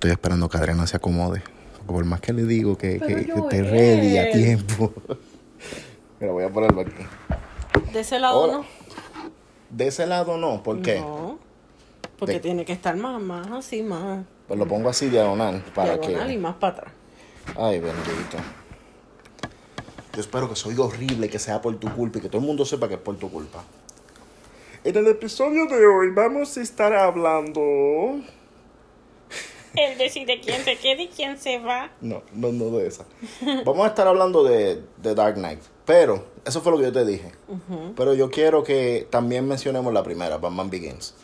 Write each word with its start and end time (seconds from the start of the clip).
estoy 0.00 0.12
esperando 0.12 0.48
que 0.48 0.56
Adriana 0.56 0.86
se 0.86 0.96
acomode. 0.96 1.42
Porque 1.76 1.92
por 1.92 2.04
más 2.06 2.20
que 2.22 2.32
le 2.32 2.44
digo 2.44 2.78
que, 2.78 2.98
que, 2.98 3.26
que 3.26 3.32
esté 3.32 3.62
ready 3.62 4.16
a 4.16 4.30
tiempo. 4.32 4.94
Mira, 6.20 6.32
voy 6.32 6.44
a 6.44 6.48
ponerlo 6.48 6.80
aquí. 6.80 6.92
De 7.92 8.00
ese 8.00 8.18
lado 8.18 8.40
Hola. 8.40 8.52
no. 8.54 8.64
De 9.68 9.88
ese 9.88 10.06
lado 10.06 10.38
no, 10.38 10.62
¿por 10.62 10.80
qué? 10.80 11.00
No. 11.00 11.38
Porque 12.18 12.34
De- 12.34 12.40
tiene 12.40 12.64
que 12.64 12.72
estar 12.72 12.96
más, 12.96 13.20
más 13.20 13.46
así, 13.50 13.82
más 13.82 14.24
Pues 14.48 14.58
lo 14.58 14.66
pongo 14.66 14.88
así 14.88 15.10
diagonal 15.10 15.62
para 15.74 15.98
diagonal 15.98 16.30
y 16.30 16.34
que. 16.34 16.40
más 16.40 16.54
para 16.56 16.72
atrás. 16.78 16.92
Ay, 17.56 17.78
bendito. 17.78 18.38
Yo 20.14 20.20
espero 20.20 20.48
que 20.48 20.56
soy 20.56 20.76
horrible, 20.78 21.28
que 21.28 21.38
sea 21.38 21.60
por 21.60 21.76
tu 21.78 21.92
culpa 21.94 22.18
y 22.18 22.22
que 22.22 22.28
todo 22.28 22.40
el 22.40 22.46
mundo 22.46 22.64
sepa 22.64 22.88
que 22.88 22.94
es 22.94 23.00
por 23.00 23.16
tu 23.16 23.30
culpa. 23.30 23.62
En 24.82 24.96
el 24.96 25.06
episodio 25.08 25.66
de 25.66 25.86
hoy 25.86 26.10
vamos 26.10 26.56
a 26.56 26.62
estar 26.62 26.94
hablando. 26.94 27.60
Él 29.76 29.98
decide 29.98 30.40
quién 30.40 30.62
se 30.64 30.76
queda 30.76 31.02
y 31.02 31.08
quién 31.08 31.38
se 31.38 31.58
va. 31.58 31.90
No, 32.00 32.22
no, 32.32 32.52
no 32.52 32.76
de 32.76 32.86
esa. 32.86 33.04
Vamos 33.64 33.84
a 33.84 33.88
estar 33.88 34.06
hablando 34.08 34.42
de, 34.44 34.82
de 34.98 35.14
Dark 35.14 35.34
Knight. 35.36 35.60
Pero, 35.84 36.24
eso 36.44 36.60
fue 36.60 36.72
lo 36.72 36.78
que 36.78 36.84
yo 36.84 36.92
te 36.92 37.04
dije. 37.04 37.32
Pero 37.96 38.14
yo 38.14 38.30
quiero 38.30 38.62
que 38.62 39.06
también 39.10 39.46
mencionemos 39.48 39.92
la 39.92 40.02
primera, 40.02 40.38
Batman 40.38 40.70
Begins. 40.70 41.14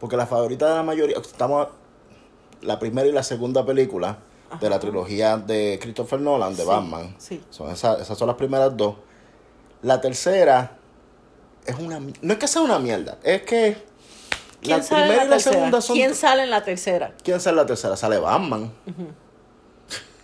Porque 0.00 0.16
la 0.16 0.26
favorita 0.26 0.68
de 0.68 0.74
la 0.74 0.82
mayoría, 0.82 1.16
estamos 1.18 1.68
la 2.62 2.78
primera 2.78 3.06
y 3.08 3.12
la 3.12 3.22
segunda 3.22 3.64
película 3.64 4.18
de 4.60 4.70
la 4.70 4.78
trilogía 4.80 5.36
de 5.36 5.78
Christopher 5.80 6.20
Nolan, 6.20 6.54
de 6.56 6.62
Sí, 6.62 6.68
Batman. 6.68 7.14
sí. 7.18 7.42
Son 7.50 7.70
esas, 7.70 8.00
esas 8.00 8.16
son 8.16 8.26
las 8.28 8.36
primeras 8.36 8.76
dos. 8.76 8.96
La 9.82 10.00
tercera 10.00 10.78
es 11.64 11.76
una... 11.78 12.00
No 12.00 12.32
es 12.32 12.38
que 12.38 12.48
sea 12.48 12.62
una 12.62 12.78
mierda, 12.78 13.18
es 13.22 13.42
que... 13.42 13.76
¿Quién 14.66 14.78
la 14.78 14.82
sale 14.84 15.00
en 15.02 15.06
primera 15.08 15.24
la 15.24 15.24
y 15.24 15.28
la 15.28 15.36
tercera? 15.36 15.54
segunda 15.56 15.80
son... 15.80 15.96
¿Quién 15.96 16.14
sale 16.14 16.42
en 16.42 16.50
la 16.50 16.64
tercera? 16.64 17.14
¿Quién 17.22 17.40
sale 17.40 17.52
en 17.52 17.56
la 17.56 17.66
tercera? 17.66 17.96
Sale 17.96 18.18
Batman. 18.18 18.72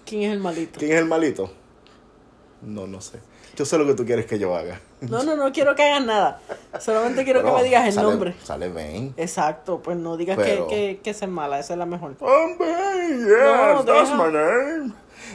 ¿Quién 0.04 0.22
es 0.22 0.32
el 0.32 0.40
malito? 0.40 0.78
¿Quién 0.78 0.92
es 0.92 0.98
el 0.98 1.06
malito? 1.06 1.50
No, 2.62 2.86
no 2.86 3.00
sé. 3.00 3.18
Yo 3.56 3.64
sé 3.66 3.76
lo 3.76 3.86
que 3.86 3.94
tú 3.94 4.04
quieres 4.06 4.24
que 4.26 4.38
yo 4.38 4.54
haga. 4.56 4.80
No, 5.02 5.22
no, 5.24 5.36
no 5.36 5.52
quiero 5.52 5.74
que 5.74 5.82
hagas 5.82 6.04
nada. 6.04 6.40
Solamente 6.80 7.24
quiero 7.24 7.40
Pero 7.42 7.54
que 7.56 7.62
me 7.62 7.68
digas 7.68 7.86
el 7.86 7.92
sale- 7.92 8.08
nombre. 8.08 8.34
Sale 8.42 8.68
Bane. 8.68 9.12
Exacto, 9.16 9.80
pues 9.82 9.96
no 9.96 10.16
digas 10.16 10.36
Pero- 10.40 10.66
que, 10.68 10.74
que, 10.96 11.00
que 11.02 11.10
es 11.10 11.28
mala, 11.28 11.58
esa 11.58 11.74
es 11.74 11.78
la 11.78 11.86
mejor. 11.86 12.14
I'm 12.20 12.56
Bane, 12.58 13.18
yes, 13.18 13.74
No, 13.74 13.84
that's 13.84 14.10
deja. 14.10 14.16
my 14.16 14.32
name. 14.32 14.92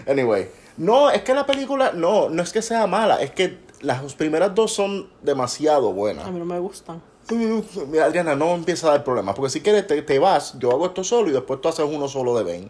Anyway, 0.07 0.49
no, 0.77 1.09
es 1.11 1.21
que 1.21 1.33
la 1.33 1.45
película, 1.45 1.91
no, 1.93 2.29
no 2.29 2.41
es 2.43 2.51
que 2.53 2.61
sea 2.61 2.87
mala, 2.87 3.21
es 3.21 3.31
que 3.31 3.59
las 3.81 4.13
primeras 4.15 4.55
dos 4.55 4.73
son 4.73 5.09
demasiado 5.21 5.91
buenas. 5.93 6.25
A 6.25 6.31
mí 6.31 6.39
no 6.39 6.45
me 6.45 6.59
gustan. 6.59 7.01
Mira, 7.29 8.05
Adriana, 8.05 8.35
no 8.35 8.55
empieza 8.55 8.87
a 8.87 8.91
dar 8.91 9.03
problemas, 9.03 9.35
porque 9.35 9.49
si 9.49 9.61
quieres 9.61 9.85
te, 9.85 10.01
te 10.01 10.19
vas, 10.19 10.57
yo 10.59 10.71
hago 10.71 10.85
esto 10.85 11.03
solo 11.03 11.29
y 11.29 11.33
después 11.33 11.59
tú 11.61 11.67
haces 11.67 11.85
uno 11.85 12.07
solo 12.07 12.37
de 12.37 12.43
Bane. 12.43 12.69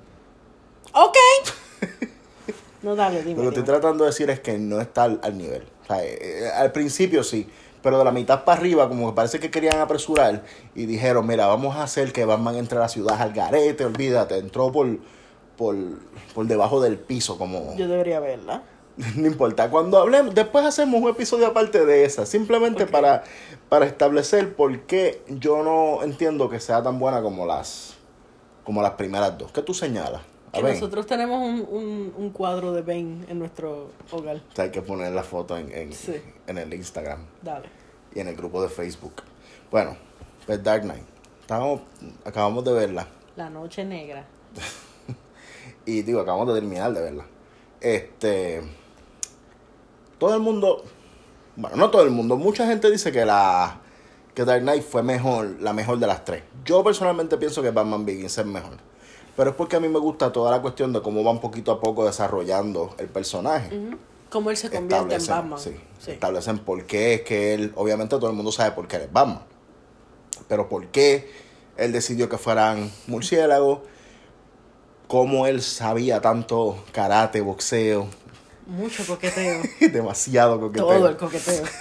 Ok. 0.93 1.17
No, 2.83 2.95
dale, 2.95 3.23
dime. 3.23 3.43
Lo 3.43 3.49
que 3.49 3.59
estoy 3.59 3.63
tratando 3.63 4.03
de 4.03 4.11
decir 4.11 4.29
es 4.29 4.39
que 4.39 4.57
no 4.59 4.79
está 4.79 5.03
al, 5.03 5.19
al 5.23 5.35
nivel. 5.35 5.63
O 5.83 5.85
sea, 5.87 6.03
eh, 6.03 6.17
eh, 6.21 6.49
al 6.55 6.71
principio 6.71 7.23
sí, 7.23 7.49
pero 7.81 7.97
de 7.97 8.05
la 8.05 8.11
mitad 8.11 8.43
para 8.43 8.59
arriba, 8.59 8.87
como 8.87 9.09
que 9.09 9.15
parece 9.15 9.39
que 9.39 9.49
querían 9.49 9.79
apresurar 9.79 10.43
y 10.75 10.85
dijeron, 10.85 11.25
mira, 11.25 11.47
vamos 11.47 11.75
a 11.75 11.83
hacer 11.83 12.13
que 12.13 12.23
Batman 12.23 12.55
entre 12.55 12.77
a 12.77 12.81
la 12.81 12.87
ciudad 12.89 13.19
al 13.21 13.33
garete, 13.33 13.83
olvídate, 13.83 14.37
entró 14.37 14.71
por, 14.71 14.99
por, 15.57 15.75
por 16.33 16.45
debajo 16.45 16.79
del 16.79 16.97
piso, 16.97 17.37
como... 17.37 17.75
Yo 17.75 17.87
debería 17.87 18.19
verla. 18.19 18.61
no 19.15 19.27
importa, 19.27 19.69
cuando 19.69 19.99
hablemos, 19.99 20.33
después 20.33 20.65
hacemos 20.65 21.01
un 21.01 21.09
episodio 21.09 21.47
aparte 21.47 21.85
de 21.85 22.03
esa, 22.05 22.25
simplemente 22.25 22.85
para, 22.87 23.23
para 23.69 23.85
establecer 23.85 24.55
por 24.55 24.81
qué 24.81 25.21
yo 25.27 25.63
no 25.63 26.03
entiendo 26.03 26.49
que 26.49 26.59
sea 26.59 26.81
tan 26.81 26.97
buena 26.99 27.21
como 27.21 27.45
las, 27.45 27.95
como 28.63 28.81
las 28.81 28.91
primeras 28.93 29.37
dos. 29.37 29.51
¿Qué 29.51 29.61
tú 29.61 29.73
señalas? 29.73 30.21
A 30.53 30.57
Que 30.57 30.63
nosotros 30.63 31.05
tenemos 31.05 31.41
un, 31.43 31.67
un, 31.69 32.13
un 32.17 32.29
cuadro 32.31 32.71
de 32.71 32.81
Bane 32.81 33.25
en 33.27 33.37
nuestro 33.37 33.91
hogar. 34.11 34.37
o 34.37 34.55
sea, 34.55 34.65
hay 34.65 34.71
que 34.71 34.81
poner 34.81 35.11
la 35.11 35.23
foto 35.23 35.57
en, 35.57 35.71
en, 35.71 35.93
Sí. 35.93 36.15
en 36.47 36.57
el 36.57 36.73
Instagram. 36.73 37.19
Dale. 37.43 37.67
y 38.15 38.19
en 38.21 38.29
el 38.29 38.35
grupo 38.35 38.61
de 38.63 38.69
Facebook. 38.69 39.21
Bueno, 39.69 39.95
pues 40.45 40.63
Dark 40.63 40.83
Knight. 40.83 41.03
Estábamos, 41.41 41.81
acabamos 42.25 42.63
de 42.63 42.73
verla. 42.73 43.07
La 43.35 43.49
noche 43.49 43.83
negra. 43.85 44.25
Y 45.85 46.01
digo, 46.01 46.19
acabamos 46.19 46.47
de 46.53 46.59
terminar 46.59 46.91
de 46.93 47.01
verla. 47.01 47.25
Este. 47.79 48.61
Todo 50.17 50.33
el 50.35 50.41
mundo. 50.41 50.83
Bueno, 51.55 51.75
no 51.77 51.89
todo 51.89 52.03
el 52.03 52.11
mundo. 52.11 52.35
Mucha 52.37 52.65
gente 52.67 52.89
dice 52.91 53.11
que 53.11 53.25
la. 53.25 53.79
Que 54.33 54.45
Dark 54.45 54.61
Knight 54.61 54.83
fue 54.83 55.01
mejor, 55.01 55.57
la 55.61 55.73
mejor 55.73 55.97
de 55.97 56.05
las 56.05 56.23
tres. 56.23 56.43
Yo 56.63 56.83
personalmente 56.83 57.37
pienso 57.37 57.61
que 57.63 57.71
Batman 57.71 58.05
Begins 58.05 58.37
es 58.37 58.45
mejor. 58.45 58.73
Pero 59.35 59.49
es 59.51 59.55
porque 59.55 59.75
a 59.75 59.79
mí 59.79 59.87
me 59.87 59.99
gusta 59.99 60.31
toda 60.31 60.51
la 60.51 60.61
cuestión 60.61 60.93
de 60.93 61.01
cómo 61.01 61.23
van 61.23 61.39
poquito 61.39 61.71
a 61.71 61.79
poco 61.79 62.05
desarrollando 62.05 62.95
el 62.99 63.07
personaje. 63.07 63.69
Cómo 64.29 64.51
él 64.51 64.57
se 64.57 64.69
convierte 64.69 65.15
en 65.15 65.25
Batman. 65.27 65.59
sí, 65.59 65.75
Sí. 65.99 66.11
establecen 66.11 66.59
por 66.59 66.85
qué 66.85 67.15
es 67.15 67.21
que 67.21 67.53
él, 67.53 67.71
obviamente 67.75 68.15
todo 68.17 68.29
el 68.29 68.35
mundo 68.35 68.51
sabe 68.51 68.71
por 68.71 68.87
qué 68.87 68.97
él 68.97 69.03
es 69.03 69.11
Batman, 69.13 69.41
pero 70.47 70.67
por 70.69 70.87
qué 70.87 71.31
él 71.77 71.91
decidió 71.91 72.27
que 72.29 72.37
fueran 72.37 72.91
murciélagos, 73.07 73.79
cómo 75.07 75.47
él 75.47 75.61
sabía 75.61 76.19
tanto 76.21 76.83
karate, 76.91 77.41
boxeo, 77.41 78.07
Mucho 78.67 79.05
coqueteo. 79.07 79.61
demasiado 79.91 80.59
coqueteo. 80.59 80.85
Todo 80.87 81.07
el 81.09 81.17
coqueteo. 81.17 81.63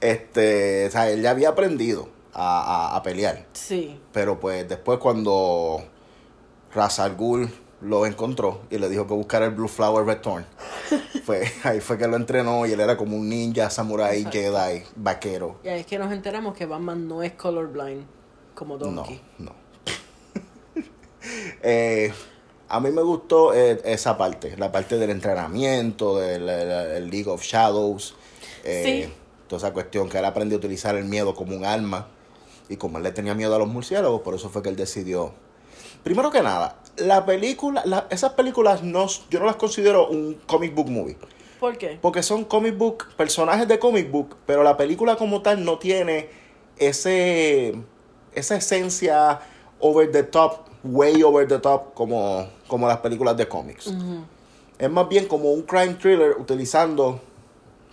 Este, 0.00 0.86
o 0.86 0.90
sea, 0.90 1.10
él 1.10 1.22
ya 1.22 1.30
había 1.30 1.48
aprendido 1.50 2.08
a, 2.32 2.92
a- 2.92 2.96
a 2.96 3.02
pelear, 3.02 3.46
Sí. 3.54 3.98
pero 4.12 4.38
pues 4.38 4.68
después 4.68 4.98
cuando 4.98 5.82
Ra's 6.74 6.98
al 7.00 7.16
Ghul 7.16 7.48
lo 7.80 8.06
encontró 8.06 8.62
y 8.70 8.78
le 8.78 8.88
dijo 8.88 9.06
que 9.06 9.14
buscara 9.14 9.46
el 9.46 9.52
Blue 9.54 9.68
Flower 9.68 10.04
Return. 10.06 10.44
fue, 11.24 11.50
ahí 11.64 11.80
fue 11.80 11.98
que 11.98 12.06
lo 12.06 12.16
entrenó 12.16 12.66
y 12.66 12.72
él 12.72 12.80
era 12.80 12.96
como 12.96 13.16
un 13.16 13.28
ninja, 13.28 13.70
samurai, 13.70 14.18
Exacto. 14.18 14.38
Jedi, 14.38 14.82
vaquero. 14.96 15.58
Y 15.64 15.68
ahí 15.68 15.80
es 15.80 15.86
que 15.86 15.98
nos 15.98 16.12
enteramos 16.12 16.54
que 16.56 16.66
Batman 16.66 17.08
no 17.08 17.22
es 17.22 17.32
colorblind 17.32 18.04
como 18.54 18.78
Donkey. 18.78 19.20
No, 19.38 19.46
no. 19.46 19.56
Eh, 21.62 22.12
a 22.68 22.80
mí 22.80 22.90
me 22.90 23.02
gustó 23.02 23.54
eh, 23.54 23.80
esa 23.84 24.16
parte, 24.18 24.56
la 24.56 24.72
parte 24.72 24.98
del 24.98 25.10
entrenamiento, 25.10 26.18
del 26.18 26.48
el- 26.48 26.70
el 26.70 27.10
League 27.10 27.28
of 27.30 27.42
Shadows. 27.42 28.14
eh, 28.64 28.82
Sí. 29.06 29.12
Toda 29.48 29.58
esa 29.58 29.72
cuestión 29.72 30.08
que 30.08 30.18
él 30.18 30.24
aprendió 30.24 30.56
a 30.56 30.58
utilizar 30.58 30.96
el 30.96 31.04
miedo 31.04 31.34
como 31.36 31.54
un 31.56 31.64
arma. 31.64 32.08
Y 32.68 32.76
como 32.76 32.98
él 32.98 33.04
le 33.04 33.12
tenía 33.12 33.32
miedo 33.34 33.54
a 33.54 33.58
los 33.60 33.68
murciélagos, 33.68 34.22
por 34.22 34.34
eso 34.34 34.48
fue 34.50 34.60
que 34.62 34.68
él 34.70 34.74
decidió. 34.76 35.32
Primero 36.02 36.30
que 36.32 36.42
nada, 36.42 36.80
la 36.96 37.24
película, 37.24 37.82
la- 37.84 38.06
esas 38.10 38.32
películas 38.32 38.82
no, 38.82 39.06
yo 39.30 39.38
no 39.38 39.46
las 39.46 39.54
considero 39.56 40.08
un 40.08 40.34
comic 40.46 40.74
book 40.74 40.88
movie. 40.90 41.16
¿Por 41.60 41.78
qué? 41.78 41.98
Porque 42.02 42.22
son 42.24 42.44
comic 42.44 42.76
book, 42.76 43.06
personajes 43.16 43.68
de 43.68 43.78
comic 43.78 44.10
book, 44.10 44.36
pero 44.46 44.64
la 44.64 44.76
película 44.76 45.14
como 45.16 45.42
tal 45.42 45.64
no 45.64 45.78
tiene 45.78 46.28
ese 46.76 47.74
esa 48.34 48.56
esencia 48.56 49.40
over 49.80 50.10
the 50.10 50.22
top, 50.24 50.66
way 50.90 51.22
over 51.22 51.46
the 51.46 51.58
top, 51.58 51.94
como, 51.94 52.48
como 52.66 52.86
las 52.88 52.98
películas 52.98 53.36
de 53.36 53.48
cómics. 53.48 53.92
Es 54.78 54.90
más 54.90 55.08
bien 55.08 55.26
como 55.26 55.50
un 55.52 55.62
crime 55.62 55.94
thriller 55.94 56.36
utilizando 56.38 57.20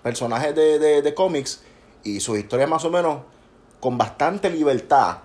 personajes 0.02 0.54
de, 0.56 0.80
de, 0.80 1.02
de 1.02 1.14
cómics 1.14 1.62
y 2.04 2.20
sus 2.20 2.38
historias 2.38 2.70
más 2.70 2.84
o 2.86 2.90
menos 2.90 3.20
con 3.80 3.98
bastante 3.98 4.50
libertad 4.50 5.18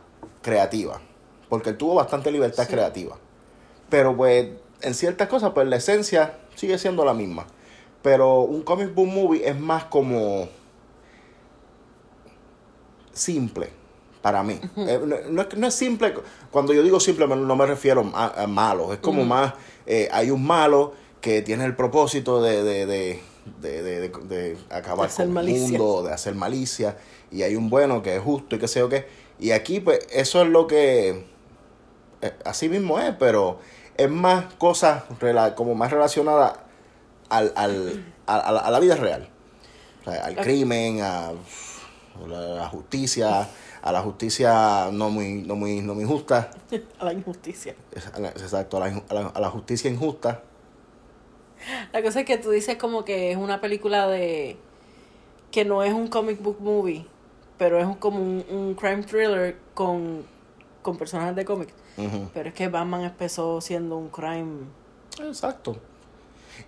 creativa. 0.42 1.00
Porque 1.48 1.70
él 1.70 1.76
tuvo 1.76 1.94
bastante 1.94 2.30
libertad 2.30 2.64
Sí. 2.66 2.72
creativa. 2.72 3.16
Pero 3.88 4.16
pues 4.16 4.48
en 4.82 4.94
ciertas 4.94 5.28
cosas 5.28 5.52
pues 5.52 5.66
la 5.66 5.76
esencia 5.76 6.38
sigue 6.54 6.78
siendo 6.78 7.04
la 7.04 7.14
misma. 7.14 7.46
Pero 8.02 8.42
un 8.42 8.62
comic 8.62 8.94
book 8.94 9.08
movie 9.08 9.48
es 9.48 9.58
más 9.58 9.84
como 9.84 10.48
simple 13.12 13.70
para 14.22 14.42
mí. 14.42 14.60
Eh, 14.76 15.00
no, 15.04 15.16
no 15.30 15.42
es, 15.42 15.56
no 15.56 15.66
es 15.66 15.74
simple, 15.74 16.14
cuando 16.50 16.72
yo 16.72 16.82
digo 16.82 17.00
simple 17.00 17.26
no 17.26 17.56
me 17.56 17.66
refiero 17.66 18.10
a, 18.14 18.42
a 18.42 18.46
malo, 18.46 18.92
es 18.92 18.98
como 18.98 19.24
más, 19.24 19.54
eh, 19.86 20.08
hay 20.12 20.30
un 20.30 20.44
malo 20.44 20.92
que 21.20 21.42
tiene 21.42 21.64
el 21.64 21.74
propósito 21.74 22.42
de, 22.42 22.62
de, 22.62 22.86
de, 22.86 23.22
de, 23.60 24.56
acabar 24.70 25.10
con 25.10 25.32
malicia. 25.32 25.64
el 25.64 25.72
mundo, 25.72 26.02
de 26.02 26.12
hacer 26.12 26.34
malicia, 26.34 26.96
y 27.30 27.42
hay 27.42 27.56
un 27.56 27.70
bueno 27.70 28.02
que 28.02 28.16
es 28.16 28.22
justo 28.22 28.56
y 28.56 28.58
qué 28.58 28.68
sé 28.68 28.80
yo 28.80 28.88
qué. 28.88 29.06
Y 29.40 29.52
aquí 29.52 29.80
pues 29.80 30.00
eso 30.10 30.42
es 30.42 30.48
lo 30.48 30.66
que 30.66 31.26
eh, 32.22 32.32
así 32.44 32.68
mismo 32.68 32.98
es, 32.98 33.14
pero 33.18 33.60
es 33.96 34.10
más 34.10 34.52
cosas 34.54 35.04
como 35.56 35.74
más 35.74 35.90
relacionadas 35.90 36.54
al, 37.28 37.52
al, 37.56 38.04
a, 38.26 38.36
a 38.36 38.52
la, 38.52 38.60
a 38.60 38.70
la 38.70 38.80
vida 38.80 38.96
real. 38.96 39.28
O 40.00 40.10
sea, 40.10 40.24
al 40.24 40.36
crimen, 40.36 41.00
a, 41.02 41.32
la 42.26 42.68
justicia, 42.68 43.48
a 43.82 43.92
la 43.92 44.00
justicia 44.02 44.88
no 44.92 45.10
muy, 45.10 45.42
no 45.42 45.54
muy, 45.56 45.80
no 45.80 45.94
muy 45.94 46.04
justa. 46.04 46.50
A 46.98 47.04
la 47.04 47.12
injusticia. 47.12 47.74
Exacto, 47.92 48.76
a 48.76 48.80
la, 48.88 49.02
a 49.08 49.14
la- 49.14 49.26
a 49.28 49.40
la 49.40 49.50
justicia 49.50 49.90
injusta. 49.90 50.42
La 51.92 52.02
cosa 52.02 52.20
es 52.20 52.26
que 52.26 52.38
tú 52.38 52.50
dices 52.50 52.76
como 52.76 53.04
que 53.04 53.30
es 53.32 53.36
una 53.36 53.60
película 53.60 54.06
de... 54.08 54.56
que 55.50 55.64
no 55.64 55.82
es 55.82 55.92
un 55.92 56.06
comic 56.08 56.40
book 56.40 56.60
movie, 56.60 57.04
pero 57.56 57.78
es 57.78 57.86
un- 57.86 57.94
como 57.96 58.18
un, 58.22 58.44
un 58.50 58.74
crime 58.74 59.02
thriller 59.02 59.56
con 59.74 60.24
con 60.82 60.96
personajes 60.96 61.34
de 61.36 61.44
cómics. 61.44 61.74
Pero 62.32 62.48
es 62.48 62.54
que 62.54 62.68
Batman 62.68 63.02
empezó 63.02 63.60
siendo 63.60 63.96
un 63.98 64.08
crime. 64.08 64.60
Exacto. 65.20 65.76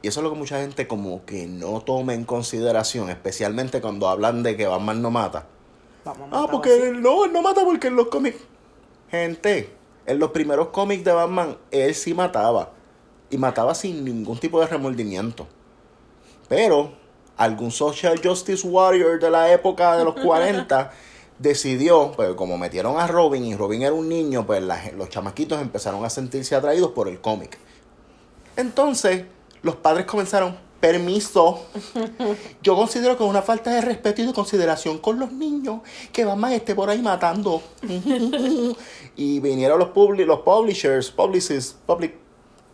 Y 0.03 0.09
eso 0.09 0.21
es 0.21 0.25
lo 0.25 0.31
que 0.33 0.37
mucha 0.37 0.61
gente 0.61 0.87
como 0.89 1.25
que 1.25 1.47
no 1.47 1.81
toma 1.81 2.13
en 2.15 2.25
consideración, 2.25 3.09
especialmente 3.09 3.81
cuando 3.81 4.09
hablan 4.09 4.43
de 4.43 4.57
que 4.57 4.67
Batman 4.67 5.01
no 5.01 5.11
mata. 5.11 5.47
Vamos 6.05 6.29
a 6.33 6.43
Ah, 6.43 6.49
porque 6.51 6.71
así. 6.73 6.83
él 6.83 7.03
no, 7.03 7.25
él 7.25 7.33
no 7.33 7.43
mata 7.43 7.65
porque 7.65 7.89
en 7.89 7.97
los 7.97 8.09
cómics. 8.09 8.39
Gente, 9.11 9.75
en 10.07 10.19
los 10.19 10.31
primeros 10.31 10.69
cómics 10.69 11.05
de 11.05 11.13
Batman, 11.13 11.57
él 11.71 11.95
sí 11.95 12.15
mataba. 12.15 12.71
Y 13.31 13.39
mataba 13.39 13.75
sin 13.75 14.05
ningún 14.05 14.39
tipo 14.39 14.61
de 14.61 14.67
remordimiento. 14.67 15.47
Pero 16.49 16.93
algún 17.37 17.71
social 17.71 18.21
justice 18.23 18.67
warrior 18.67 19.21
de 19.21 19.31
la 19.31 19.53
época 19.53 19.97
de 19.97 20.05
los 20.05 20.15
40 20.17 20.91
decidió, 21.39 22.13
pues 22.13 22.35
como 22.35 22.59
metieron 22.59 22.99
a 22.99 23.07
Robin 23.07 23.45
y 23.45 23.55
Robin 23.55 23.83
era 23.83 23.93
un 23.95 24.09
niño, 24.09 24.45
pues 24.47 24.63
la 24.63 24.79
los 24.97 25.09
chamaquitos 25.09 25.61
empezaron 25.61 26.05
a 26.05 26.11
sentirse 26.11 26.55
atraídos 26.55 26.91
por 26.91 27.09
el 27.09 27.21
cómic. 27.21 27.59
Entonces, 28.57 29.25
los 29.63 29.77
padres 29.77 30.07
comenzaron, 30.07 30.57
permiso, 30.81 31.61
yo 32.63 32.75
considero 32.75 33.17
que 33.19 33.25
es 33.25 33.29
una 33.31 33.43
falta 33.43 33.71
de 33.71 33.81
respeto 33.83 34.23
y 34.23 34.27
de 34.27 34.33
consideración 34.33 34.99
con 34.99 35.19
los 35.19 35.31
niños 35.33 35.81
que 36.13 36.25
Batman 36.25 36.53
esté 36.53 36.75
por 36.75 36.89
ahí 36.91 37.03
matando. 37.03 37.63
y 39.17 39.41
vinieron 39.41 39.79
los, 39.79 39.89
publi- 39.91 40.25
los 40.25 40.41
publishers, 40.41 41.11
publicists, 41.11 41.77
public, 41.87 42.15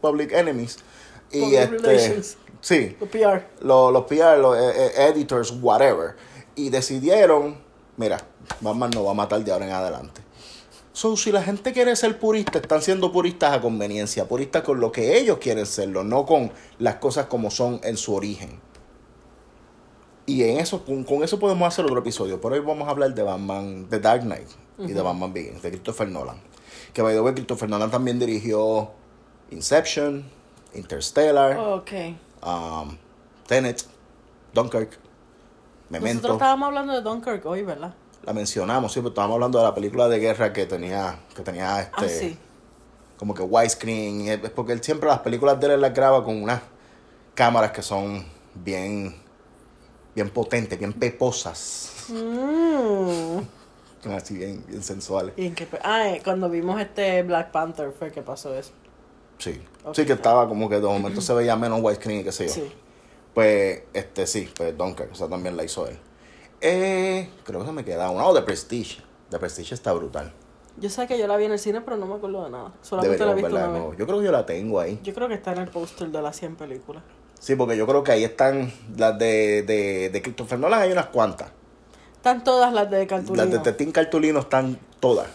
public 0.01 0.33
enemies. 0.33 0.79
Y 1.33 1.41
Public 1.41 1.61
este, 1.61 1.77
relations. 1.79 2.37
sí, 2.61 2.97
Lo 3.01 3.07
PR. 3.07 3.47
los, 3.61 3.93
los 3.93 4.05
PR, 4.05 4.39
los 4.39 4.57
eh, 4.57 4.93
editors, 5.09 5.53
whatever. 5.61 6.15
Y 6.55 6.71
decidieron, 6.71 7.59
mira, 7.97 8.19
Batman 8.61 8.91
no 8.95 9.05
va 9.05 9.11
a 9.11 9.15
matar 9.15 9.43
de 9.45 9.53
ahora 9.53 9.67
en 9.67 9.73
adelante. 9.73 10.21
So, 10.97 11.15
si 11.15 11.31
la 11.31 11.43
gente 11.43 11.75
quiere 11.75 11.95
ser 11.95 12.19
purista, 12.19 12.59
están 12.59 12.81
siendo 12.81 13.13
puristas 13.13 13.53
a 13.53 13.61
conveniencia, 13.61 14.27
puristas 14.27 14.63
con 14.63 14.81
lo 14.81 14.91
que 14.91 15.19
ellos 15.19 15.37
quieren 15.37 15.67
serlo, 15.67 16.03
no 16.05 16.25
con 16.25 16.51
las 16.79 16.95
cosas 16.95 17.27
como 17.27 17.51
son 17.51 17.81
en 17.85 17.99
su 17.99 18.15
origen. 18.15 18.59
Y 20.25 20.43
en 20.45 20.57
eso, 20.57 20.87
con, 20.87 21.05
con 21.05 21.23
eso 21.23 21.39
podemos 21.39 21.69
hacer 21.69 21.85
otro 21.85 21.99
episodio. 21.99 22.41
Por 22.41 22.55
hoy 22.55 22.61
vamos 22.61 22.89
a 22.89 22.93
hablar 22.93 23.15
de 23.15 23.23
Batman, 23.23 23.91
de 23.91 24.01
Dark 24.01 24.23
Knight 24.23 24.49
y 24.79 24.93
de 24.93 25.03
Batman 25.03 25.35
Begins, 25.35 25.61
de 25.61 25.69
Christopher 25.69 26.09
Nolan. 26.09 26.41
Que 26.95 27.03
by 27.03 27.13
the 27.13 27.21
way, 27.21 27.35
Christopher 27.35 27.69
Nolan 27.69 27.91
también 27.91 28.19
dirigió 28.19 28.91
Inception, 29.51 30.25
Interstellar, 30.73 31.59
um, 32.43 32.97
Tenet, 33.47 33.85
Dunkirk, 34.55 34.99
Memento. 35.91 36.15
Nosotros 36.15 36.37
estábamos 36.37 36.69
hablando 36.69 36.95
de 36.95 37.03
Dunkirk 37.03 37.45
hoy, 37.45 37.65
¿verdad? 37.65 37.93
La 38.27 38.33
mencionamos, 38.33 38.93
sí, 38.93 38.99
pero 38.99 39.11
estábamos 39.11 39.35
hablando 39.37 39.59
de 39.59 39.65
la 39.65 39.75
película 39.75 40.09
de 40.09 40.19
guerra 40.19 40.53
que 40.53 40.67
tenía, 40.67 41.21
que 41.35 41.43
tenía 41.43 41.81
este, 41.83 42.05
Ah, 42.05 42.09
sí. 42.09 42.37
como 43.17 43.33
que 43.35 43.43
widescreen. 43.43 44.23
Es 44.29 44.51
porque 44.51 44.73
él 44.73 44.83
siempre 44.83 45.09
las 45.09 45.21
películas 45.21 45.61
de 45.61 45.73
él 45.75 45.81
las 45.81 45.95
graba 45.95 46.25
con 46.25 46.43
unas 46.43 46.61
cámaras 47.37 47.71
que 47.71 47.83
son 47.83 48.27
bien, 48.55 49.15
bien 50.15 50.29
potentes, 50.31 50.77
bien 50.77 50.93
peposas, 50.93 51.93
Mm. 52.09 53.39
así 54.13 54.35
bien, 54.39 54.65
bien 54.67 54.83
sensuales. 54.83 55.33
¿Y 55.37 55.47
en 55.47 55.55
qué 55.55 55.67
pe- 55.67 55.79
Ah, 55.85 56.09
eh, 56.11 56.21
cuando 56.25 56.49
vimos 56.51 56.81
este 56.81 57.23
Black 57.23 57.53
Panther 57.53 57.93
fue 57.97 58.11
que 58.11 58.23
pasó 58.23 58.53
eso. 58.57 58.73
Sí, 59.39 59.61
sí 59.93 60.05
que 60.05 60.15
estaba 60.15 60.49
como 60.49 60.69
que 60.69 60.77
de 60.77 60.81
momento 60.83 61.21
se 61.21 61.33
veía 61.33 61.55
menos 61.55 61.81
widescreen 61.81 62.21
y 62.21 62.25
qué 62.25 62.33
sé 62.33 62.49
yo. 62.49 62.55
Sí. 62.55 62.73
Pues, 63.35 63.83
este 63.93 64.27
sí, 64.27 64.49
pues 64.57 64.77
Dunkirk, 64.77 65.13
o 65.13 65.15
sea, 65.15 65.29
también 65.29 65.57
la 65.57 65.63
hizo 65.63 65.87
él. 65.87 65.97
Eh, 66.61 67.29
creo 67.45 67.61
que 67.61 67.67
se 67.67 67.73
me 67.73 67.85
queda 67.85 68.11
una. 68.11 68.27
Oh, 68.27 68.35
The 68.35 68.43
Prestige. 68.43 69.03
The 69.31 69.39
Prestige 69.39 69.75
está 69.75 69.93
brutal. 69.93 70.33
Yo 70.79 70.91
sé 70.91 71.07
que 71.07 71.19
yo 71.19 71.27
la 71.27 71.37
vi 71.37 71.47
en 71.47 71.53
el 71.53 71.59
cine, 71.59 71.81
pero 71.81 71.97
no 71.97 72.07
me 72.07 72.15
acuerdo 72.17 72.45
de 72.45 72.51
nada. 72.51 72.73
Solamente 72.83 73.25
la 73.25 73.33
he 73.33 73.35
visto 73.35 73.51
verla 73.51 73.59
una 73.61 73.67
de 73.67 73.73
vez. 73.73 73.81
nuevo. 73.83 73.99
Yo 73.99 74.07
creo 74.07 74.19
que 74.19 74.25
yo 74.27 74.33
la 74.33 74.45
tengo 74.47 74.79
ahí. 74.81 75.01
Yo 75.03 75.15
creo 75.15 75.29
que 75.29 75.35
está 75.35 75.53
en 75.53 75.59
el 75.59 75.69
póster 75.69 76.09
de 76.09 76.21
las 76.23 76.37
100 76.37 76.57
películas. 76.57 77.03
Sí, 77.39 77.55
porque 77.55 77.77
yo 77.77 77.87
creo 77.87 78.03
que 78.03 78.13
ahí 78.13 78.25
están 78.25 78.73
las 78.97 79.19
de, 79.19 79.63
de, 79.63 80.11
de 80.11 80.23
Christopher 80.23 80.59
Nolan, 80.59 80.81
hay 80.83 80.93
unas 80.93 81.07
cuantas. 81.07 81.51
Están 82.15 82.43
todas 82.45 82.73
las 82.73 82.91
de 82.91 83.07
Cartulino. 83.07 83.45
Las 83.45 83.53
de 83.53 83.59
Tetín 83.61 83.93
Cartulino 83.93 84.41
están 84.41 84.79
todas. 85.01 85.29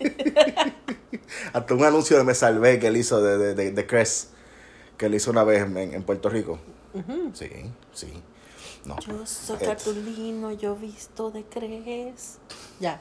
Hasta 1.52 1.74
un 1.74 1.84
anuncio 1.84 2.16
de 2.18 2.24
Me 2.24 2.34
Salvé 2.34 2.78
que 2.78 2.88
él 2.88 2.96
hizo 2.96 3.22
de, 3.22 3.38
de, 3.38 3.54
de, 3.54 3.70
de 3.72 3.86
Crest, 3.86 4.30
que 4.96 5.06
él 5.06 5.14
hizo 5.14 5.30
una 5.30 5.44
vez 5.44 5.62
en, 5.62 5.76
en 5.76 6.02
Puerto 6.02 6.28
Rico. 6.28 6.58
Sí, 7.32 7.48
sí. 7.92 8.12
No. 8.84 8.98
Yo 9.00 9.26
soy 9.26 9.56
Eh, 9.60 9.66
Cartulino, 9.66 10.52
yo 10.52 10.74
visto 10.76 11.30
de 11.30 11.44
Cres. 11.44 12.38
Ya. 12.80 13.00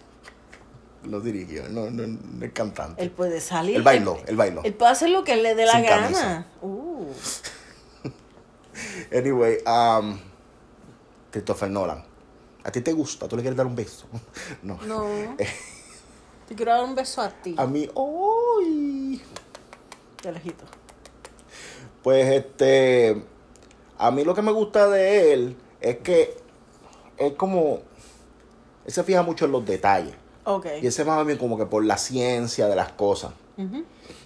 Lo 1.03 1.21
dirigió, 1.21 1.69
no, 1.69 1.89
no, 1.89 2.05
no 2.05 2.45
es 2.45 2.51
cantante. 2.51 3.01
Él 3.01 3.11
puede 3.11 3.39
salir. 3.39 3.77
El 3.77 3.83
bailo, 3.83 4.17
él- 4.17 4.23
el 4.27 4.35
bailo. 4.35 4.61
Él 4.65 4.73
puede 4.73 4.91
hacer 4.91 5.09
lo 5.09 5.23
que 5.23 5.37
le 5.37 5.55
dé 5.55 5.65
la 5.65 5.73
Sin 5.73 5.83
gana. 5.83 6.47
Uh. 6.61 7.05
Anyway, 9.11 9.57
um, 9.65 10.19
Christopher 11.31 11.69
Nolan. 11.69 12.03
¿A 12.63 12.71
ti 12.71 12.81
te 12.81 12.93
gusta? 12.93 13.27
¿Tú 13.27 13.35
le 13.35 13.41
quieres 13.41 13.57
dar 13.57 13.65
un 13.65 13.75
beso? 13.75 14.07
No. 14.61 14.77
No. 14.85 15.05
Te 15.37 16.55
quiero 16.55 16.71
dar 16.73 16.83
un 16.83 16.95
beso 16.95 17.21
a 17.21 17.29
ti. 17.29 17.55
A 17.57 17.65
mí, 17.67 17.89
¡ay! 17.95 19.21
De 20.23 20.31
lejito. 20.31 20.65
Pues 22.03 22.25
este, 22.27 23.23
a 23.97 24.11
mí 24.11 24.23
lo 24.23 24.33
que 24.33 24.41
me 24.41 24.51
gusta 24.51 24.87
de 24.89 25.33
él 25.33 25.57
es 25.81 25.97
que 25.97 26.35
es 27.17 27.33
como, 27.33 27.79
él 28.85 28.91
se 28.93 29.03
fija 29.03 29.21
mucho 29.23 29.45
en 29.45 29.51
los 29.51 29.65
detalles. 29.65 30.13
Y 30.81 30.87
ese 30.87 31.03
más 31.05 31.25
bien 31.25 31.37
como 31.37 31.57
que 31.57 31.65
por 31.65 31.83
la 31.85 31.97
ciencia 31.97 32.67
de 32.67 32.75
las 32.75 32.91
cosas. 32.93 33.31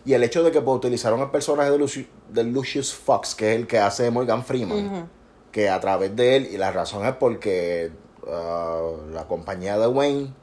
Y 0.06 0.14
el 0.14 0.24
hecho 0.24 0.44
de 0.44 0.52
que 0.52 0.62
pues, 0.62 0.78
utilizaron 0.78 1.20
el 1.22 1.32
personaje 1.32 1.72
de, 1.72 1.80
Luci- 1.80 2.08
de 2.30 2.44
Lucius 2.44 2.94
Fox, 2.94 3.34
que 3.34 3.54
es 3.54 3.60
el 3.60 3.68
que 3.68 3.80
hace 3.80 4.10
Morgan 4.12 4.44
Freeman, 4.46 5.10
que 5.52 5.70
a 5.70 5.80
través 5.80 6.16
de 6.16 6.36
él, 6.36 6.50
y 6.52 6.58
la 6.58 6.72
razón 6.72 7.06
es 7.06 7.14
porque 7.16 7.92
ah, 8.28 8.92
la 9.12 9.28
compañía 9.28 9.78
de 9.80 9.88
Wayne 9.88 10.34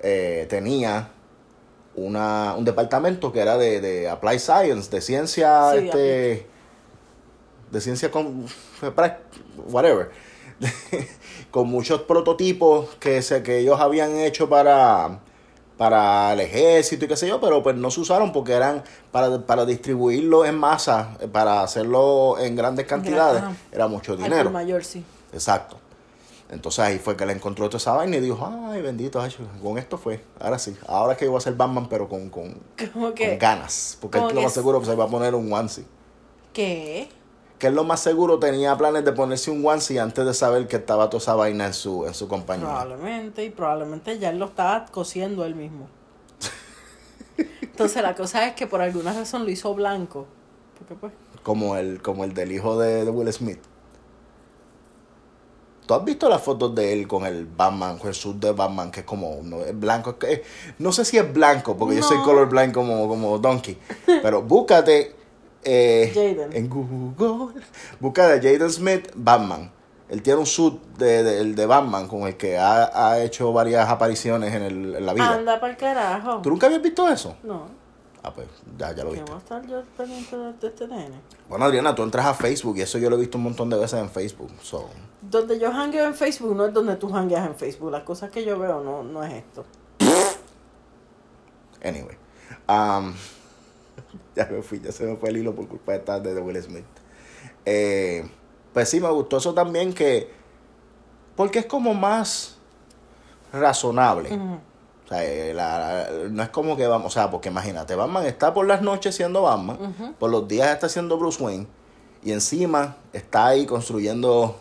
eh, 0.00 0.46
tenía 0.48 1.08
una, 1.96 2.54
un 2.56 2.64
departamento 2.64 3.32
que 3.32 3.40
era 3.40 3.58
de, 3.58 3.80
de 3.80 4.08
Applied 4.08 4.38
Science, 4.38 4.88
de 4.90 5.00
ciencia, 5.00 5.72
Sí, 5.72 5.78
este, 5.86 6.46
de 7.72 7.80
ciencia 7.80 8.10
con, 8.10 8.46
whatever, 9.68 10.10
con 11.50 11.68
muchos 11.68 12.02
prototipos 12.02 12.90
que, 13.00 13.22
se, 13.22 13.42
que 13.42 13.58
ellos 13.58 13.80
habían 13.80 14.16
hecho 14.18 14.48
para, 14.48 15.20
para 15.76 16.32
el 16.32 16.40
ejército 16.40 17.04
y 17.04 17.08
qué 17.08 17.16
sé 17.16 17.28
yo, 17.28 17.40
pero 17.40 17.62
pues 17.62 17.76
no 17.76 17.90
se 17.90 18.00
usaron 18.00 18.32
porque 18.32 18.52
eran 18.52 18.82
para, 19.10 19.44
para 19.46 19.64
distribuirlo 19.64 20.44
en 20.44 20.56
masa, 20.56 21.16
eh, 21.20 21.28
para 21.28 21.62
hacerlo 21.62 22.38
en 22.38 22.56
grandes 22.56 22.86
cantidades, 22.86 23.42
Ajá. 23.42 23.52
era 23.70 23.86
mucho 23.88 24.12
Al 24.12 24.18
dinero. 24.22 24.50
mayor, 24.50 24.84
sí. 24.84 25.04
Exacto. 25.32 25.76
Entonces 26.50 26.80
ahí 26.80 26.98
fue 26.98 27.16
que 27.16 27.24
le 27.24 27.32
encontró 27.32 27.66
toda 27.68 27.78
esa 27.78 27.92
vaina 27.92 28.18
y 28.18 28.20
dijo, 28.20 28.46
ay, 28.70 28.82
bendito, 28.82 29.18
ay, 29.18 29.34
con 29.62 29.78
esto 29.78 29.96
fue. 29.96 30.22
Ahora 30.38 30.58
sí, 30.58 30.76
ahora 30.86 31.12
es 31.12 31.18
que 31.18 31.24
yo 31.24 31.30
voy 31.30 31.38
a 31.38 31.40
ser 31.40 31.54
Batman, 31.54 31.88
pero 31.88 32.10
con, 32.10 32.28
con, 32.28 32.60
con 32.92 33.14
ganas. 33.38 33.96
Porque 33.98 34.18
él 34.18 34.34
lo 34.34 34.42
más 34.42 34.52
seguro 34.52 34.78
que 34.78 34.84
se 34.84 34.94
va 34.94 35.04
a 35.04 35.08
poner 35.08 35.34
un 35.34 35.50
onesie. 35.50 35.84
¿Qué? 36.52 37.08
Que 37.62 37.68
él 37.68 37.76
lo 37.76 37.84
más 37.84 38.00
seguro 38.00 38.40
tenía 38.40 38.76
planes 38.76 39.04
de 39.04 39.12
ponerse 39.12 39.48
un 39.48 39.64
onesie 39.64 40.00
antes 40.00 40.26
de 40.26 40.34
saber 40.34 40.66
que 40.66 40.74
estaba 40.74 41.08
toda 41.08 41.22
esa 41.22 41.36
vaina 41.36 41.66
en 41.66 41.72
su, 41.72 42.04
en 42.08 42.12
su 42.12 42.26
compañía. 42.26 42.66
Probablemente, 42.66 43.44
y 43.44 43.50
probablemente 43.50 44.18
ya 44.18 44.30
él 44.30 44.40
lo 44.40 44.46
estaba 44.46 44.84
cosiendo 44.86 45.44
él 45.44 45.54
mismo. 45.54 45.86
Entonces 47.38 48.02
la 48.02 48.16
cosa 48.16 48.48
es 48.48 48.56
que 48.56 48.66
por 48.66 48.80
alguna 48.80 49.12
razón 49.12 49.44
lo 49.44 49.50
hizo 49.52 49.72
blanco. 49.76 50.26
Porque 50.76 50.96
pues. 50.96 51.12
Como 51.44 51.76
el, 51.76 52.02
como 52.02 52.24
el 52.24 52.34
del 52.34 52.50
hijo 52.50 52.76
de, 52.80 53.04
de 53.04 53.10
Will 53.12 53.32
Smith. 53.32 53.60
¿Tú 55.86 55.94
has 55.94 56.04
visto 56.04 56.28
las 56.28 56.42
fotos 56.42 56.74
de 56.74 56.92
él 56.92 57.06
con 57.06 57.24
el 57.24 57.46
Batman, 57.46 57.96
con 57.96 58.08
el 58.08 58.14
suit 58.14 58.38
de 58.38 58.50
Batman, 58.50 58.90
que 58.90 59.00
es 59.00 59.06
como 59.06 59.38
no, 59.44 59.60
es 59.60 59.78
blanco? 59.78 60.10
es 60.10 60.16
que- 60.16 60.42
no 60.80 60.90
sé 60.90 61.04
si 61.04 61.16
es 61.16 61.32
blanco, 61.32 61.76
porque 61.76 61.94
yo 61.94 62.02
soy 62.02 62.18
colorblind 62.24 62.74
como, 62.74 63.06
como 63.06 63.38
Donkey. 63.38 63.78
Pero 64.04 64.42
búscate 64.42 65.21
eh, 65.64 66.10
Jaden. 66.14 66.52
en 66.52 66.68
Google. 66.68 67.60
Búscate 68.00 68.32
a 68.34 68.36
Jaden 68.52 68.70
Smith, 68.70 69.10
Batman. 69.14 69.70
Él 70.08 70.20
tiene 70.22 70.40
un 70.40 70.46
suit 70.46 70.78
de, 70.98 71.22
de, 71.22 71.54
de 71.54 71.66
Batman 71.66 72.06
con 72.06 72.22
el 72.22 72.36
que 72.36 72.58
ha, 72.58 72.90
ha 73.10 73.22
hecho 73.22 73.50
varias 73.52 73.88
apariciones 73.88 74.52
en, 74.54 74.62
el, 74.62 74.94
en 74.96 75.06
la 75.06 75.14
vida. 75.14 75.32
Anda 75.34 75.58
para 75.58 75.72
el 75.72 75.78
carajo. 75.78 76.42
¿Tú 76.42 76.50
nunca 76.50 76.66
habías 76.66 76.82
visto 76.82 77.08
eso? 77.08 77.36
No. 77.42 77.80
Ah, 78.22 78.32
pues 78.32 78.46
ya, 78.78 78.94
ya 78.94 79.02
lo 79.04 79.10
¿Qué 79.10 79.16
viste. 79.16 79.32
voy 79.32 79.34
a 79.34 79.42
estar 79.42 79.66
yo 79.66 79.82
pendiente 79.96 80.36
de 80.36 80.52
de 80.52 80.66
este 80.68 80.86
nene? 80.86 81.20
Bueno, 81.48 81.64
Adriana, 81.64 81.94
tú 81.94 82.02
entras 82.02 82.26
a 82.26 82.34
Facebook 82.34 82.76
y 82.76 82.82
eso 82.82 82.98
yo 82.98 83.08
lo 83.10 83.16
he 83.16 83.20
visto 83.20 83.36
un 83.38 83.44
montón 83.44 83.68
de 83.70 83.76
veces 83.78 83.98
en 83.98 84.10
Facebook. 84.10 84.50
So. 84.60 84.88
Donde 85.22 85.58
yo 85.58 85.72
hangueo 85.72 86.06
en 86.06 86.14
Facebook 86.14 86.54
no 86.54 86.66
es 86.66 86.74
donde 86.74 86.94
tú 86.96 87.08
hangueas 87.16 87.46
en 87.46 87.56
Facebook. 87.56 87.90
Las 87.90 88.02
cosas 88.02 88.30
que 88.30 88.44
yo 88.44 88.58
veo 88.58 88.80
no, 88.82 89.02
no 89.02 89.24
es 89.24 89.32
esto. 89.32 89.64
Anyway. 91.82 92.16
Um, 92.68 93.12
ya 94.36 94.46
me 94.50 94.62
fui, 94.62 94.80
ya 94.80 94.92
se 94.92 95.04
me 95.04 95.16
fue 95.16 95.30
el 95.30 95.38
hilo 95.38 95.54
por 95.54 95.68
culpa 95.68 95.92
de 95.92 95.98
estar 95.98 96.22
de 96.22 96.40
Will 96.40 96.60
Smith. 96.62 96.84
Eh, 97.64 98.28
pues 98.72 98.88
sí, 98.88 99.00
me 99.00 99.10
gustó 99.10 99.36
eso 99.38 99.54
también 99.54 99.92
que. 99.92 100.30
Porque 101.36 101.60
es 101.60 101.66
como 101.66 101.94
más 101.94 102.56
razonable. 103.52 104.30
O 105.04 105.08
sea, 105.08 105.24
eh, 105.24 105.52
la- 105.52 105.78
la- 105.78 106.28
no 106.30 106.42
es 106.42 106.48
como 106.50 106.76
que 106.76 106.86
vamos, 106.86 107.08
o 107.08 107.10
sea, 107.10 107.30
porque 107.30 107.48
imagínate, 107.50 107.94
Batman 107.94 108.24
está 108.26 108.54
por 108.54 108.66
las 108.66 108.80
noches 108.82 109.14
siendo 109.14 109.42
Batman, 109.42 110.14
por 110.18 110.30
los 110.30 110.46
días 110.48 110.70
está 110.72 110.88
siendo 110.88 111.18
Bruce 111.18 111.42
Wayne, 111.42 111.66
y 112.22 112.32
encima 112.32 112.96
está 113.12 113.48
ahí 113.48 113.66
construyendo 113.66 114.56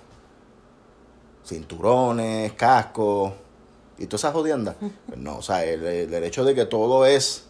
cinturones, 1.46 2.54
cascos 2.54 3.34
y 3.98 4.06
todas 4.08 4.22
esas 4.22 4.34
jodiendas. 4.34 4.76
Pues 5.08 5.20
no, 5.20 5.38
o 5.38 5.42
sea, 5.42 5.64
el, 5.64 5.84
el- 5.86 6.14
el 6.14 6.24
hecho 6.24 6.44
de 6.44 6.56
que 6.56 6.66
todo 6.66 7.06
es 7.06 7.48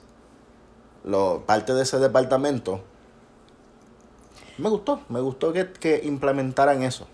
lo, 1.04 1.44
parte 1.46 1.74
de 1.74 1.84
ese 1.84 1.98
departamento, 2.00 2.82
me 4.58 4.70
gustó, 4.70 5.02
me 5.10 5.20
gustó 5.22 5.52
que, 5.54 5.72
que 5.72 6.02
implementaran 6.04 6.84
eso. 6.84 7.08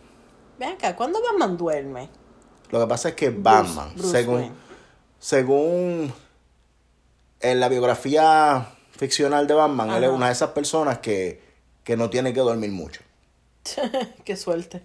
Ven 0.60 0.70
acá, 0.74 0.96
¿cuándo 0.96 1.20
Batman 1.22 1.56
duerme? 1.58 2.10
Lo 2.72 2.80
que 2.82 2.88
pasa 2.88 3.10
es 3.10 3.16
que 3.16 3.30
Bruce- 3.30 3.42
Batman, 3.44 3.92
Bruce 3.96 4.12
según, 4.12 4.36
Wayne. 4.36 4.56
según 5.20 6.14
en 7.40 7.60
la 7.60 7.70
biografía 7.70 8.74
ficcional 8.92 9.48
de 9.48 9.54
Batman, 9.54 9.92
él 9.92 10.04
es 10.06 10.10
una 10.10 10.26
de 10.28 10.32
esas 10.34 10.50
personas 10.52 10.98
que, 11.00 11.42
que 11.84 11.96
no 11.96 12.10
tiene 12.10 12.34
que 12.34 12.40
dormir 12.42 12.72
mucho. 12.72 13.02
Qué 14.26 14.36
suerte. 14.36 14.84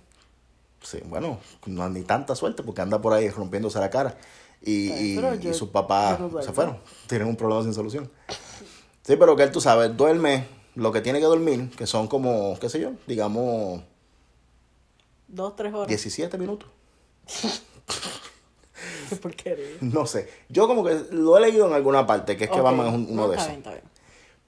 Sí, 0.82 1.00
bueno, 1.06 1.38
no 1.66 1.88
ni 1.88 2.02
tanta 2.02 2.34
suerte 2.34 2.62
porque 2.62 2.82
anda 2.82 3.00
por 3.00 3.12
ahí 3.12 3.28
rompiéndose 3.30 3.78
la 3.78 3.88
cara. 3.90 4.16
Y, 4.60 4.90
Ay, 4.92 5.40
y, 5.42 5.48
y 5.48 5.54
sus 5.54 5.70
papás 5.70 6.18
se 6.44 6.52
fueron. 6.52 6.78
Tienen 7.08 7.26
un 7.28 7.36
problema 7.36 7.62
sin 7.62 7.72
solución. 7.74 8.10
Sí, 9.02 9.16
pero 9.16 9.34
que 9.36 9.42
él, 9.44 9.50
tú 9.52 9.60
sabes, 9.60 9.96
duerme 9.96 10.46
lo 10.74 10.92
que 10.92 11.00
tiene 11.00 11.18
que 11.18 11.26
dormir, 11.26 11.70
que 11.76 11.86
son 11.86 12.06
como, 12.08 12.58
qué 12.60 12.68
sé 12.68 12.80
yo, 12.80 12.92
digamos, 13.06 13.82
Dos, 15.28 15.56
tres 15.56 15.72
horas. 15.74 15.88
17 15.88 16.36
minutos. 16.38 16.68
Qué 19.08 19.16
porquería. 19.16 19.66
No 19.80 20.06
sé. 20.06 20.28
Yo 20.48 20.66
como 20.66 20.84
que 20.84 20.94
lo 21.10 21.36
he 21.36 21.40
leído 21.40 21.66
en 21.66 21.72
alguna 21.74 22.06
parte, 22.06 22.36
que 22.36 22.44
es 22.44 22.50
que. 22.50 22.60
Batman 22.60 22.86
es 22.88 22.94
un- 22.94 23.06
uno 23.10 23.22
No, 23.22 23.28
de 23.28 23.36
esos. 23.36 23.46
bien, 23.48 23.58
está 23.58 23.70
bien. 23.72 23.84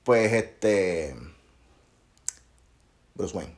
Pues 0.02 0.32
este. 0.32 1.14
Bruce 3.14 3.36
Wayne. 3.36 3.54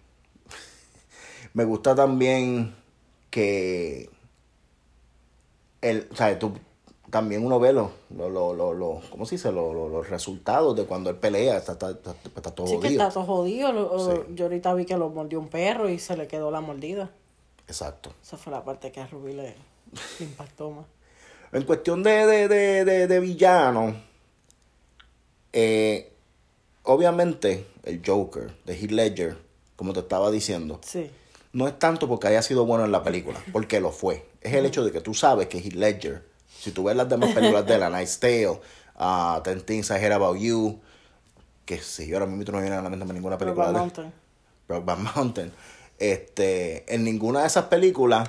Me 1.55 1.65
gusta 1.65 1.95
también 1.95 2.75
que. 3.31 4.11
El, 5.81 6.09
o 6.11 6.17
sea, 6.17 6.37
tú, 6.39 6.59
también 7.17 7.47
uno 7.47 7.59
ve 7.59 7.73
los, 7.73 7.91
los, 8.15 8.31
los, 8.31 8.77
los, 8.77 9.05
¿cómo 9.07 9.25
se 9.25 9.37
dice? 9.37 9.51
Los, 9.51 10.07
resultados 10.11 10.77
de 10.77 10.85
cuando 10.85 11.09
él 11.09 11.17
pelea, 11.17 11.57
está, 11.57 11.73
está, 11.73 11.91
está, 11.93 12.15
está 12.37 12.51
todo 12.55 12.67
Sí, 12.67 12.75
que 12.75 12.89
jodido. 12.89 13.03
está 13.03 13.15
todo 13.15 13.25
jodido. 13.25 13.99
Sí. 14.15 14.21
Yo 14.35 14.45
ahorita 14.45 14.75
vi 14.75 14.85
que 14.85 14.97
lo 14.99 15.09
mordió 15.09 15.41
un 15.41 15.49
perro 15.49 15.89
y 15.89 15.99
se 15.99 16.15
le 16.17 16.27
quedó 16.29 16.51
la 16.51 16.61
mordida. 16.61 17.11
Exacto. 17.69 18.13
Esa 18.23 18.37
fue 18.37 18.53
la 18.53 18.63
parte 18.63 18.93
que 18.93 19.01
a 19.01 19.07
Rubí 19.07 19.33
le, 19.33 19.55
le 20.19 20.25
impactó 20.27 20.71
más. 20.71 20.85
En 21.53 21.63
cuestión 21.65 22.03
de, 22.03 22.27
de, 22.27 22.49
de, 22.49 22.85
de, 22.85 23.07
de 23.07 23.21
villano, 23.21 23.95
eh, 25.53 26.13
obviamente 26.83 27.67
el 27.85 28.03
Joker 28.05 28.55
de 28.65 28.75
Heath 28.75 28.91
Ledger, 28.91 29.37
como 29.77 29.93
te 29.93 30.01
estaba 30.01 30.31
diciendo, 30.31 30.81
Sí. 30.83 31.11
no 31.53 31.67
es 31.67 31.79
tanto 31.79 32.09
porque 32.09 32.29
haya 32.29 32.43
sido 32.43 32.67
bueno 32.67 32.85
en 32.85 32.93
la 32.93 33.03
película, 33.03 33.39
porque 33.53 33.81
lo 33.81 33.91
fue. 33.91 34.27
Es 34.43 34.53
el 34.55 34.67
hecho 34.67 34.85
de 34.85 34.93
que 34.93 35.01
tú 35.01 35.15
sabes 35.15 35.47
que 35.49 35.59
Heath 35.59 35.75
Ledger, 35.75 36.36
si 36.59 36.71
tú 36.71 36.85
ves 36.85 36.97
las 36.97 37.09
demás 37.09 37.33
películas 37.33 37.67
de 37.67 37.79
la 37.79 37.91
Night's 37.91 38.19
Tale, 38.19 38.49
uh, 38.99 39.41
Ten 39.43 39.61
Things 39.63 39.91
I 39.91 39.95
Heard 39.95 40.13
About 40.13 40.39
You, 40.39 40.81
que 41.65 41.79
si 41.79 42.07
yo 42.07 42.17
ahora 42.17 42.27
mismo 42.27 42.53
no 42.53 42.61
viene 42.61 42.77
a 42.77 42.83
la 42.83 42.89
mente 42.89 43.13
ninguna 43.13 43.37
película 43.39 43.67
Brokeback 43.67 43.83
Mountain. 43.83 44.13
Brokeback 44.69 45.17
Mountain, 45.17 45.53
este, 45.99 46.95
en 46.95 47.05
ninguna 47.05 47.41
de 47.41 47.47
esas 47.47 47.65
películas, 47.67 48.29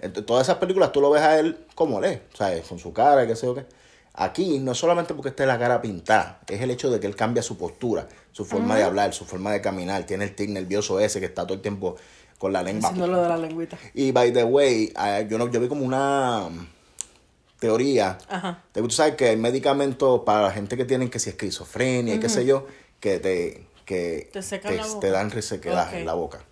en 0.00 0.12
todas 0.12 0.46
esas 0.46 0.58
películas 0.58 0.92
tú 0.92 1.00
lo 1.00 1.10
ves 1.10 1.22
a 1.22 1.38
él 1.38 1.58
como 1.74 1.98
él 1.98 2.04
es, 2.04 2.20
¿sabes? 2.34 2.66
Con 2.66 2.78
su 2.78 2.92
cara, 2.92 3.26
qué 3.26 3.36
sé 3.36 3.46
yo 3.46 3.54
qué. 3.54 3.66
Aquí 4.14 4.58
no 4.58 4.72
es 4.72 4.78
solamente 4.78 5.14
porque 5.14 5.28
esté 5.28 5.46
la 5.46 5.58
cara 5.58 5.80
pintada, 5.80 6.40
es 6.48 6.60
el 6.60 6.70
hecho 6.70 6.90
de 6.90 6.98
que 6.98 7.06
él 7.06 7.14
cambia 7.14 7.42
su 7.42 7.56
postura, 7.56 8.08
su 8.32 8.44
forma 8.44 8.76
de 8.76 8.82
hablar, 8.82 9.14
su 9.14 9.24
forma 9.24 9.52
de 9.52 9.60
caminar, 9.60 10.04
tiene 10.04 10.24
el 10.24 10.34
tic 10.34 10.50
nervioso 10.50 10.98
ese 10.98 11.20
que 11.20 11.26
está 11.26 11.44
todo 11.44 11.54
el 11.54 11.60
tiempo 11.60 11.94
con 12.36 12.52
la 12.52 12.62
lengua. 12.62 12.88
Haciendo 12.88 13.06
lo 13.06 13.22
de 13.22 13.28
la 13.28 13.36
lengüita. 13.36 13.78
Y 13.94 14.10
by 14.10 14.32
the 14.32 14.42
way, 14.42 14.92
ah, 14.96 15.20
yo, 15.20 15.38
no, 15.38 15.48
yo 15.50 15.60
vi 15.60 15.68
como 15.68 15.84
una 15.84 16.48
teoría 17.58 18.18
Ajá. 18.28 18.62
de 18.74 18.82
tú 18.82 18.90
sabes 18.90 19.14
que 19.16 19.28
hay 19.30 19.36
medicamentos 19.36 20.22
para 20.24 20.42
la 20.42 20.50
gente 20.50 20.76
que 20.76 20.84
tienen 20.84 21.10
que 21.10 21.18
si 21.18 21.30
esquizofrenia 21.30 22.14
y 22.14 22.20
qué 22.20 22.28
sé 22.28 22.46
yo, 22.46 22.66
que 23.00 23.18
te, 23.18 23.66
que 23.84 24.30
Te 24.32 24.40
boca. 24.40 25.00
te 25.00 25.10
dan 25.10 25.30
resequedad 25.30 25.94
en 25.94 26.06
la 26.06 26.14
boca. 26.14 26.44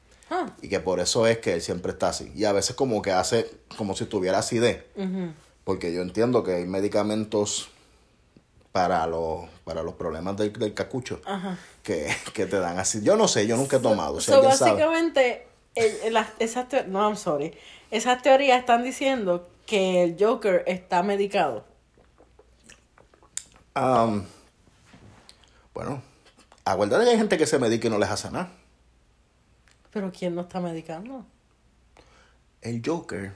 Y 0.60 0.68
que 0.68 0.80
por 0.80 0.98
eso 1.00 1.26
es 1.28 1.38
que 1.38 1.54
él 1.54 1.62
siempre 1.62 1.92
está 1.92 2.08
así. 2.08 2.32
Y 2.34 2.44
a 2.44 2.52
veces 2.52 2.74
como 2.74 3.00
que 3.02 3.12
hace 3.12 3.48
como 3.76 3.94
si 3.94 4.06
tuviera 4.06 4.38
acidez. 4.38 4.84
ujú. 4.96 5.32
Porque 5.62 5.92
yo 5.92 6.02
entiendo 6.02 6.42
que 6.44 6.54
hay 6.54 6.66
medicamentos 6.66 7.68
para 8.72 9.06
los, 9.06 9.48
para 9.64 9.82
los 9.82 9.94
problemas 9.94 10.36
del, 10.36 10.52
del 10.52 10.74
cacucho 10.74 11.20
Ajá. 11.24 11.56
que, 11.82 12.14
que 12.34 12.46
te 12.46 12.58
dan 12.58 12.78
así. 12.78 13.00
Yo 13.02 13.16
no 13.16 13.26
sé, 13.28 13.46
yo 13.46 13.56
nunca 13.56 13.76
he 13.78 13.80
tomado. 13.80 14.20
Si 14.20 14.26
So, 14.30 14.34
alguien 14.38 14.56
sabe. 14.56 14.72
básicamente, 14.72 15.46
el- 15.74 16.16
esas 16.38 16.66
no, 16.88 17.00
I'm 17.08 17.16
sorry. 17.16 17.54
Esas 17.90 18.20
teorías 18.22 18.58
están 18.60 18.82
diciendo 18.84 19.48
que 19.66 20.02
el 20.04 20.16
Joker 20.18 20.62
está 20.66 21.02
medicado. 21.02 21.64
Am, 23.74 24.24
bueno, 25.74 26.02
acuérdate 26.64 27.04
que 27.04 27.10
hay 27.10 27.18
gente 27.18 27.36
que 27.36 27.46
se 27.46 27.58
medica 27.58 27.88
y 27.88 27.90
no 27.90 27.98
les 27.98 28.08
hace 28.08 28.30
nada. 28.30 28.50
Pero 29.90 30.10
¿quién 30.16 30.34
no 30.34 30.42
está 30.42 30.60
medicando? 30.60 31.24
El 32.62 32.82
Joker. 32.84 33.32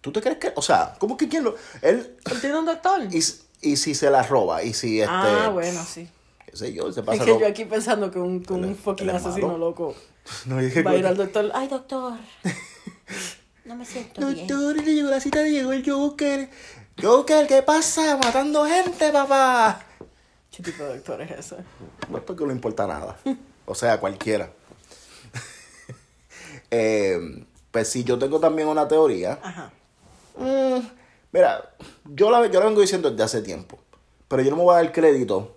¿Tú 0.00 0.12
te 0.12 0.20
crees 0.20 0.38
que.? 0.38 0.52
O 0.56 0.62
sea, 0.62 0.94
¿cómo 0.98 1.16
que 1.16 1.28
quién 1.28 1.44
lo.? 1.44 1.54
Él. 1.82 2.16
¿Él 2.30 2.40
tiene 2.40 2.58
un 2.58 2.66
doctor? 2.66 3.02
Y, 3.10 3.18
y 3.62 3.76
si 3.76 3.94
se 3.94 4.10
la 4.10 4.22
roba, 4.22 4.62
y 4.62 4.72
si 4.74 5.00
este. 5.00 5.12
ah, 5.12 5.50
bueno, 5.52 5.82
sí. 5.84 6.08
qué 6.46 6.56
sé 6.56 6.72
yo, 6.74 6.92
se 6.92 7.00
Es 7.00 7.06
pasa 7.06 7.24
que 7.24 7.30
rob- 7.32 7.40
yo 7.40 7.46
aquí 7.46 7.64
pensando 7.64 8.10
que 8.10 8.18
un, 8.18 8.42
que 8.42 8.52
un 8.52 8.64
es- 8.66 8.78
fucking 8.78 9.08
es 9.08 9.14
asesino 9.16 9.46
malo. 9.48 9.58
loco 9.58 9.94
No, 10.46 10.58
dije 10.58 10.82
va 10.82 10.92
a 10.92 10.96
ir 10.96 11.06
al 11.06 11.16
doctor. 11.16 11.50
Ay, 11.54 11.68
doctor. 11.68 12.14
No 13.64 13.76
me 13.76 13.84
siento 13.84 14.26
bien. 14.26 14.46
Doctor, 14.46 14.76
le 14.76 14.94
llegó 14.94 15.08
la 15.10 15.20
cita, 15.20 15.40
le 15.42 15.50
llegó 15.50 15.72
el 15.72 15.88
Joker. 15.88 16.50
Joker, 17.00 17.46
¿qué 17.46 17.62
pasa? 17.62 18.16
Matando 18.16 18.64
gente, 18.66 19.10
papá. 19.10 19.82
¿Qué 20.54 20.62
tipo 20.62 20.84
de 20.84 20.96
doctor 20.96 21.22
es 21.22 21.30
ese? 21.30 21.56
No 22.08 22.18
es 22.18 22.24
porque 22.24 22.44
no 22.44 22.52
importa 22.52 22.86
nada. 22.86 23.18
O 23.66 23.74
sea, 23.74 23.98
cualquiera. 24.00 24.50
Eh, 26.70 27.18
pues 27.70 27.88
sí, 27.88 28.02
yo 28.04 28.18
tengo 28.18 28.40
también 28.40 28.66
una 28.68 28.88
teoría. 28.88 29.38
Ajá. 29.42 29.72
Mm, 30.36 30.80
mira, 31.30 31.70
yo 32.04 32.30
la, 32.30 32.46
yo 32.48 32.58
la 32.58 32.66
vengo 32.66 32.80
diciendo 32.80 33.10
desde 33.10 33.22
hace 33.22 33.42
tiempo. 33.42 33.78
Pero 34.26 34.42
yo 34.42 34.50
no 34.50 34.56
me 34.56 34.62
voy 34.64 34.74
a 34.74 34.82
dar 34.82 34.92
crédito. 34.92 35.54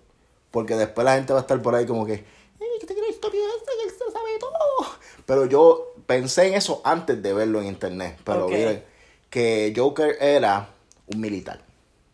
Porque 0.52 0.76
después 0.76 1.06
la 1.06 1.16
gente 1.16 1.34
va 1.34 1.40
a 1.40 1.42
estar 1.42 1.60
por 1.62 1.74
ahí 1.74 1.86
como 1.88 2.06
que. 2.06 2.14
"Ay, 2.14 2.68
¿Qué 2.80 2.86
te 2.86 2.94
crees 2.96 3.20
tú 3.20 3.32
que 3.32 3.38
él 3.38 3.90
se 3.92 4.12
sabe 4.12 4.38
todo? 4.40 4.96
Pero 5.26 5.46
yo 5.46 5.94
pensé 6.08 6.48
en 6.48 6.56
eso 6.56 6.82
antes 6.84 7.22
de 7.22 7.34
verlo 7.34 7.62
en 7.62 7.68
internet. 7.68 8.20
Pero 8.24 8.48
miren, 8.48 8.84
que 9.30 9.72
Joker 9.76 10.18
era 10.20 10.70
un 11.06 11.22
militar. 11.22 11.62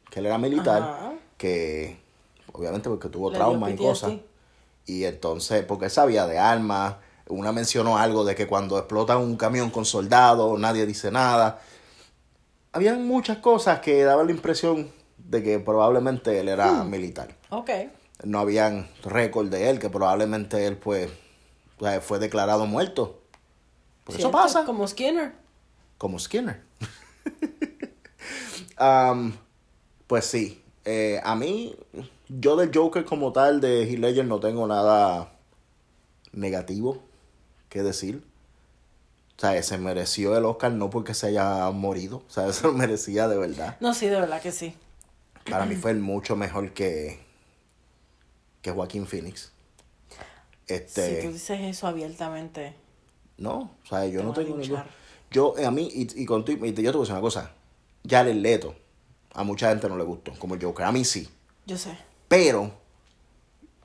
Que 0.09 0.19
él 0.19 0.25
era 0.25 0.37
militar. 0.37 0.81
Ajá. 0.81 1.13
Que 1.37 1.97
obviamente 2.51 2.89
porque 2.89 3.07
tuvo 3.07 3.31
Le 3.31 3.37
trauma 3.37 3.71
y 3.71 3.77
cosas. 3.77 4.13
Y 4.85 5.05
entonces, 5.05 5.63
porque 5.63 5.85
él 5.85 5.91
sabía 5.91 6.27
de 6.27 6.37
armas, 6.37 6.95
una 7.29 7.53
mencionó 7.53 7.97
algo 7.97 8.25
de 8.25 8.35
que 8.35 8.47
cuando 8.47 8.77
explotan 8.77 9.19
un 9.19 9.37
camión 9.37 9.69
con 9.69 9.85
soldados, 9.85 10.59
nadie 10.59 10.85
dice 10.85 11.09
nada. 11.09 11.61
Habían 12.73 13.07
muchas 13.07 13.37
cosas 13.37 13.79
que 13.79 14.03
daban 14.03 14.25
la 14.25 14.33
impresión 14.33 14.91
de 15.17 15.41
que 15.41 15.59
probablemente 15.59 16.37
él 16.39 16.49
era 16.49 16.83
militar. 16.83 17.35
Ok. 17.49 17.69
No 18.23 18.39
habían 18.39 18.89
récord 19.03 19.47
de 19.47 19.69
él, 19.69 19.79
que 19.79 19.89
probablemente 19.89 20.65
él 20.65 20.75
pues 20.77 21.09
sea, 21.83 22.01
fue 22.01 22.19
declarado 22.19 22.65
muerto. 22.65 23.22
Pues 24.03 24.19
eso 24.19 24.31
pasa, 24.31 24.65
Como 24.65 24.87
Skinner. 24.87 25.33
como 25.97 26.19
Skinner. 26.19 26.61
Am, 28.77 29.37
pues 30.07 30.25
sí, 30.25 30.61
eh, 30.85 31.21
a 31.23 31.35
mí, 31.35 31.75
yo 32.27 32.55
del 32.55 32.71
Joker 32.73 33.05
como 33.05 33.31
tal 33.31 33.61
de 33.61 33.83
Heath 33.89 33.99
Ledger 33.99 34.25
no 34.25 34.39
tengo 34.39 34.67
nada 34.67 35.31
negativo 36.33 37.01
que 37.69 37.83
decir. 37.83 38.23
O 39.37 39.39
sea, 39.39 39.61
se 39.63 39.77
mereció 39.77 40.37
el 40.37 40.45
Oscar 40.45 40.71
no 40.71 40.89
porque 40.89 41.13
se 41.13 41.27
haya 41.27 41.69
morido, 41.71 42.17
o 42.27 42.29
sea, 42.29 42.51
se 42.53 42.67
lo 42.67 42.73
merecía 42.73 43.27
de 43.27 43.37
verdad. 43.37 43.77
No, 43.79 43.93
sí, 43.93 44.07
de 44.07 44.19
verdad 44.19 44.41
que 44.41 44.51
sí. 44.51 44.75
Para 45.49 45.65
mí 45.65 45.75
fue 45.75 45.93
mucho 45.93 46.35
mejor 46.35 46.71
que, 46.71 47.19
que 48.61 48.71
Joaquín 48.71 49.05
Phoenix. 49.07 49.51
Este, 50.67 51.21
Si 51.21 51.27
tú 51.27 51.33
dices 51.33 51.59
eso 51.61 51.87
abiertamente. 51.87 52.73
No, 53.37 53.71
o 53.83 53.85
sea, 53.87 54.05
yo 54.05 54.19
Te 54.19 54.25
no 54.25 54.33
tengo 54.33 54.57
ningún... 54.57 54.83
Yo, 55.31 55.55
eh, 55.57 55.65
a 55.65 55.71
mí, 55.71 55.89
y, 55.91 56.21
y 56.21 56.25
con 56.25 56.45
tu- 56.45 56.51
y 56.51 56.71
te- 56.73 56.83
yo 56.83 56.91
te 56.91 56.97
voy 56.97 57.01
a 57.01 57.05
decir 57.05 57.13
una 57.13 57.21
cosa. 57.21 57.51
Jared 58.07 58.35
Leto, 58.35 58.75
a 59.33 59.43
mucha 59.43 59.69
gente 59.69 59.89
no 59.89 59.97
le 59.97 60.03
gustó, 60.03 60.31
como 60.37 60.53
el 60.55 60.63
Joker. 60.63 60.85
A 60.85 60.91
mí 60.91 61.03
sí. 61.03 61.27
Yo 61.65 61.77
sé. 61.77 61.97
Pero 62.27 62.71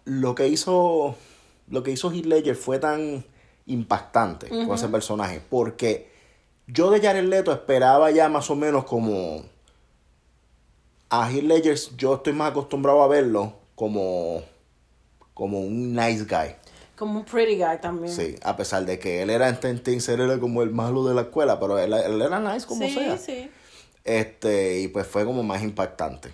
lo 0.05 0.35
que 0.35 0.49
hizo 0.49 1.14
lo 1.69 1.83
que 1.83 1.90
hizo 1.90 2.11
Heath 2.11 2.25
Ledger 2.26 2.57
fue 2.57 2.78
tan 2.78 3.25
impactante 3.67 4.49
con 4.49 4.73
ese 4.75 4.88
personaje 4.88 5.43
porque 5.50 6.11
yo 6.67 6.90
de 6.90 7.00
Jared 7.00 7.25
Leto 7.28 7.52
esperaba 7.52 8.11
ya 8.11 8.28
más 8.31 8.49
o 8.50 8.57
menos 8.57 8.85
como 8.85 9.43
A 11.11 11.31
Heath 11.31 11.43
Ledger 11.45 11.78
yo 11.97 12.14
estoy 12.17 12.33
más 12.33 12.50
acostumbrado 12.50 13.02
a 13.02 13.09
verlo 13.09 13.52
como, 13.75 14.43
como 15.35 15.61
un 15.61 15.95
nice 15.95 16.25
guy. 16.25 16.55
Como 16.99 17.21
un 17.21 17.25
pretty 17.25 17.57
guy 17.57 17.78
también. 17.81 18.12
Sí, 18.12 18.35
a 18.43 18.57
pesar 18.57 18.85
de 18.85 18.99
que 18.99 19.23
él 19.23 19.31
era 19.31 19.49
en 19.49 19.61
Ten 19.61 19.81
Things, 19.83 20.09
él 20.09 20.21
era 20.21 20.38
como 20.40 20.62
el 20.62 20.71
malo 20.71 21.05
de 21.05 21.14
la 21.14 21.23
escuela, 21.23 21.61
pero 21.61 21.78
él, 21.78 21.93
él 21.93 22.21
era 22.23 22.40
nice 22.40 22.67
como 22.67 22.83
sí, 22.85 22.93
sea. 22.95 23.17
sí. 23.17 23.50
Este, 24.05 24.81
y 24.81 24.88
pues 24.88 25.07
fue 25.07 25.25
como 25.25 25.43
más 25.43 25.62
impactante. 25.62 26.31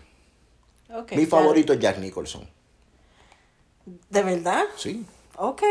Mi 1.14 1.26
favorito 1.26 1.72
es 1.72 1.80
Jack 1.80 1.98
Nicholson. 1.98 2.48
¿De 4.08 4.22
verdad? 4.22 4.64
Sí, 4.76 5.04
Ok. 5.36 5.62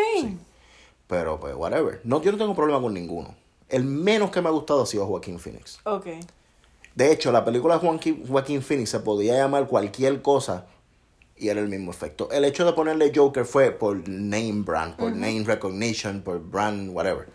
pero 1.08 1.40
pues 1.40 1.56
whatever. 1.56 2.02
No, 2.04 2.22
yo 2.22 2.32
no 2.32 2.38
tengo 2.38 2.54
problema 2.56 2.80
con 2.82 2.94
ninguno. 2.94 3.34
El 3.70 3.86
menos 3.86 4.30
que 4.30 4.42
me 4.42 4.50
ha 4.50 4.52
gustado 4.52 4.84
ha 4.84 4.86
sido 4.86 5.08
Joaquín 5.08 5.40
Phoenix. 5.40 5.80
Ok. 5.86 6.08
De 6.94 7.12
hecho, 7.12 7.32
la 7.32 7.44
película 7.44 7.76
de 7.80 7.88
Joaquín, 7.88 8.24
Joaquín 8.28 8.62
Phoenix 8.62 8.90
se 8.92 9.00
podía 9.00 9.36
llamar 9.38 9.68
cualquier 9.68 10.22
cosa 10.22 10.68
y 11.44 11.50
era 11.50 11.60
el 11.60 11.68
mismo 11.68 11.92
efecto. 11.92 12.30
El 12.32 12.46
hecho 12.46 12.66
de 12.66 12.72
ponerle 12.74 13.12
Joker 13.14 13.44
fue 13.46 13.72
por 13.72 14.08
name 14.08 14.64
brand, 14.64 14.96
por 14.96 15.12
name 15.12 15.44
recognition, 15.46 16.22
por 16.22 16.40
brand 16.40 16.90
whatever, 16.96 17.28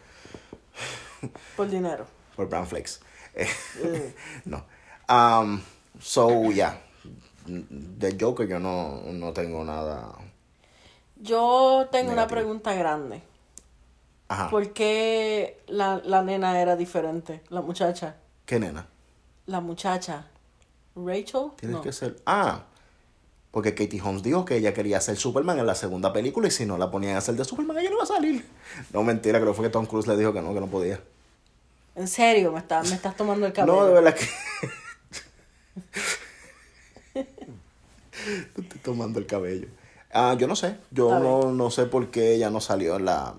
Por 1.57 1.69
dinero. 1.69 2.07
por 2.37 2.49
brand 2.49 2.67
flex. 2.67 3.01
No. 4.45 4.65
Um, 5.09 5.61
so, 6.01 6.51
yeah. 6.51 6.81
De 7.47 8.17
Joker 8.21 8.47
yo 8.49 8.59
no, 8.59 9.01
no 9.13 9.33
tengo 9.33 9.65
nada. 9.65 10.13
Yo 11.17 11.87
tengo 11.91 12.13
una 12.13 12.27
pregunta 12.27 12.73
grande. 12.75 13.23
Ajá. 14.29 14.51
¿Por 14.51 14.73
qué 14.73 15.63
la, 15.69 16.01
la 16.05 16.23
nena 16.23 16.61
era 16.61 16.77
diferente? 16.77 17.43
La 17.49 17.61
muchacha. 17.63 18.17
¿Qué 18.45 18.59
nena? 18.61 18.87
La 19.47 19.61
muchacha. 19.61 20.27
¿Rachel? 20.95 21.51
Tienes 21.57 21.77
No. 21.77 21.83
que 21.83 21.93
ser. 21.93 22.17
Ah. 22.27 22.65
Porque 23.51 23.75
Katie 23.75 24.01
Holmes 24.03 24.23
dijo 24.23 24.45
que 24.45 24.57
ella 24.57 24.75
quería 24.75 25.01
ser 25.01 25.17
Superman 25.17 25.59
en 25.59 25.67
la 25.67 25.75
segunda 25.75 26.13
película 26.13 26.49
y 26.49 26.51
si 26.51 26.67
no 26.67 26.77
la 26.77 26.91
ponían 26.91 27.15
a 27.15 27.19
hacer 27.19 27.35
de 27.35 27.45
Superman, 27.45 27.79
ella 27.79 27.89
no 27.89 27.97
iba 27.97 28.05
a 28.05 28.07
salir. 28.07 28.45
No, 28.93 29.03
mentira, 29.03 29.41
creo 29.41 29.53
que 29.53 29.57
fue 29.57 29.67
que 29.67 29.73
Tom 29.73 29.87
Cruise 29.87 30.07
le 30.07 30.17
dijo 30.17 30.33
que 30.33 30.43
no, 30.43 30.53
que 30.53 30.61
no 30.61 30.67
podía. 30.67 31.01
En 31.97 32.07
serio, 32.07 32.53
me, 32.53 32.59
está, 32.59 32.83
me 32.83 32.95
estás 32.95 33.17
tomando 33.17 33.47
el 33.47 33.53
cabello. 33.53 33.81
No, 33.81 33.87
de 33.87 33.93
verdad 33.95 34.15
que. 34.15 34.27
Te 38.55 38.61
estoy 38.61 38.81
tomando 38.83 39.19
el 39.19 39.27
cabello. 39.27 39.69
Ah, 40.13 40.37
yo 40.39 40.47
no 40.47 40.55
sé. 40.55 40.77
Yo 40.91 41.19
no, 41.19 41.53
no 41.53 41.71
sé 41.71 41.87
por 41.87 42.11
qué 42.11 42.35
ella 42.35 42.51
no 42.51 42.61
salió 42.61 42.97
en 42.97 43.07
la. 43.07 43.35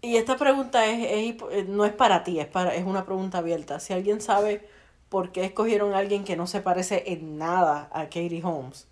Y 0.00 0.16
esta 0.16 0.36
pregunta 0.36 0.86
es, 0.86 1.04
es 1.04 1.42
eh, 1.50 1.64
no 1.68 1.84
es 1.84 1.92
para 1.92 2.24
ti, 2.24 2.40
es, 2.40 2.46
para, 2.46 2.74
es 2.74 2.84
una 2.84 3.04
pregunta 3.04 3.38
abierta. 3.38 3.78
Si 3.78 3.92
alguien 3.92 4.20
sabe 4.20 4.66
por 5.08 5.30
qué 5.30 5.44
escogieron 5.44 5.94
a 5.94 5.98
alguien 5.98 6.24
que 6.24 6.36
no 6.36 6.46
se 6.46 6.60
parece 6.60 7.12
en 7.12 7.38
nada 7.38 7.88
a 7.92 8.04
Katie 8.04 8.40
Holmes, 8.42 8.86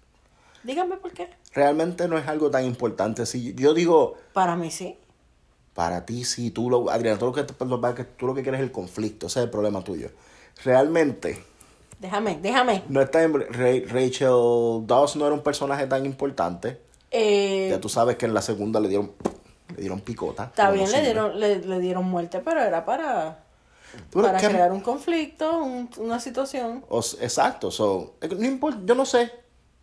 díganme 0.64 0.96
por 0.96 1.12
qué. 1.12 1.28
Realmente 1.54 2.06
no 2.08 2.18
es 2.18 2.26
algo 2.28 2.50
tan 2.50 2.64
importante. 2.64 3.26
Si 3.26 3.54
yo 3.54 3.74
digo, 3.74 4.14
Para 4.32 4.56
mí 4.56 4.70
sí. 4.70 4.96
para 5.74 6.04
ti, 6.06 6.24
si 6.24 6.50
tú 6.50 6.68
lo. 6.70 6.90
Adriana, 6.90 7.18
tú 7.18 7.26
lo 7.26 7.32
que, 7.32 7.44
tú 7.44 7.54
lo 7.64 7.94
que 7.94 8.04
tú 8.04 8.26
lo 8.26 8.34
que 8.34 8.42
quieres 8.42 8.60
es 8.60 8.64
el 8.66 8.72
conflicto. 8.72 9.26
Ese 9.28 9.40
es 9.40 9.44
el 9.44 9.50
problema 9.50 9.82
tuyo. 9.82 10.10
Realmente, 10.64 11.42
Déjame, 11.98 12.38
déjame. 12.40 12.82
no 12.88 13.00
está 13.02 13.22
en. 13.22 13.34
Ra- 13.34 13.92
Rachel 13.92 14.86
Dawes 14.86 15.16
no 15.16 15.26
era 15.26 15.34
un 15.34 15.42
personaje 15.42 15.86
tan 15.86 16.04
importante. 16.06 16.80
Eh, 17.10 17.68
Ya 17.70 17.80
tú 17.80 17.88
sabes 17.88 18.16
que 18.16 18.26
en 18.26 18.34
la 18.34 18.42
segunda 18.42 18.80
le 18.80 18.88
dieron. 18.88 19.12
Le 19.74 19.82
dieron 19.82 20.00
picota. 20.00 20.44
está 20.46 20.66
no 20.68 20.72
bien, 20.74 20.90
le 20.90 21.00
dieron, 21.02 21.38
le, 21.38 21.58
le 21.60 21.78
dieron 21.78 22.04
muerte, 22.04 22.40
pero 22.44 22.60
era 22.60 22.84
para, 22.84 23.44
para 24.12 24.38
¿qué- 24.38 24.48
crear 24.48 24.72
un 24.72 24.80
conflicto, 24.80 25.58
un- 25.62 25.88
una 25.98 26.18
situación. 26.18 26.84
Exacto, 27.20 27.70
so, 27.70 28.14
no 28.36 28.44
importa, 28.46 28.80
yo 28.84 28.94
no 28.96 29.06
sé 29.06 29.30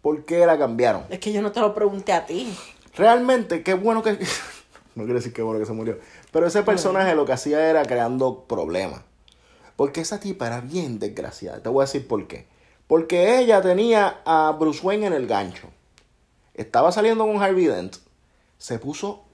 por 0.08 0.24
qué 0.24 0.46
la 0.46 0.58
cambiaron. 0.58 1.04
Es 1.10 1.20
que 1.20 1.34
yo 1.34 1.42
no 1.42 1.52
te 1.52 1.60
lo 1.60 1.76
pregunté 1.76 2.14
a 2.14 2.26
ti. 2.26 2.58
Realmente, 2.96 3.62
qué 3.62 3.74
bueno 3.74 4.02
que. 4.02 4.12
no 4.96 5.04
quiero 5.04 5.16
decir 5.16 5.34
qué 5.34 5.42
bueno 5.42 5.60
que 5.60 5.66
se 5.66 5.74
murió. 5.74 6.00
Pero 6.32 6.48
ese 6.48 6.64
personaje 6.64 7.14
lo 7.14 7.26
que 7.26 7.34
hacía 7.34 7.70
era 7.70 7.84
creando 7.84 8.46
problemas. 8.46 9.02
Porque 9.76 10.00
esa 10.00 10.22
tipa 10.22 10.48
era 10.48 10.62
bien 10.62 10.98
desgraciada. 10.98 11.62
Te 11.62 11.68
voy 11.68 11.82
a 11.82 11.88
decir 11.88 12.08
por 12.08 12.26
qué. 12.26 12.48
Porque 12.88 13.40
ella 13.40 13.62
tenía 13.62 14.22
a 14.24 14.56
Bruce 14.58 14.80
Wayne 14.82 15.08
en 15.08 15.14
el 15.14 15.28
gancho. 15.28 15.68
Estaba 16.54 16.94
saliendo 16.94 17.28
con 17.28 17.44
Harvey 17.44 17.66
Dent. 17.66 17.98
Se 18.58 18.80
puso. 18.80 19.26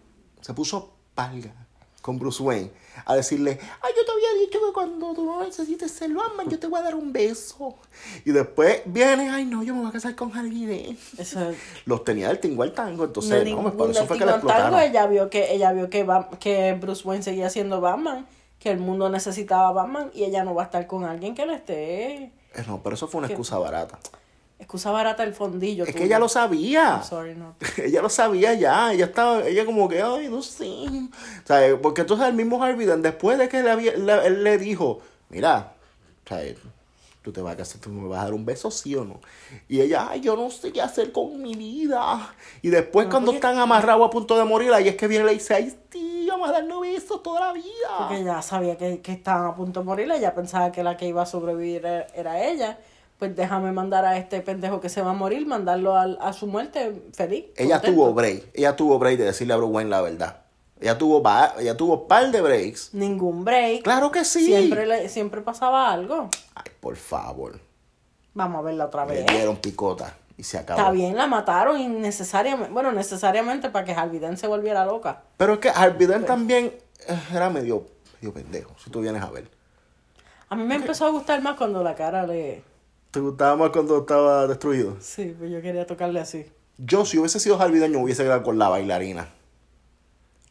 Se 0.41 0.55
puso 0.55 0.95
palga 1.13 1.62
con 2.03 2.19
Bruce 2.19 2.43
Wayne. 2.43 2.69
A 3.05 3.15
decirle, 3.15 3.57
ay, 3.81 3.91
yo 3.97 4.05
te 4.05 4.11
había 4.11 4.45
dicho 4.45 4.59
que 4.59 4.71
cuando 4.73 5.13
tú 5.13 5.25
no 5.25 5.41
necesites 5.43 5.89
ser 5.89 6.13
Batman, 6.13 6.47
yo 6.49 6.59
te 6.59 6.67
voy 6.67 6.79
a 6.79 6.83
dar 6.83 6.95
un 6.95 7.11
beso. 7.11 7.75
Y 8.23 8.31
después 8.31 8.81
viene, 8.85 9.29
ay, 9.29 9.45
no, 9.45 9.63
yo 9.63 9.73
me 9.73 9.79
voy 9.79 9.89
a 9.89 9.93
casar 9.93 10.13
con 10.13 10.31
Harvey 10.37 10.95
Los 11.85 12.03
tenía 12.03 12.27
del 12.27 12.39
tingo 12.39 12.61
al 12.61 12.73
tango, 12.73 12.97
no, 12.97 13.03
entonces, 13.05 13.49
no, 13.49 13.63
ni 13.63 13.71
por 13.71 13.89
eso 13.89 14.05
fue 14.05 14.19
que 14.19 14.25
le 14.25 14.31
en 14.33 14.41
Tango, 14.41 14.49
explotaron. 14.51 14.79
ella 14.81 15.07
vio 15.07 15.29
que 15.29 15.53
ella 15.53 15.71
vio 15.71 15.89
que, 15.89 16.05
que 16.39 16.73
Bruce 16.79 17.07
Wayne 17.07 17.23
seguía 17.23 17.49
siendo 17.49 17.79
Batman, 17.81 18.27
que 18.59 18.69
el 18.69 18.77
mundo 18.79 19.09
necesitaba 19.09 19.71
Batman 19.71 20.11
y 20.13 20.25
ella 20.25 20.43
no 20.43 20.53
va 20.53 20.63
a 20.63 20.65
estar 20.65 20.85
con 20.85 21.05
alguien 21.05 21.33
que 21.33 21.45
le 21.45 21.55
esté 21.55 22.13
Eh, 22.53 22.63
No, 22.67 22.83
pero 22.83 22.95
eso 22.95 23.07
fue 23.07 23.19
una 23.19 23.27
excusa 23.27 23.57
barata. 23.57 23.97
Excusa 24.63 24.91
barata 24.91 25.23
el 25.23 25.33
fondillo. 25.33 25.83
Es 25.85 25.95
que 25.95 26.03
ella 26.05 26.19
lo 26.19 26.27
sabía. 26.29 26.95
I'm 26.97 27.03
sorry, 27.03 27.35
no. 27.35 27.55
ella 27.83 28.01
lo 28.01 28.09
sabía 28.09 28.53
ya. 28.53 28.91
Ella 28.93 29.05
estaba, 29.05 29.43
ella 29.45 29.65
como 29.65 29.87
que, 29.87 30.01
ay, 30.01 30.27
no 30.29 30.41
sé. 30.41 30.65
O 30.67 31.47
sea, 31.47 31.77
porque 31.81 32.01
entonces 32.01 32.27
el 32.27 32.33
mismo 32.33 32.61
Harvey 32.63 32.85
Dent, 32.85 33.03
después 33.03 33.37
de 33.37 33.47
que 33.49 33.61
le 33.63 33.71
había- 33.71 33.93
le- 33.95 34.27
él 34.27 34.43
le 34.43 34.57
dijo, 34.57 34.99
mira, 35.29 35.73
o 36.25 36.27
sea, 36.29 36.41
tú 37.21 37.31
te 37.31 37.41
vas 37.41 37.53
a 37.53 37.57
casar, 37.57 37.79
tú 37.79 37.89
me 37.89 38.07
vas 38.09 38.19
a 38.19 38.23
dar 38.25 38.33
un 38.33 38.45
beso, 38.45 38.69
sí 38.69 38.95
o 38.95 39.05
no. 39.05 39.19
Y 39.69 39.79
ella, 39.81 40.07
ay, 40.09 40.19
yo 40.21 40.35
no 40.35 40.49
sé 40.49 40.71
qué 40.73 40.81
hacer 40.81 41.11
con 41.13 41.41
mi 41.41 41.55
vida. 41.55 42.33
Y 42.61 42.69
después 42.69 43.05
No, 43.07 43.11
cuando 43.11 43.27
porque- 43.27 43.37
están 43.37 43.57
amarrados 43.59 44.05
a 44.05 44.09
punto 44.09 44.37
de 44.37 44.43
morir, 44.43 44.73
ahí 44.73 44.87
es 44.89 44.95
que 44.97 45.07
viene 45.07 45.23
y 45.23 45.27
le 45.27 45.33
dice, 45.35 45.53
ay, 45.55 45.73
sí, 45.91 46.27
vamos 46.29 46.49
a 46.49 46.53
darnos 46.53 46.81
besos 46.81 47.23
toda 47.23 47.39
la 47.47 47.53
vida. 47.53 47.63
Porque 47.97 48.17
ella 48.21 48.41
sabía 48.41 48.77
que, 48.77 48.99
que 49.01 49.13
estaban 49.13 49.45
a 49.47 49.55
punto 49.55 49.79
de 49.81 49.85
morir, 49.85 50.11
ella 50.11 50.33
pensaba 50.35 50.71
que 50.71 50.83
la 50.83 50.97
que 50.97 51.07
iba 51.07 51.21
a 51.21 51.25
sobrevivir 51.25 51.85
era, 51.85 52.07
era 52.15 52.43
ella. 52.45 52.77
Pues 53.19 53.35
déjame 53.35 53.71
mandar 53.71 54.05
a 54.05 54.17
este 54.17 54.41
pendejo 54.41 54.81
que 54.81 54.89
se 54.89 55.01
va 55.01 55.11
a 55.11 55.13
morir, 55.13 55.45
mandarlo 55.45 55.95
al- 55.95 56.17
a, 56.21 56.33
su 56.33 56.47
muerte 56.47 57.01
feliz. 57.13 57.45
Ella 57.55 57.75
contento. 57.75 57.95
tuvo 57.95 58.13
break. 58.13 58.43
Ella 58.53 58.75
tuvo 58.75 58.99
break 58.99 59.17
de 59.17 59.25
decirle 59.25 59.53
a 59.53 59.57
Bruce 59.57 59.71
Wayne 59.73 59.89
la 59.89 60.01
verdad. 60.01 60.37
Ella 60.81 60.97
tuvo, 60.97 61.23
ella 61.59 61.77
tuvo 61.77 62.07
par 62.07 62.29
de 62.31 62.41
breaks. 62.41 62.93
Ningún 62.93 63.45
break. 63.45 63.83
Claro 63.83 64.11
que 64.11 64.25
sí. 64.25 64.45
Siempre, 64.47 64.85
le- 64.85 65.07
siempre 65.07 65.41
pasaba 65.41 65.89
algo. 65.91 66.29
Ay, 66.55 66.71
por 66.81 66.97
favor. 66.97 67.59
Vamos 68.33 68.59
a 68.59 68.61
verla 68.63 68.85
otra 68.87 69.05
Le 69.05 69.13
vez. 69.13 69.25
dieron 69.27 69.55
picota 69.57 70.13
y 70.35 70.43
se 70.43 70.57
acabó. 70.57 70.79
Está 70.81 70.91
bien, 70.91 71.15
la 71.15 71.27
mataron 71.27 71.79
innecesariamente. 71.79 72.73
Bueno, 72.73 72.91
necesariamente 72.91 73.69
para 73.69 73.85
que 73.85 73.93
Harvey 73.93 74.19
Dent 74.19 74.37
se 74.37 74.47
volviera 74.47 74.83
loca. 74.85 75.21
Pero 75.37 75.53
es 75.53 75.59
que 75.59 75.69
Harvey 75.69 76.07
Dent 76.07 76.25
también 76.25 76.73
eh, 77.07 77.19
era 77.33 77.49
medio, 77.49 77.85
medio 78.19 78.33
pendejo, 78.33 78.71
si 78.83 78.89
tú 78.89 78.99
vienes 78.99 79.21
a 79.21 79.29
ver. 79.29 79.47
A 80.49 80.55
mí 80.55 80.63
me 80.63 80.75
empezó 80.75 81.05
a 81.05 81.09
gustar 81.11 81.41
más 81.41 81.55
cuando 81.55 81.81
la 81.83 81.95
cara 81.95 82.25
le... 82.27 82.63
¿Te 83.13 83.19
gustaba 83.19 83.55
más 83.55 83.69
cuando 83.69 83.99
estaba 83.99 84.47
destruido? 84.47 84.97
Sí, 84.99 85.35
pues 85.37 85.51
yo 85.51 85.61
quería 85.61 85.85
tocarle 85.85 86.19
así. 86.19 86.47
Yo, 86.79 87.05
si 87.05 87.19
hubiese 87.19 87.39
sido 87.39 87.61
Harvey 87.61 87.87
me 87.87 87.97
hubiese 87.97 88.23
quedado 88.23 88.41
con 88.41 88.57
la 88.57 88.69
bailarina. 88.69 89.29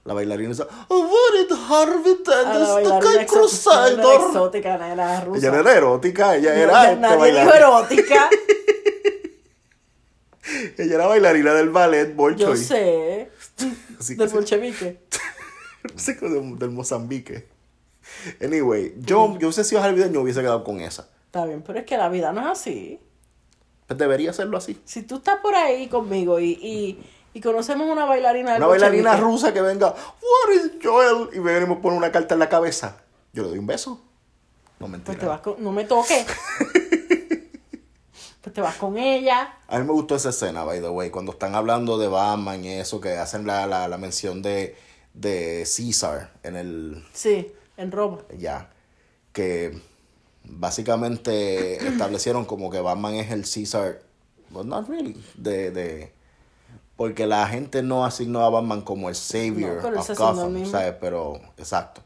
La 0.05 0.14
bailarina 0.14 0.53
esa, 0.53 0.68
oh, 0.87 1.01
what 1.01 1.40
is 1.40 1.51
Harvey 1.68 2.14
Guy 2.25 2.33
exo- 2.33 2.83
no 3.03 3.11
era 3.11 3.27
Crusader. 3.27 3.98
exótica, 3.98 4.79
no 4.79 4.85
era 4.85 5.20
rusa. 5.22 5.38
Ella 5.40 5.51
no 5.51 5.61
era 5.61 5.77
erótica, 5.77 6.37
ella 6.37 6.51
No, 6.55 6.57
era 6.62 6.85
este, 6.92 7.01
nadie 7.01 7.33
dijo 7.40 7.53
erótica. 7.53 8.31
Ella 10.79 10.94
era 10.94 11.07
bailarina 11.07 11.55
del 11.55 11.70
ballet 11.70 12.14
Bolshoi. 12.14 12.38
Yo 12.46 12.57
sé. 12.57 13.29
Así 13.98 14.14
Del 14.14 14.29
bolchevique. 14.29 15.01
Del 16.59 16.70
Mozambique. 16.70 17.48
Anyway, 18.40 18.94
yo, 18.98 19.37
yo 19.38 19.48
hubiese 19.48 19.64
sido 19.64 19.83
Harvey 19.83 20.09
me 20.11 20.18
hubiese 20.18 20.40
quedado 20.40 20.62
con 20.62 20.81
esa. 20.81 21.09
Está 21.33 21.47
bien, 21.47 21.62
pero 21.62 21.79
es 21.79 21.87
que 21.87 21.97
la 21.97 22.11
vida 22.11 22.31
no 22.35 22.42
es 22.42 22.47
así. 22.49 23.01
Pues 23.87 23.99
debería 23.99 24.29
hacerlo 24.29 24.59
así. 24.59 24.79
Si 24.85 25.03
tú 25.05 25.16
estás 25.16 25.38
por 25.38 25.55
ahí 25.55 25.88
conmigo 25.88 26.38
y, 26.38 26.51
y, 26.61 27.03
y 27.33 27.40
conocemos 27.40 27.88
una 27.88 28.05
bailarina 28.05 28.57
Una 28.57 28.66
bailarina 28.66 29.16
rusa 29.16 29.55
que 29.55 29.62
venga, 29.62 29.95
what 29.95 30.55
is 30.55 30.73
Joel? 30.83 31.31
Y 31.33 31.40
me 31.40 31.55
venimos 31.55 31.79
pone 31.79 31.97
una 31.97 32.12
carta 32.12 32.35
en 32.35 32.40
la 32.40 32.51
cabeza. 32.51 32.99
Yo 33.33 33.45
le 33.45 33.49
doy 33.49 33.59
un 33.59 33.66
beso. 33.66 34.03
No 34.79 34.88
mentira. 34.88 35.07
Pues 35.07 35.21
te 35.21 35.25
vas 35.25 35.40
con... 35.40 35.64
No 35.64 35.73
me 35.73 35.85
toques. 35.85 36.27
pues 38.42 38.55
te 38.55 38.61
vas 38.61 38.77
con 38.77 38.99
ella. 38.99 39.57
A 39.68 39.79
mí 39.79 39.87
me 39.87 39.92
gustó 39.95 40.16
esa 40.16 40.29
escena, 40.29 40.64
by 40.64 40.83
the 40.83 40.90
way, 40.90 41.09
cuando 41.09 41.33
están 41.33 41.55
hablando 41.55 41.97
de 41.97 42.09
Batman 42.09 42.62
y 42.62 42.75
eso, 42.75 43.01
que 43.01 43.16
hacen 43.16 43.47
la, 43.47 43.66
la, 43.66 43.88
la 43.88 43.97
mención 43.97 44.42
de, 44.42 44.77
de 45.14 45.66
Caesar 45.66 46.31
en 46.42 46.57
el... 46.57 47.03
Sí, 47.14 47.51
en 47.79 47.90
Roma. 47.90 48.18
Ya. 48.37 48.68
Que 49.33 49.81
básicamente 50.45 51.87
establecieron 51.87 52.45
como 52.45 52.71
que 52.71 52.81
Batman 52.81 53.15
es 53.15 53.31
el 53.31 53.43
Caesar, 53.43 54.03
but 54.51 54.65
not 54.65 54.89
really, 54.89 55.23
de... 55.37 55.71
de 55.71 56.23
porque 56.97 57.27
la 57.27 57.49
gente 57.49 57.83
no 57.83 58.05
asignó 58.05 58.45
a 58.45 58.51
Batman 58.51 58.83
como 58.83 59.09
el 59.09 59.17
savior 59.17 59.83
No, 59.83 60.01
of 60.01 60.09
Gotham. 60.11 60.67
¿sabes? 60.67 60.95
Pero, 61.01 61.41
exacto. 61.57 62.01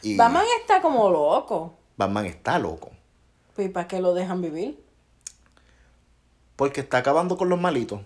Y 0.00 0.16
Batman 0.16 0.44
está 0.60 0.80
como 0.80 1.10
loco. 1.10 1.74
Batman 1.96 2.24
está 2.26 2.58
loco. 2.58 2.92
Pues 3.54 3.68
¿para 3.70 3.86
qué 3.88 4.00
lo 4.00 4.14
dejan 4.14 4.40
vivir? 4.40 4.82
Porque 6.56 6.80
está 6.80 6.98
acabando 6.98 7.36
con 7.36 7.48
los 7.48 7.60
malitos. 7.60 8.00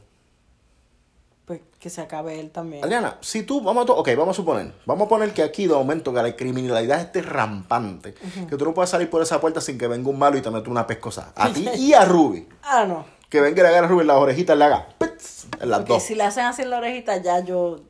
Pues 1.46 1.60
que 1.78 1.90
se 1.90 2.00
acabe 2.00 2.40
él 2.40 2.50
también. 2.50 2.82
Adriana, 2.82 3.18
si 3.20 3.42
tú, 3.42 3.60
vamos 3.60 3.86
a, 3.88 3.92
ok, 3.92 4.08
vamos 4.16 4.30
a 4.30 4.34
suponer, 4.34 4.72
vamos 4.86 5.04
a 5.04 5.08
poner 5.10 5.34
que 5.34 5.42
aquí 5.42 5.66
de 5.66 5.74
momento 5.74 6.12
que 6.14 6.22
la 6.22 6.34
criminalidad 6.34 7.00
esté 7.00 7.20
rampante, 7.20 8.14
que 8.48 8.56
tú 8.56 8.64
no 8.64 8.72
puedas 8.72 8.88
salir 8.88 9.10
por 9.10 9.20
esa 9.20 9.40
puerta 9.42 9.60
sin 9.60 9.76
que 9.76 9.86
venga 9.86 10.08
un 10.08 10.18
malo 10.18 10.38
y 10.38 10.40
te 10.40 10.50
meta 10.50 10.70
una 10.70 10.86
pescosa. 10.86 11.32
A 11.36 11.52
ti 11.52 11.68
y 11.76 11.92
a 11.92 12.04
Ruby. 12.06 12.48
Ah, 12.62 12.86
no. 12.86 13.04
Que 13.28 13.42
venga 13.42 13.60
y 13.60 13.62
le 13.62 13.68
haga 13.68 13.80
a 13.80 13.88
Ruby 13.88 14.04
las 14.04 14.16
orejitas, 14.16 14.56
le 14.56 14.64
haga 14.64 14.88
pits 14.98 15.46
en 15.60 15.68
las 15.68 15.80
Porque 15.80 15.92
dos. 15.94 16.02
si 16.02 16.14
le 16.14 16.22
hacen 16.22 16.44
así 16.46 16.62
en 16.62 16.70
la 16.70 16.78
orejita, 16.78 17.18
ya 17.18 17.40
yo, 17.40 17.80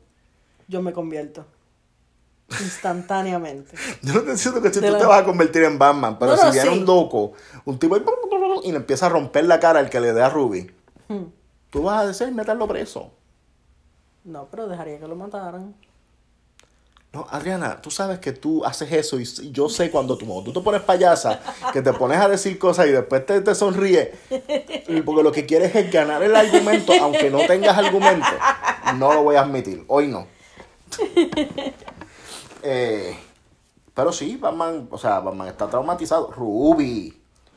yo 0.67 0.81
me 0.81 0.91
convierto. 0.91 1.45
Instantáneamente. 2.61 3.75
Yo 4.03 4.13
no 4.13 4.21
te 4.21 4.31
diciendo 4.33 4.61
que 4.61 4.71
si 4.71 4.79
De 4.79 4.87
tú 4.87 4.93
la- 4.93 4.99
te 4.99 5.05
vas 5.05 5.21
a 5.21 5.25
convertir 5.25 5.63
en 5.63 5.79
Batman, 5.79 6.17
pero 6.19 6.31
No, 6.31 6.37
si 6.37 6.45
no, 6.45 6.51
viene 6.51 6.69
sí. 6.71 6.77
un 6.79 6.85
loco, 6.85 7.33
un 7.65 7.79
tipo 7.79 7.97
y, 7.97 8.03
y 8.65 8.71
le 8.71 8.77
empieza 8.77 9.07
a 9.07 9.09
romper 9.09 9.45
la 9.45 9.59
cara 9.59 9.79
al 9.79 9.89
que 9.89 9.99
le 9.99 10.13
dé 10.13 10.21
a 10.21 10.29
Ruby, 10.29 10.69
Hmm. 11.07 11.25
tú 11.69 11.83
vas 11.83 12.01
a 12.03 12.07
decir 12.07 12.31
meterlo 12.33 12.67
preso. 12.67 13.11
No, 14.25 14.47
pero 14.49 14.67
dejaría 14.67 14.99
que 14.99 15.07
lo 15.07 15.15
mataran. 15.15 15.75
No, 17.13 17.27
Adriana, 17.29 17.79
tú 17.81 17.89
sabes 17.91 18.19
que 18.19 18.33
tú 18.33 18.65
haces 18.65 18.91
eso 18.91 19.17
y 19.17 19.51
yo 19.51 19.69
sé 19.69 19.89
cuando 19.89 20.17
tú, 20.17 20.25
tú 20.43 20.51
te 20.51 20.59
pones 20.59 20.81
payasa, 20.81 21.39
que 21.71 21.81
te 21.81 21.93
pones 21.93 22.17
a 22.19 22.27
decir 22.27 22.59
cosas 22.59 22.87
y 22.87 22.91
después 22.91 23.25
te, 23.25 23.39
te 23.39 23.55
sonríes, 23.55 24.09
porque 25.05 25.23
lo 25.23 25.31
que 25.31 25.45
quieres 25.45 25.73
es 25.73 25.89
ganar 25.89 26.21
el 26.23 26.35
argumento, 26.35 26.91
aunque 27.01 27.29
no 27.29 27.39
tengas 27.47 27.77
argumento. 27.77 28.27
No 28.97 29.13
lo 29.13 29.23
voy 29.23 29.37
a 29.37 29.41
admitir, 29.41 29.85
hoy 29.87 30.07
no. 30.07 30.27
Eh, 32.67 33.15
pero 33.93 34.11
sí, 34.11 34.37
Batman, 34.37 34.87
o 34.89 34.97
sea, 34.97 35.19
Batman 35.19 35.47
está 35.47 35.69
traumatizado. 35.69 36.31
Ruby, 36.31 37.13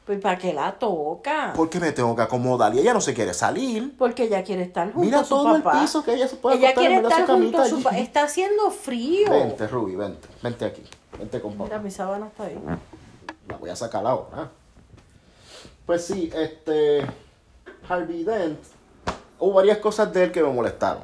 Pues 0.08 0.22
¿para 0.22 0.38
qué 0.38 0.54
la 0.54 0.72
toca? 0.78 1.52
¿por 1.54 1.68
qué 1.68 1.78
me 1.78 1.92
tengo 1.92 2.16
que 2.16 2.22
acomodar? 2.22 2.74
Y 2.74 2.78
ella 2.78 2.94
no 2.94 3.00
se 3.02 3.12
quiere 3.12 3.34
salir. 3.34 3.94
Porque 3.98 4.24
ella 4.24 4.42
quiere 4.42 4.62
estar 4.62 4.86
junto 4.86 5.00
Mira 5.00 5.20
a 5.20 5.22
su 5.22 5.28
todo 5.28 5.56
el 5.56 5.62
papá. 5.62 5.82
piso 5.82 6.02
que 6.02 6.14
ella 6.14 6.26
se 6.26 6.36
puede 6.36 6.56
ella 6.56 6.72
quiere 6.72 6.94
estar 6.94 7.26
su 7.26 7.32
junto 7.34 7.58
a 7.58 7.66
su 7.66 7.82
papá. 7.82 7.98
Está 7.98 8.22
haciendo 8.22 8.70
frío. 8.70 9.30
Vente, 9.30 9.66
Ruby, 9.68 9.96
vente, 9.96 10.26
vente 10.42 10.64
aquí, 10.64 10.82
vente 11.18 11.42
con 11.42 11.52
papá. 11.52 11.64
Mira, 11.64 11.78
mi 11.80 11.90
sábana 11.90 12.28
está 12.28 12.44
ahí. 12.44 12.58
La 13.48 13.58
voy 13.58 13.68
a 13.68 13.76
sacar 13.76 14.06
ahora. 14.06 14.50
Pues 15.84 16.06
sí, 16.06 16.30
este. 16.34 17.04
Harvey 17.86 18.24
Dent. 18.24 18.60
Hubo 19.38 19.52
varias 19.52 19.76
cosas 19.76 20.10
de 20.14 20.24
él 20.24 20.32
que 20.32 20.42
me 20.42 20.50
molestaron. 20.50 21.02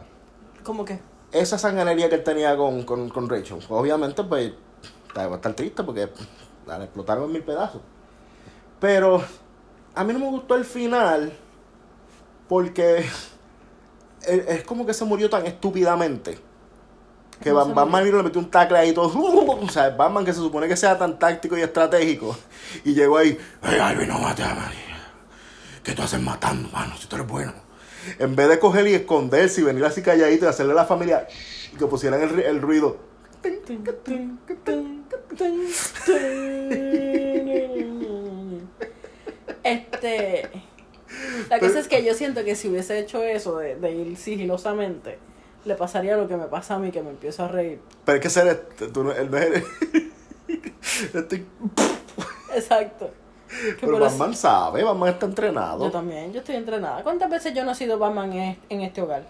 ¿Cómo 0.63 0.87
que? 0.87 0.99
Esa 1.31 1.59
sanganería 1.59 2.09
que 2.09 2.15
él 2.15 2.25
tenía 2.25 2.57
con, 2.57 2.85
con, 2.85 3.11
con 3.11 3.29
Rachel. 3.29 3.59
Obviamente, 3.69 4.25
pues. 4.25 4.55
Va 5.15 5.25
a 5.25 5.35
estar 5.35 5.53
triste 5.53 5.83
porque 5.83 6.09
la 6.67 6.83
explotaron 6.83 7.25
en 7.25 7.33
mil 7.33 7.43
pedazos. 7.43 7.83
Pero. 8.85 9.25
A 9.95 10.05
mí 10.05 10.13
no 10.13 10.19
me 10.19 10.27
gustó 10.27 10.57
el 10.57 10.67
final. 10.67 11.33
Porque. 12.47 12.99
Es 12.99 14.47
es 14.49 14.63
como 14.65 14.85
que 14.85 14.93
se 14.93 15.07
murió 15.07 15.31
tan 15.31 15.47
estúpidamente. 15.47 16.39
Que 17.41 17.49
¿Cómo 17.51 17.61
Bat- 17.61 17.69
se 17.69 17.73
Batman 17.73 18.07
y 18.07 18.13
le 18.13 18.23
metió 18.23 18.41
un 18.43 18.51
tackle 18.51 18.77
ahí 18.77 18.93
todo. 18.93 19.09
O 19.65 19.69
sea, 19.71 19.89
Batman 19.89 20.23
que 20.27 20.35
se 20.35 20.41
supone 20.41 20.69
que 20.69 20.77
sea 20.77 20.99
tan 20.99 21.19
táctico 21.19 21.57
y 21.57 21.63
estratégico. 21.63 22.37
Y 22.85 22.93
llegó 22.93 23.17
ahí. 23.17 23.39
Hey, 23.63 23.79
Alvin, 23.81 24.09
no 24.09 24.19
mate 24.19 24.43
a 24.43 24.55
nadie. 24.55 24.85
¿Qué 25.83 25.93
tú 25.93 26.03
haces 26.03 26.21
matando, 26.21 26.69
mano? 26.69 26.95
Si 26.99 27.07
tú 27.07 27.17
eres 27.17 27.27
bueno. 27.29 27.55
En 28.19 28.37
vez 28.37 28.51
de 28.51 28.59
coger 28.59 28.87
y 28.87 28.95
esconderse 28.95 29.63
y 29.63 29.65
venir 29.65 29.83
así 29.87 30.03
calladito 30.03 30.45
y 30.45 30.49
hacerle 30.49 30.73
a 30.73 30.77
la 30.77 30.85
familia 30.85 31.27
y 31.73 31.77
que 31.77 31.87
pusieran 31.87 32.21
el, 32.23 32.39
el 32.41 32.61
ruido. 32.61 32.99
Este. 39.65 40.51
La 41.49 41.59
cosa 41.61 41.79
es 41.81 41.89
que 41.89 42.05
yo 42.05 42.15
siento 42.15 42.45
que 42.45 42.55
si 42.57 42.69
hubiese 42.69 42.99
hecho 42.99 43.23
eso 43.23 43.59
de, 43.59 43.77
de 43.77 43.93
ir 43.93 44.17
sigilosamente, 44.17 45.19
le 45.65 45.75
pasaría 45.75 46.17
lo 46.17 46.27
que 46.29 46.37
me 46.37 46.47
pasa 46.47 46.75
a 46.75 46.79
mí, 46.79 46.91
que 46.91 47.03
me 47.03 47.11
empiezo 47.11 47.45
a 47.45 47.49
reír. 47.49 47.81
Pero 48.05 48.17
es 48.17 48.23
que 48.23 48.31
ser 48.31 48.47
este, 48.49 48.89
tú 48.89 49.05
no, 49.05 49.13
él 49.13 49.31
no 49.31 49.37
eres. 49.39 49.65
Este- 51.15 51.45
Exacto. 52.55 53.11
Que 53.49 53.77
pero 53.81 53.97
eso- 53.97 54.05
Batman 54.19 54.35
sabe, 54.35 54.85
Batman 54.85 55.09
está 55.11 55.27
entrenado. 55.27 55.85
yo 55.85 55.91
también, 55.91 56.33
yo 56.33 56.41
estoy 56.41 56.57
entrenada. 56.57 57.03
¿Cuántas 57.03 57.31
veces 57.31 57.55
yo 57.55 57.65
no 57.65 57.73
he 57.73 57.75
sido 57.75 57.99
Batman 57.99 58.33
en, 58.33 58.59
en 58.69 58.81
este 58.83 59.01
hogar? 59.03 59.25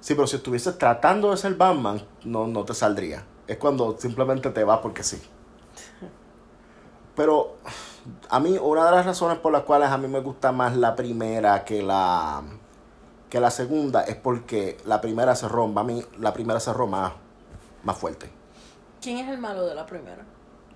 Sí, 0.00 0.14
pero 0.14 0.26
si 0.26 0.36
estuvieses 0.36 0.76
tratando 0.78 1.30
de 1.30 1.36
ser 1.36 1.54
Batman, 1.54 2.02
no, 2.24 2.46
no 2.46 2.64
te 2.64 2.74
saldría. 2.74 3.24
Es 3.46 3.56
cuando 3.58 3.96
simplemente 3.98 4.50
te 4.50 4.64
vas 4.64 4.78
porque 4.80 5.02
sí. 5.02 5.20
Pero 7.16 7.56
a 8.30 8.40
mí, 8.40 8.58
una 8.60 8.84
de 8.86 8.90
las 8.92 9.06
razones 9.06 9.38
por 9.38 9.52
las 9.52 9.62
cuales 9.62 9.88
a 9.90 9.98
mí 9.98 10.08
me 10.08 10.20
gusta 10.20 10.52
más 10.52 10.76
la 10.76 10.94
primera 10.96 11.64
que 11.64 11.82
la 11.82 12.42
que 13.30 13.40
la 13.40 13.50
segunda 13.50 14.02
es 14.02 14.14
porque 14.14 14.76
la 14.84 15.00
primera 15.00 15.34
cerró, 15.34 15.64
a 15.76 15.82
mí 15.84 16.04
la 16.18 16.32
primera 16.32 16.60
cerró 16.60 16.86
más, 16.86 17.12
más 17.82 17.96
fuerte. 17.98 18.30
¿Quién 19.02 19.18
es 19.18 19.28
el 19.28 19.38
malo 19.38 19.66
de 19.66 19.74
la 19.74 19.84
primera? 19.86 20.24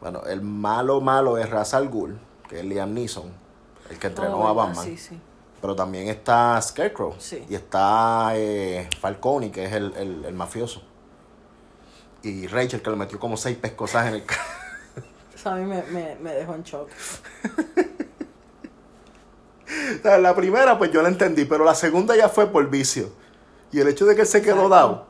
Bueno, 0.01 0.23
el 0.25 0.43
malo 0.43 1.01
malo 1.01 1.39
es 1.39 1.49
Ra's 1.49 1.75
al 1.75 1.89
Ghul, 1.89 2.19
que 2.49 2.59
es 2.61 2.65
Liam 2.65 2.95
Neeson, 2.95 3.31
el 3.91 3.99
que 3.99 4.09
entrenó 4.09 4.39
Oh, 4.39 4.49
a. 4.49 4.53
Batman. 4.55 4.85
Sí, 4.85 4.97
sí. 4.97 5.21
Pero 5.61 5.75
también 5.77 6.09
está 6.09 6.61
Scarecrow. 6.63 7.15
Sí. 7.19 7.45
Y 7.49 7.55
está 7.55 8.31
eh, 8.35 8.89
Falcone, 9.01 9.51
que 9.53 9.65
es 9.65 9.73
el, 9.73 9.93
el- 9.97 10.25
el 10.25 10.35
mafioso. 10.35 10.83
Y 12.23 12.47
Rachel, 12.49 12.83
que 12.83 12.91
le 12.91 12.97
metió 12.97 13.19
como 13.21 13.37
seis 13.37 13.57
pescosas 13.57 14.07
en 14.09 14.15
el 14.15 14.23
Eso 15.39 15.51
a 15.51 15.55
mí 15.57 15.65
me, 15.65 15.83
me, 15.85 16.17
me 16.17 16.33
dejó 16.35 16.55
en 16.55 16.63
shock. 16.65 16.89
La 20.05 20.35
primera, 20.35 20.79
pues 20.79 20.91
yo 20.91 21.03
la 21.03 21.09
entendí, 21.09 21.45
pero 21.45 21.65
la 21.65 21.75
segunda 21.75 22.17
ya 22.17 22.29
fue 22.29 22.47
por 22.51 22.69
vicio. 22.71 23.11
Y 23.71 23.81
el 23.81 23.89
hecho 23.89 24.07
de 24.07 24.15
que 24.15 24.23
él 24.23 24.27
se 24.27 24.41
quedó 24.41 24.65
Exacto. 24.65 24.69
dado. 24.75 25.07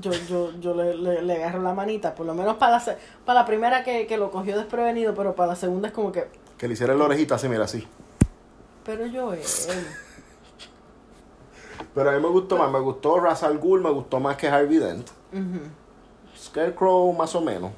Yo, 0.00 0.10
yo, 0.28 0.52
yo 0.58 0.74
le, 0.74 0.96
le, 0.96 1.22
le 1.22 1.36
agarro 1.36 1.62
la 1.62 1.72
manita, 1.72 2.14
por 2.14 2.26
lo 2.26 2.34
menos 2.34 2.56
para 2.56 2.78
la, 2.78 2.96
para 3.24 3.40
la 3.40 3.46
primera 3.46 3.84
que, 3.84 4.06
que 4.08 4.16
lo 4.16 4.30
cogió 4.32 4.56
desprevenido, 4.56 5.14
pero 5.14 5.34
para 5.36 5.50
la 5.50 5.56
segunda 5.56 5.88
es 5.88 5.94
como 5.94 6.10
que, 6.10 6.28
Que 6.58 6.66
le 6.66 6.74
hiciera 6.74 6.94
la 6.94 7.04
orejita 7.04 7.36
así, 7.36 7.48
mira, 7.48 7.64
así. 7.64 7.86
pero 8.84 9.06
yo 9.06 9.32
él. 9.32 9.40
Pero 11.94 12.10
a 12.10 12.12
mí 12.14 12.20
me 12.20 12.28
gustó 12.28 12.58
más. 12.58 12.70
Me 12.70 12.80
gustó 12.80 13.20
Ra's 13.20 13.42
al 13.42 13.58
Ghul, 13.58 13.80
me 13.80 13.90
gustó 13.90 14.20
más 14.20 14.36
que 14.36 14.48
Harvey 14.48 14.76
Dent. 14.76 15.08
Scarecrow 16.38 17.10
más 17.14 17.34
o 17.34 17.40
menos. 17.40 17.70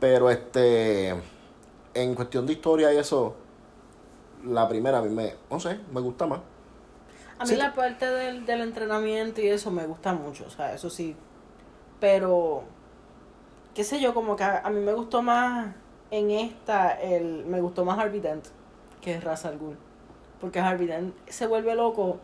Pero 0.00 0.30
este. 0.30 1.14
En 1.94 2.14
cuestión 2.14 2.46
de 2.46 2.52
historia 2.52 2.92
y 2.92 2.98
eso. 2.98 3.34
La 4.44 4.68
primera 4.68 4.98
a 4.98 5.02
mí 5.02 5.08
me. 5.10 5.34
No 5.50 5.58
sé, 5.58 5.80
me 5.92 6.00
gusta 6.00 6.26
más. 6.26 6.40
A 7.38 7.44
mí 7.44 7.50
Sí. 7.50 7.56
la 7.56 7.72
parte 7.74 8.06
del, 8.06 8.46
del 8.46 8.60
entrenamiento 8.62 9.40
y 9.40 9.48
eso 9.48 9.70
me 9.70 9.86
gusta 9.86 10.12
mucho, 10.12 10.44
o 10.46 10.50
sea, 10.50 10.74
eso 10.74 10.90
sí. 10.90 11.14
Pero, 12.00 12.62
qué 13.74 13.84
sé 13.84 14.00
yo, 14.00 14.12
como 14.14 14.34
que 14.36 14.42
a, 14.44 14.58
a 14.64 14.70
mí 14.70 14.80
me 14.80 14.92
gustó 14.92 15.22
más 15.22 15.72
en 16.10 16.30
esta, 16.32 16.92
el, 17.00 17.44
me 17.46 17.60
gustó 17.60 17.84
más 17.84 17.98
Harvey 17.98 18.18
Dent 18.20 18.46
que 19.00 19.20
Ra's 19.20 19.44
al 19.44 19.56
Ghul. 19.58 19.76
Porque 20.40 20.58
Harvey 20.60 20.86
Dent 20.88 21.14
se 21.28 21.46
vuelve 21.46 21.74
loco 21.76 22.18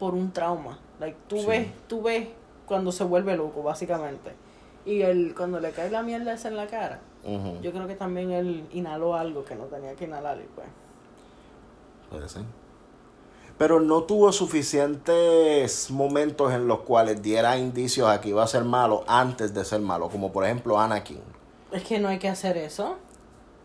por 0.00 0.14
un 0.14 0.32
trauma. 0.32 0.78
Like, 0.98 1.16
tú 1.28 1.38
Sí. 1.38 1.46
ves, 1.46 1.68
tú 1.88 2.02
ves 2.02 2.28
cuando 2.66 2.90
se 2.92 3.04
vuelve 3.04 3.36
loco, 3.36 3.62
básicamente. 3.62 4.32
Y 4.86 5.02
él, 5.02 5.34
cuando 5.36 5.60
le 5.60 5.72
cae 5.72 5.90
la 5.90 6.02
mierda 6.02 6.32
esa 6.32 6.48
en 6.48 6.56
la 6.56 6.66
cara, 6.68 7.00
yo 7.60 7.72
creo 7.72 7.88
que 7.88 7.96
también 7.96 8.30
él 8.30 8.66
inhaló 8.72 9.14
algo 9.16 9.44
que 9.44 9.56
no 9.56 9.64
tenía 9.64 9.94
que 9.96 10.04
inhalar 10.04 10.38
y 10.38 10.46
pues. 10.54 10.68
Puede 12.08 12.28
ser. 12.28 12.42
Pero 13.58 13.80
no 13.80 14.04
tuvo 14.04 14.30
suficientes 14.32 15.90
momentos 15.90 16.52
en 16.52 16.68
los 16.68 16.80
cuales 16.80 17.22
diera 17.22 17.56
indicios 17.58 18.08
a 18.08 18.20
que 18.20 18.28
iba 18.28 18.42
a 18.42 18.46
ser 18.46 18.64
malo 18.64 19.02
antes 19.08 19.54
de 19.54 19.64
ser 19.64 19.80
malo, 19.80 20.08
como 20.08 20.30
por 20.32 20.44
ejemplo 20.44 20.78
Anakin. 20.78 21.20
Es 21.72 21.82
que 21.82 21.98
no 21.98 22.08
hay 22.08 22.18
que 22.18 22.28
hacer 22.28 22.56
eso. 22.56 22.96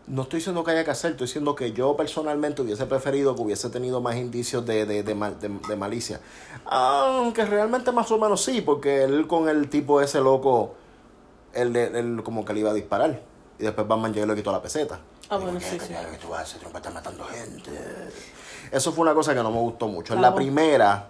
No 0.08 0.22
estoy 0.22 0.38
diciendo 0.38 0.64
que 0.64 0.72
haya 0.72 0.84
que 0.84 0.90
hacer, 0.90 1.12
estoy 1.12 1.26
diciendo 1.28 1.54
que 1.54 1.72
yo 1.72 1.96
personalmente 1.96 2.62
hubiese 2.62 2.86
preferido 2.86 3.36
que 3.36 3.42
hubiese 3.42 3.70
tenido 3.70 4.00
más 4.00 4.16
indicios 4.16 4.66
de, 4.66 4.84
de, 4.86 5.04
de, 5.04 5.14
mal- 5.14 5.38
de- 5.38 5.48
de 5.68 5.76
malicia. 5.76 6.20
Aunque 6.64 7.44
realmente 7.44 7.92
más 7.92 8.10
o 8.10 8.18
menos 8.18 8.42
sí, 8.42 8.60
porque 8.62 9.04
él 9.04 9.28
con 9.28 9.48
el 9.48 9.68
tipo 9.68 10.00
ese 10.00 10.20
loco, 10.20 10.74
él, 11.54 11.74
él- 11.76 11.96
él 11.96 12.22
como 12.24 12.44
que 12.44 12.52
le 12.54 12.60
iba 12.60 12.70
a 12.70 12.74
disparar. 12.74 13.20
Y 13.58 13.64
después 13.64 13.86
Batman 13.86 14.12
llegó 14.12 14.26
y 14.26 14.28
le 14.30 14.34
quitó 14.36 14.50
la 14.52 14.60
peseta. 14.62 14.98
Ah, 15.28 15.36
bueno, 15.36 15.58
sí, 15.60 15.78
"¿Qué 15.78 15.86
sí. 15.86 15.94
que 16.10 16.18
tú 16.18 16.28
vas 16.28 16.40
a 16.40 16.42
hacer? 16.42 16.60
Tú 16.60 16.68
matando 16.92 17.24
gente. 17.24 17.70
Eso 18.70 18.92
fue 18.92 19.02
una 19.02 19.14
cosa 19.14 19.34
que 19.34 19.42
no 19.42 19.50
me 19.50 19.58
gustó 19.58 19.86
mucho. 19.88 20.12
En 20.14 20.18
Ah, 20.18 20.22
la 20.22 20.30
bueno. 20.30 20.44
primera 20.46 21.08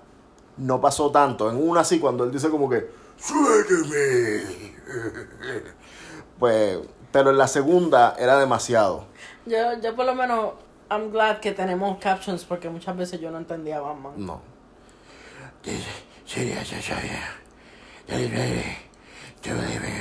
no 0.58 0.80
pasó 0.80 1.10
tanto. 1.10 1.50
En 1.50 1.56
una 1.68 1.82
sí, 1.84 1.98
cuando 1.98 2.24
él 2.24 2.30
dice 2.32 2.50
como 2.50 2.68
que, 2.68 2.88
suélteme. 3.18 4.42
Pues, 6.38 6.78
pero 7.12 7.30
en 7.30 7.38
la 7.38 7.46
segunda 7.46 8.16
era 8.18 8.36
demasiado. 8.38 9.04
Yo, 9.46 9.56
yo 9.80 9.94
por 9.94 10.04
lo 10.06 10.14
menos, 10.14 10.54
I'm 10.90 11.10
glad 11.12 11.38
que 11.38 11.52
tenemos 11.52 11.98
captions 11.98 12.44
porque 12.44 12.68
muchas 12.68 12.96
veces 12.96 13.20
yo 13.20 13.30
no 13.30 13.38
entendía 13.38 13.78
a 13.78 13.80
Batman. 13.80 14.12
No. 14.16 14.40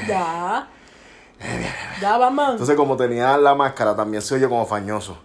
Ya. 0.07 0.67
Ya, 1.99 2.17
Batman. 2.17 2.51
Entonces, 2.51 2.75
como 2.75 2.95
tenía 2.95 3.35
la 3.37 3.55
máscara, 3.55 3.95
también 3.95 4.21
se 4.21 4.35
oye 4.35 4.47
como 4.47 4.65
fañoso. 4.65 5.17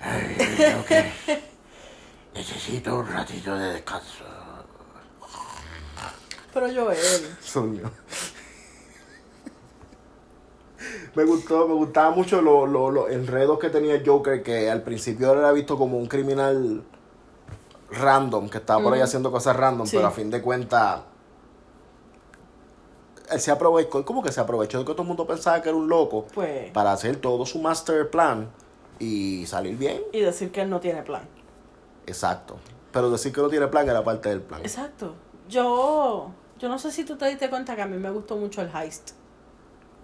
Necesito 2.34 2.98
un 2.98 3.06
ratito 3.08 3.54
de 3.56 3.72
descanso. 3.74 4.24
Pero 6.52 6.66
Joel. 6.74 7.36
Son 7.42 7.72
mío. 7.72 7.90
Me 11.14 11.24
gustó, 11.24 11.66
me 11.66 11.74
gustaba 11.74 12.10
mucho 12.10 12.40
los 12.40 12.68
lo, 12.68 12.90
los 12.90 13.10
enredos 13.10 13.58
que 13.58 13.70
tenía 13.70 14.00
Joker, 14.04 14.42
que 14.42 14.70
al 14.70 14.82
principio 14.82 15.32
él 15.32 15.40
era 15.40 15.52
visto 15.52 15.76
como 15.76 15.98
un 15.98 16.06
criminal 16.06 16.84
random, 17.90 18.48
que 18.48 18.58
estaba 18.58 18.82
por 18.82 18.94
ahí 18.94 19.00
haciendo 19.00 19.30
cosas 19.32 19.56
random, 19.56 19.86
Sí. 19.86 19.96
pero 19.96 20.08
a 20.08 20.12
fin 20.12 20.30
de 20.30 20.40
cuentas, 20.40 21.00
él 23.30 23.40
se 23.40 23.50
aprovechó, 23.50 24.04
como 24.04 24.22
que 24.22 24.32
se 24.32 24.40
aprovechó 24.40 24.78
de 24.78 24.84
que 24.84 24.92
todo 24.92 25.02
el 25.02 25.08
mundo 25.08 25.26
pensaba 25.26 25.60
que 25.62 25.68
era 25.68 25.78
un 25.78 25.88
loco 25.88 26.26
Pues. 26.34 26.70
para 26.72 26.92
hacer 26.92 27.16
todo 27.16 27.44
su 27.46 27.58
master 27.60 28.10
plan 28.10 28.48
y 28.98 29.46
salir 29.46 29.76
bien. 29.76 30.00
Y 30.12 30.20
decir 30.20 30.50
que 30.50 30.60
él 30.62 30.70
no 30.70 30.80
tiene 30.80 31.02
plan. 31.02 31.22
Exacto. 32.06 32.56
Pero 32.92 33.10
decir 33.10 33.32
que 33.32 33.40
no 33.40 33.48
tiene 33.48 33.66
plan 33.68 33.88
era 33.88 34.02
parte 34.02 34.28
del 34.30 34.40
plan. 34.40 34.60
Exacto. 34.62 35.14
Yo. 35.48 36.30
Yo 36.58 36.68
no 36.68 36.78
sé 36.78 36.90
si 36.90 37.04
tú 37.04 37.16
te 37.16 37.26
diste 37.26 37.48
cuenta 37.50 37.76
que 37.76 37.82
a 37.82 37.86
mí 37.86 37.96
me 37.98 38.10
gustó 38.10 38.36
mucho 38.36 38.60
el 38.62 38.70
heist 38.74 39.10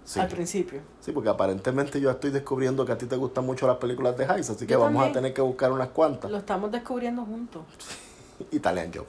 Sí. 0.05 0.19
al 0.19 0.27
principio. 0.27 0.81
Sí, 1.01 1.11
porque 1.11 1.29
aparentemente 1.29 1.99
yo 1.99 2.11
estoy 2.11 2.29
descubriendo 2.29 2.85
que 2.85 2.91
a 2.91 2.97
ti 2.97 3.07
te 3.07 3.15
gustan 3.15 3.43
mucho 3.45 3.65
las 3.65 3.77
películas 3.77 4.15
de 4.15 4.25
Heist, 4.25 4.51
así 4.51 4.67
que 4.67 4.73
Yo 4.73 4.79
vamos 4.79 5.03
a 5.07 5.11
tener 5.11 5.33
que 5.33 5.41
buscar 5.41 5.71
unas 5.71 5.89
cuantas. 5.89 6.29
Lo 6.29 6.37
estamos 6.37 6.71
descubriendo 6.71 7.25
juntos. 7.25 7.63
Italian 8.51 8.91
Job. 8.93 9.05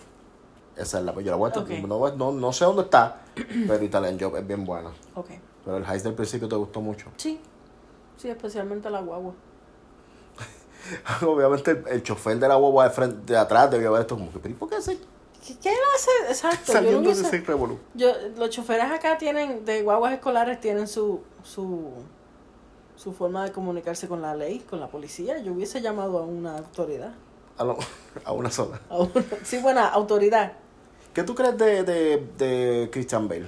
Esa 0.76 0.98
es 0.98 1.04
la 1.04 1.14
yo 1.14 1.30
la 1.30 1.36
voy 1.36 1.50
a 1.54 1.58
Ok. 1.58 1.70
no, 1.86 2.10
no, 2.16 2.32
no 2.32 2.52
sé 2.52 2.64
dónde 2.66 2.82
está, 2.82 3.22
pero 3.34 3.82
Italian 3.82 4.18
Job 4.20 4.36
es 4.36 4.46
bien 4.46 4.64
buena. 4.64 4.90
Ok. 5.14 5.30
Pero 5.64 5.78
el 5.78 5.84
Heist 5.84 6.04
del 6.04 6.14
principio 6.14 6.48
te 6.48 6.54
gustó 6.56 6.80
mucho. 6.80 7.10
Sí. 7.16 7.40
Sí, 8.16 8.28
especialmente 8.28 8.88
la 8.90 9.00
guagua. 9.00 9.32
Obviamente 11.26 11.70
el, 11.72 11.84
el 11.88 12.02
chofer 12.02 12.38
de 12.38 12.48
la 12.48 12.54
guagua 12.56 12.84
de, 12.84 12.90
frente, 12.90 13.32
de 13.32 13.38
atrás 13.38 13.70
debió 13.70 13.88
haber 13.88 14.02
esto 14.02 14.16
como 14.16 14.30
que, 14.32 14.38
pero 14.38 14.52
¿y 14.54 14.56
por 14.56 14.68
qué 14.68 14.80
se 14.80 14.96
¿Qué, 15.46 15.56
qué 15.58 15.68
él 15.70 15.78
hace? 15.94 16.10
Exacto. 16.28 16.66
Yo, 16.66 16.72
saliendo 16.72 17.00
de 17.02 17.06
hubiese- 17.08 17.26
ese 17.36 17.40
revolú? 17.46 17.78
yo, 17.94 18.12
los 18.36 18.50
choferes 18.50 18.90
acá 18.90 19.16
tienen, 19.16 19.64
de 19.64 19.82
guaguas 19.82 20.12
escolares, 20.12 20.60
tienen 20.60 20.88
su, 20.88 21.20
su, 21.44 21.90
su 22.96 23.12
forma 23.12 23.44
de 23.44 23.52
comunicarse 23.52 24.08
con 24.08 24.20
la 24.22 24.34
ley, 24.34 24.58
con 24.68 24.80
la 24.80 24.88
policía. 24.88 25.38
Yo 25.38 25.52
hubiese 25.52 25.80
llamado 25.80 26.18
a 26.18 26.22
una 26.22 26.58
autoridad. 26.58 27.12
A, 27.58 27.64
lo- 27.64 27.78
a 28.24 28.32
una 28.32 28.50
sola. 28.50 28.80
A 28.90 28.98
una- 28.98 29.12
sí, 29.44 29.58
buena 29.58 29.86
autoridad. 29.88 30.52
¿Qué 31.16 31.22
tú 31.22 31.34
crees 31.34 31.56
de, 31.56 31.82
de, 31.82 32.26
de 32.36 32.90
Christian 32.92 33.26
Bale? 33.26 33.46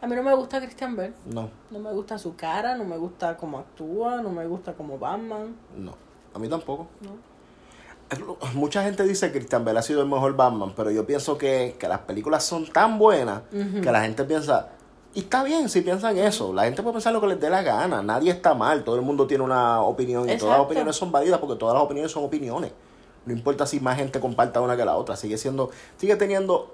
A 0.00 0.06
mí 0.06 0.14
no 0.14 0.22
me 0.22 0.32
gusta 0.32 0.60
Christian 0.60 0.94
Bale. 0.94 1.12
No, 1.26 1.50
No 1.68 1.80
me 1.80 1.90
gusta 1.92 2.16
su 2.18 2.36
cara, 2.36 2.76
no 2.76 2.84
me 2.84 2.96
gusta 2.96 3.36
cómo 3.36 3.58
actúa, 3.58 4.22
no 4.22 4.30
me 4.30 4.46
gusta 4.46 4.74
como 4.74 4.96
Batman. 4.96 5.56
no. 5.76 5.96
A 6.32 6.38
mí 6.38 6.48
tampoco. 6.48 6.86
¿no? 7.00 8.36
Mucha 8.54 8.84
gente 8.84 9.02
dice 9.02 9.32
que 9.32 9.38
Christian 9.38 9.64
Bale 9.64 9.80
ha 9.80 9.82
sido 9.82 10.02
el 10.02 10.08
mejor 10.08 10.36
Batman, 10.36 10.72
pero 10.76 10.92
yo 10.92 11.04
pienso 11.04 11.36
que, 11.36 11.74
que 11.80 11.88
las 11.88 11.98
películas 11.98 12.44
son 12.44 12.66
tan 12.68 12.96
buenas 12.96 13.42
que 13.50 13.90
la 13.90 14.02
gente 14.02 14.22
piensa, 14.22 14.68
y 15.12 15.20
está 15.20 15.42
bien 15.42 15.68
si 15.68 15.80
piensan 15.80 16.16
eso, 16.16 16.52
la 16.52 16.62
gente 16.62 16.80
puede 16.84 16.92
pensar 16.92 17.12
lo 17.12 17.20
que 17.20 17.26
les 17.26 17.40
dé 17.40 17.50
la 17.50 17.62
gana, 17.62 18.04
nadie 18.04 18.30
está 18.30 18.54
mal, 18.54 18.84
todo 18.84 18.94
el 18.94 19.02
mundo 19.02 19.26
tiene 19.26 19.42
una 19.42 19.80
opinión 19.80 20.30
y 20.30 20.36
todas 20.38 20.58
las 20.58 20.66
opiniones 20.66 20.94
son 20.94 21.10
válidas 21.10 21.40
porque 21.40 21.56
todas 21.56 21.74
las 21.74 21.82
opiniones 21.82 22.12
son 22.12 22.22
opiniones. 22.22 22.70
No 23.26 23.32
importa 23.32 23.66
si 23.66 23.80
más 23.80 23.96
gente 23.98 24.18
comparta 24.18 24.60
una 24.60 24.76
que 24.76 24.84
la 24.84 24.96
otra, 24.96 25.16
sigue 25.16 25.36
siendo, 25.36 25.70
sigue 25.98 26.16
teniendo, 26.16 26.70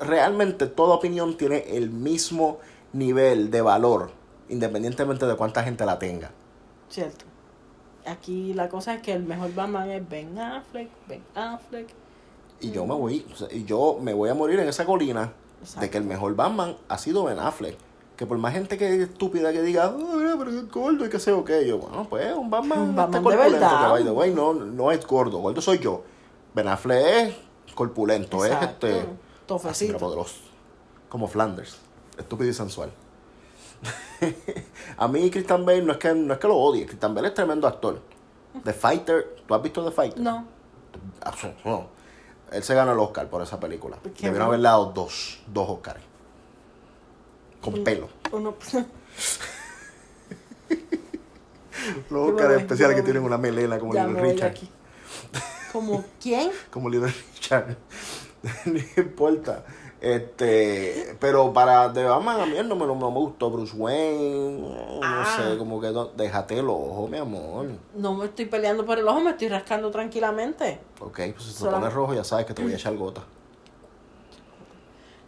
realmente 0.00 0.66
toda 0.66 0.94
opinión 0.94 1.36
tiene 1.36 1.64
el 1.76 1.90
mismo 1.90 2.58
nivel 2.92 3.50
de 3.50 3.62
valor, 3.62 4.10
independientemente 4.48 5.26
de 5.26 5.34
cuánta 5.36 5.62
gente 5.62 5.84
la 5.86 5.98
tenga. 5.98 6.30
Cierto. 6.88 7.24
Aquí 8.06 8.52
la 8.54 8.68
cosa 8.68 8.94
es 8.94 9.02
que 9.02 9.12
el 9.12 9.22
mejor 9.22 9.54
Batman 9.54 9.90
es 9.90 10.08
Ben 10.08 10.38
Affleck, 10.38 10.88
Ben 11.08 11.22
Affleck. 11.34 11.88
Y 12.60 12.70
yo 12.70 12.84
me 12.86 12.94
voy, 12.94 13.24
sea, 13.34 13.48
y 13.50 13.64
yo 13.64 13.98
me 14.00 14.12
voy 14.12 14.28
a 14.28 14.34
morir 14.34 14.58
en 14.60 14.68
esa 14.68 14.84
colina 14.84 15.32
Exacto. 15.60 15.80
de 15.80 15.90
que 15.90 15.98
el 15.98 16.04
mejor 16.04 16.34
Batman 16.34 16.76
ha 16.88 16.98
sido 16.98 17.24
Ben 17.24 17.38
Affleck. 17.38 17.76
Que 18.16 18.26
por 18.26 18.38
más 18.38 18.52
gente 18.52 18.76
que 18.76 19.02
estúpida 19.02 19.52
que 19.52 19.62
diga, 19.62 19.92
"Ay, 19.96 20.04
mira, 20.16 20.34
pero 20.38 20.50
es 20.50 20.70
gordo 20.70 21.06
y 21.06 21.08
que 21.08 21.18
sé 21.18 21.32
o 21.32 21.44
qué, 21.44 21.66
yo, 21.66 21.78
bueno, 21.78 22.06
pues 22.08 22.32
un 22.36 22.50
Batman, 22.50 22.80
Un 22.80 22.94
Batman 22.96 23.22
de 23.24 23.36
verdad. 23.36 23.96
que 23.96 24.10
way, 24.10 24.32
no, 24.34 24.52
no 24.52 24.90
es 24.92 25.04
gordo, 25.06 25.38
gordo 25.38 25.60
soy 25.60 25.78
yo. 25.78 26.02
Ben 26.54 26.68
Affleck 26.68 27.04
es 27.06 27.34
corpulento, 27.74 28.44
Exacto. 28.44 28.86
es 28.86 28.96
este 28.96 29.08
Tofecito. 29.58 29.98
poderoso, 29.98 30.36
como 31.08 31.26
Flanders, 31.28 31.78
estúpido 32.18 32.50
y 32.50 32.54
sensual. 32.54 32.90
a 34.96 35.08
mí 35.08 35.30
Christian 35.30 35.64
Bale 35.66 35.82
no 35.82 35.92
es 35.92 35.98
que 35.98 36.14
no 36.14 36.34
es 36.34 36.38
que 36.38 36.48
lo 36.48 36.56
odie, 36.56 36.86
Christian 36.86 37.14
Bale 37.14 37.28
es 37.28 37.34
tremendo 37.34 37.66
actor. 37.66 38.00
The 38.64 38.72
Fighter, 38.72 39.36
¿tú 39.46 39.54
has 39.54 39.62
visto 39.62 39.84
The 39.84 39.90
Fighter? 39.90 40.20
No. 40.20 40.46
No. 41.64 41.86
Él 42.50 42.62
se 42.62 42.74
ganó 42.74 42.92
el 42.92 42.98
Oscar 42.98 43.28
por 43.28 43.42
esa 43.42 43.58
película. 43.58 43.96
Debieron 44.20 44.42
haberle 44.42 44.68
dado 44.68 44.92
dos, 44.92 45.40
dos 45.46 45.68
Oscars. 45.70 46.00
Con 47.62 47.82
pelo. 47.82 48.08
Uno, 48.32 48.54
Los 52.10 52.30
Oscars 52.30 52.60
especiales 52.60 52.96
que 52.96 53.02
tienen 53.02 53.22
una 53.22 53.38
melena 53.38 53.78
como 53.78 53.94
Little 53.94 54.20
Richard. 54.20 54.54
¿Como 55.72 56.04
quién? 56.20 56.50
Como 56.70 56.90
Little 56.90 57.08
Richard. 57.10 57.76
no 58.66 58.78
importa. 59.02 59.64
Este, 60.00 61.16
pero 61.20 61.52
para 61.52 61.92
The 61.92 62.02
Batman 62.04 62.40
a 62.40 62.46
mí 62.46 62.56
no 62.64 62.74
me, 62.74 62.86
no 62.86 62.94
me 62.96 63.06
gustó 63.06 63.50
Bruce 63.50 63.76
Wayne, 63.76 64.58
no 64.60 65.00
Ah. 65.00 65.24
sé, 65.36 65.56
como 65.58 65.80
que 65.80 65.92
no- 65.92 66.06
déjate 66.06 66.58
el 66.58 66.68
ojo, 66.68 67.06
mi 67.08 67.18
amor. 67.18 67.66
No 67.94 68.14
me 68.14 68.24
estoy 68.24 68.46
peleando 68.46 68.84
por 68.84 68.98
el 68.98 69.06
ojo, 69.06 69.20
me 69.20 69.30
estoy 69.30 69.46
rascando 69.48 69.92
tranquilamente. 69.92 70.80
Ok, 71.00 71.20
pues 71.34 71.44
si 71.44 71.62
te 71.62 71.70
pones 71.70 71.92
rojo 71.92 72.14
ya 72.14 72.24
sabes 72.24 72.46
que 72.46 72.54
te 72.54 72.62
voy 72.64 72.72
a 72.72 72.76
echar 72.76 72.96
gota. 72.96 73.22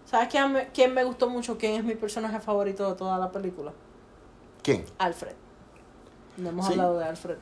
¿Sabes 0.07 0.29
quién 0.29 0.53
me, 0.53 0.69
quién 0.69 0.93
me 0.93 1.05
gustó 1.05 1.29
mucho? 1.29 1.57
¿Quién 1.57 1.75
es 1.75 1.85
mi 1.85 1.95
personaje 1.95 2.41
favorito 2.41 2.89
de 2.89 2.97
toda 2.97 3.17
la 3.19 3.31
película? 3.31 3.73
¿Quién? 4.63 4.85
Alfred. 4.99 5.35
No 6.37 6.49
hemos 6.49 6.67
Sí. 6.67 6.73
hablado 6.73 6.99
de 6.99 7.05
Alfred. 7.05 7.37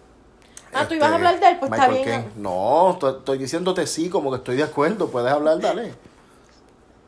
Ah, 0.73 0.83
Este, 0.83 0.87
tú 0.89 0.95
ibas 0.95 1.11
a 1.11 1.15
hablar 1.15 1.39
de 1.41 1.49
él, 1.49 1.59
pues 1.59 1.71
está 1.71 1.89
Michael 1.89 2.05
bien. 2.05 2.23
Caine. 2.23 2.33
No, 2.37 2.91
estoy, 2.93 3.19
estoy 3.19 3.39
diciéndote 3.39 3.87
sí, 3.87 4.09
como 4.09 4.31
que 4.31 4.39
estoy 4.39 4.57
de 4.57 4.63
acuerdo. 4.63 5.09
Puedes 5.11 5.31
hablar, 5.33 5.61
dale. 5.61 5.95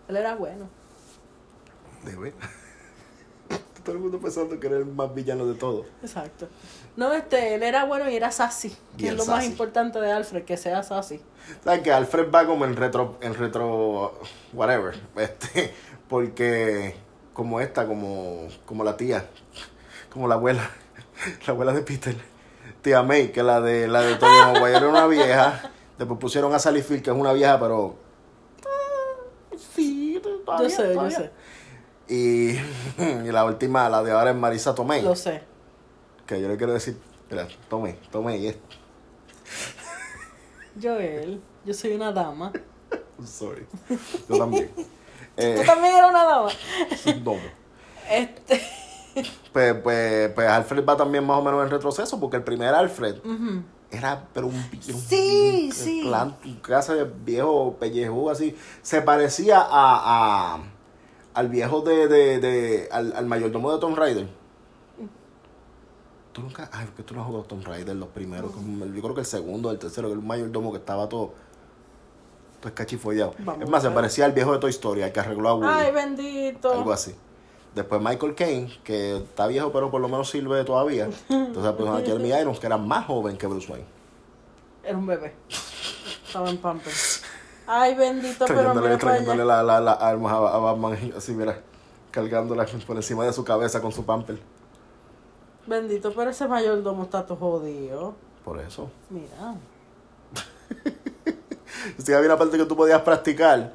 Él 0.08 0.16
era 0.16 0.34
bueno. 0.34 0.68
De 2.04 2.14
ver. 2.16 2.34
Todo 3.84 3.96
el 3.96 4.00
mundo 4.00 4.18
pensando 4.18 4.58
que 4.58 4.66
era 4.66 4.76
el 4.78 4.86
más 4.86 5.14
villano 5.14 5.44
de 5.46 5.54
todos. 5.54 5.84
Exacto. 6.02 6.48
No, 6.96 7.12
este, 7.12 7.54
él 7.54 7.62
era 7.62 7.84
bueno 7.84 8.08
y 8.08 8.16
era 8.16 8.30
sassy. 8.30 8.70
Que 8.96 9.02
Bien 9.02 9.12
es 9.12 9.26
lo 9.26 9.26
más 9.30 9.44
importante 9.44 10.00
de 10.00 10.10
Alfred, 10.10 10.44
que 10.44 10.56
sea 10.56 10.82
sassy. 10.82 11.20
¿Sabes 11.62 11.82
que 11.82 11.92
Alfred 11.92 12.30
va 12.30 12.46
como 12.46 12.64
en 12.64 12.76
retro, 12.76 13.18
en 13.20 13.34
retro, 13.34 14.18
whatever, 14.54 14.98
este, 15.16 15.74
porque 16.08 16.96
como 17.34 17.60
esta, 17.60 17.86
como, 17.86 18.48
como 18.64 18.84
la 18.84 18.96
tía, 18.96 19.26
como 20.10 20.28
la 20.28 20.36
abuela, 20.36 20.70
la 21.46 21.52
abuela 21.52 21.72
de 21.74 21.82
Peter, 21.82 22.16
tía 22.84 23.02
May, 23.02 23.32
que 23.32 23.42
la 23.42 23.60
de, 23.60 23.88
la 23.88 24.02
de 24.02 24.14
Tony 24.16 24.36
Maguire 24.52 24.76
era 24.76 24.88
una 24.88 25.06
vieja, 25.08 25.72
después 25.98 26.20
pusieron 26.20 26.54
a 26.54 26.58
Sally 26.60 26.82
Field, 26.82 27.02
que 27.02 27.10
es 27.10 27.16
una 27.16 27.32
vieja, 27.32 27.58
pero, 27.58 27.96
sí, 29.74 30.20
todavía, 30.44 30.68
yo 30.68 30.70
sé, 30.76 30.92
todavía. 30.94 31.18
yo 31.18 31.24
sé. 31.24 31.30
Y, 32.06 32.50
y 33.28 33.32
la 33.32 33.44
última, 33.46 33.88
la 33.88 34.02
de 34.02 34.12
ahora 34.12 34.30
es 34.30 34.36
Marisa 34.36 34.74
Tomei, 34.74 35.02
Lo 35.02 35.16
sé. 35.16 35.42
que 36.26 36.40
yo 36.40 36.46
le 36.48 36.56
quiero 36.56 36.72
decir, 36.74 36.96
mira, 37.30 37.48
Tomei, 37.68 37.94
Tomei, 38.12 38.46
es, 38.48 38.56
Joel, 40.80 41.40
yo 41.64 41.74
soy 41.74 41.92
una 41.94 42.12
dama. 42.12 42.52
sorry, 43.24 43.66
yo 44.28 44.38
también. 44.38 44.70
Tú 44.76 44.84
Eh, 45.36 45.62
también 45.66 45.96
eres 45.96 46.10
una 46.10 46.24
dama. 46.24 46.48
domo. 47.24 47.40
Este. 48.08 48.62
Pues, 49.52 49.74
pues, 49.74 50.30
pues 50.30 50.48
Alfred 50.48 50.84
va 50.84 50.96
también 50.96 51.24
más 51.26 51.38
o 51.38 51.42
menos 51.42 51.62
en 51.64 51.70
retroceso, 51.70 52.18
porque 52.18 52.36
el 52.36 52.42
primer 52.42 52.74
Alfred 52.74 53.16
era 53.90 54.24
pero 54.32 54.48
un, 54.48 54.54
un- 54.54 54.82
Sí, 54.82 55.66
un- 55.66 55.72
sí. 55.72 56.00
un 56.02 56.08
plan, 56.08 56.36
un 56.44 56.54
clase 56.56 56.94
de 56.94 57.04
viejo 57.24 57.76
pellejú 57.78 58.28
así. 58.30 58.56
Se 58.82 59.02
parecía 59.02 59.60
a, 59.60 60.54
a 60.56 60.58
al 61.34 61.48
viejo 61.48 61.80
de, 61.82 62.08
de, 62.08 62.38
de 62.40 62.88
al, 62.92 63.12
al 63.14 63.26
mayordomo 63.26 63.72
de 63.72 63.78
Tomb 63.78 63.96
Raider. 63.96 64.28
Tú 66.32 66.40
nunca, 66.42 66.68
ay, 66.72 66.88
que 66.96 67.04
tú 67.04 67.14
no 67.14 67.20
has 67.20 67.26
jugado 67.28 67.44
Tomb 67.44 67.64
Raider 67.64 67.94
los 67.94 68.08
primeros, 68.08 68.50
como 68.50 68.84
el- 68.84 68.92
yo 68.94 69.02
creo 69.02 69.14
que 69.14 69.20
el 69.20 69.26
segundo, 69.26 69.70
el 69.70 69.78
tercero, 69.78 70.08
que 70.08 70.14
el 70.14 70.20
mayordomo 70.22 70.72
que 70.72 70.78
estaba 70.78 71.08
todo, 71.08 71.32
todo 72.58 72.68
escachifollado. 72.68 73.34
Vamos 73.38 73.62
es 73.62 73.70
más, 73.70 73.82
se 73.84 73.90
parecía 73.90 74.24
al 74.24 74.32
viejo 74.32 74.52
de 74.52 74.58
Toy 74.58 74.70
Story, 74.70 75.02
al 75.02 75.12
que 75.12 75.20
arregló 75.20 75.48
a 75.50 75.54
Woody. 75.54 75.68
Ay, 75.72 75.92
bendito. 75.92 76.72
Algo 76.72 76.92
así. 76.92 77.14
Después 77.74 78.00
Michael 78.00 78.34
Caine, 78.34 78.72
que 78.84 79.16
está 79.16 79.46
viejo 79.46 79.72
pero 79.72 79.90
por 79.90 80.00
lo 80.00 80.08
menos 80.08 80.30
sirve 80.30 80.62
todavía. 80.64 81.08
Entonces 81.28 81.72
pues, 81.76 81.88
a 81.90 82.00
Jeremy 82.00 82.28
Irons, 82.32 82.60
que 82.60 82.66
era 82.66 82.76
más 82.76 83.06
joven 83.06 83.36
que 83.36 83.46
Bruce 83.46 83.70
Wayne. 83.70 83.86
Era 84.84 84.96
un 84.98 85.06
bebé. 85.06 85.34
Estaba 86.26 86.50
en 86.50 86.58
Pampers. 86.58 87.22
Ay, 87.66 87.94
bendito, 87.94 88.44
pero 88.46 88.60
Trayéndole, 88.60 88.88
mira 88.88 88.98
trayéndole 88.98 89.42
allá. 89.42 89.62
la, 89.62 89.80
la, 89.80 89.92
armas 89.92 90.32
a, 90.32 90.36
a 90.36 90.58
Batman, 90.58 91.12
así 91.16 91.32
mira, 91.32 91.60
cargándola 92.10 92.66
por 92.86 92.96
encima 92.96 93.24
de 93.24 93.32
su 93.32 93.42
cabeza 93.42 93.80
con 93.80 93.90
su 93.90 94.04
pamper. 94.04 94.38
Bendito, 95.66 96.12
pero 96.14 96.30
ese 96.30 96.46
mayordomo 96.46 97.04
está 97.04 97.24
todo 97.24 97.38
jodido. 97.38 98.14
Por 98.44 98.60
eso. 98.60 98.90
Mira. 99.08 99.54
Sí, 101.98 102.12
había 102.12 102.26
una 102.28 102.38
parte 102.38 102.56
que 102.56 102.64
tú 102.64 102.76
podías 102.76 103.00
practicar 103.02 103.72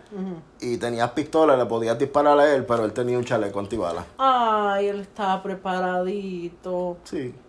y 0.59 0.77
tenías 0.77 1.11
pistola, 1.11 1.55
le 1.57 1.65
podías 1.65 1.97
disparar 1.99 2.39
a 2.39 2.53
él, 2.53 2.65
pero 2.65 2.85
él 2.85 2.93
tenía 2.93 3.17
un 3.17 3.25
chaleco 3.25 3.59
antibala. 3.59 4.05
Ay, 4.17 4.87
él 4.87 5.01
estaba 5.01 5.41
preparadito. 5.43 6.97
Sí. 7.03 7.33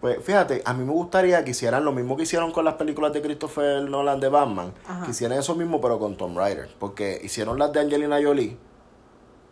Pues 0.00 0.24
fíjate, 0.24 0.62
a 0.64 0.72
mí 0.72 0.82
me 0.82 0.92
gustaría 0.92 1.44
que 1.44 1.50
hicieran 1.50 1.84
lo 1.84 1.92
mismo 1.92 2.16
que 2.16 2.22
hicieron 2.22 2.52
con 2.52 2.64
las 2.64 2.74
películas 2.74 3.12
de 3.12 3.20
Christopher 3.20 3.82
Nolan 3.82 4.18
de 4.18 4.30
Batman. 4.30 4.72
Ajá. 4.86 5.04
Que 5.04 5.10
hicieran 5.10 5.38
eso 5.38 5.54
mismo, 5.54 5.78
pero 5.78 5.98
con 5.98 6.16
Tom 6.16 6.34
Rider. 6.38 6.70
Porque 6.78 7.20
hicieron 7.22 7.58
las 7.58 7.70
de 7.72 7.80
Angelina 7.80 8.18
Jolie. 8.22 8.56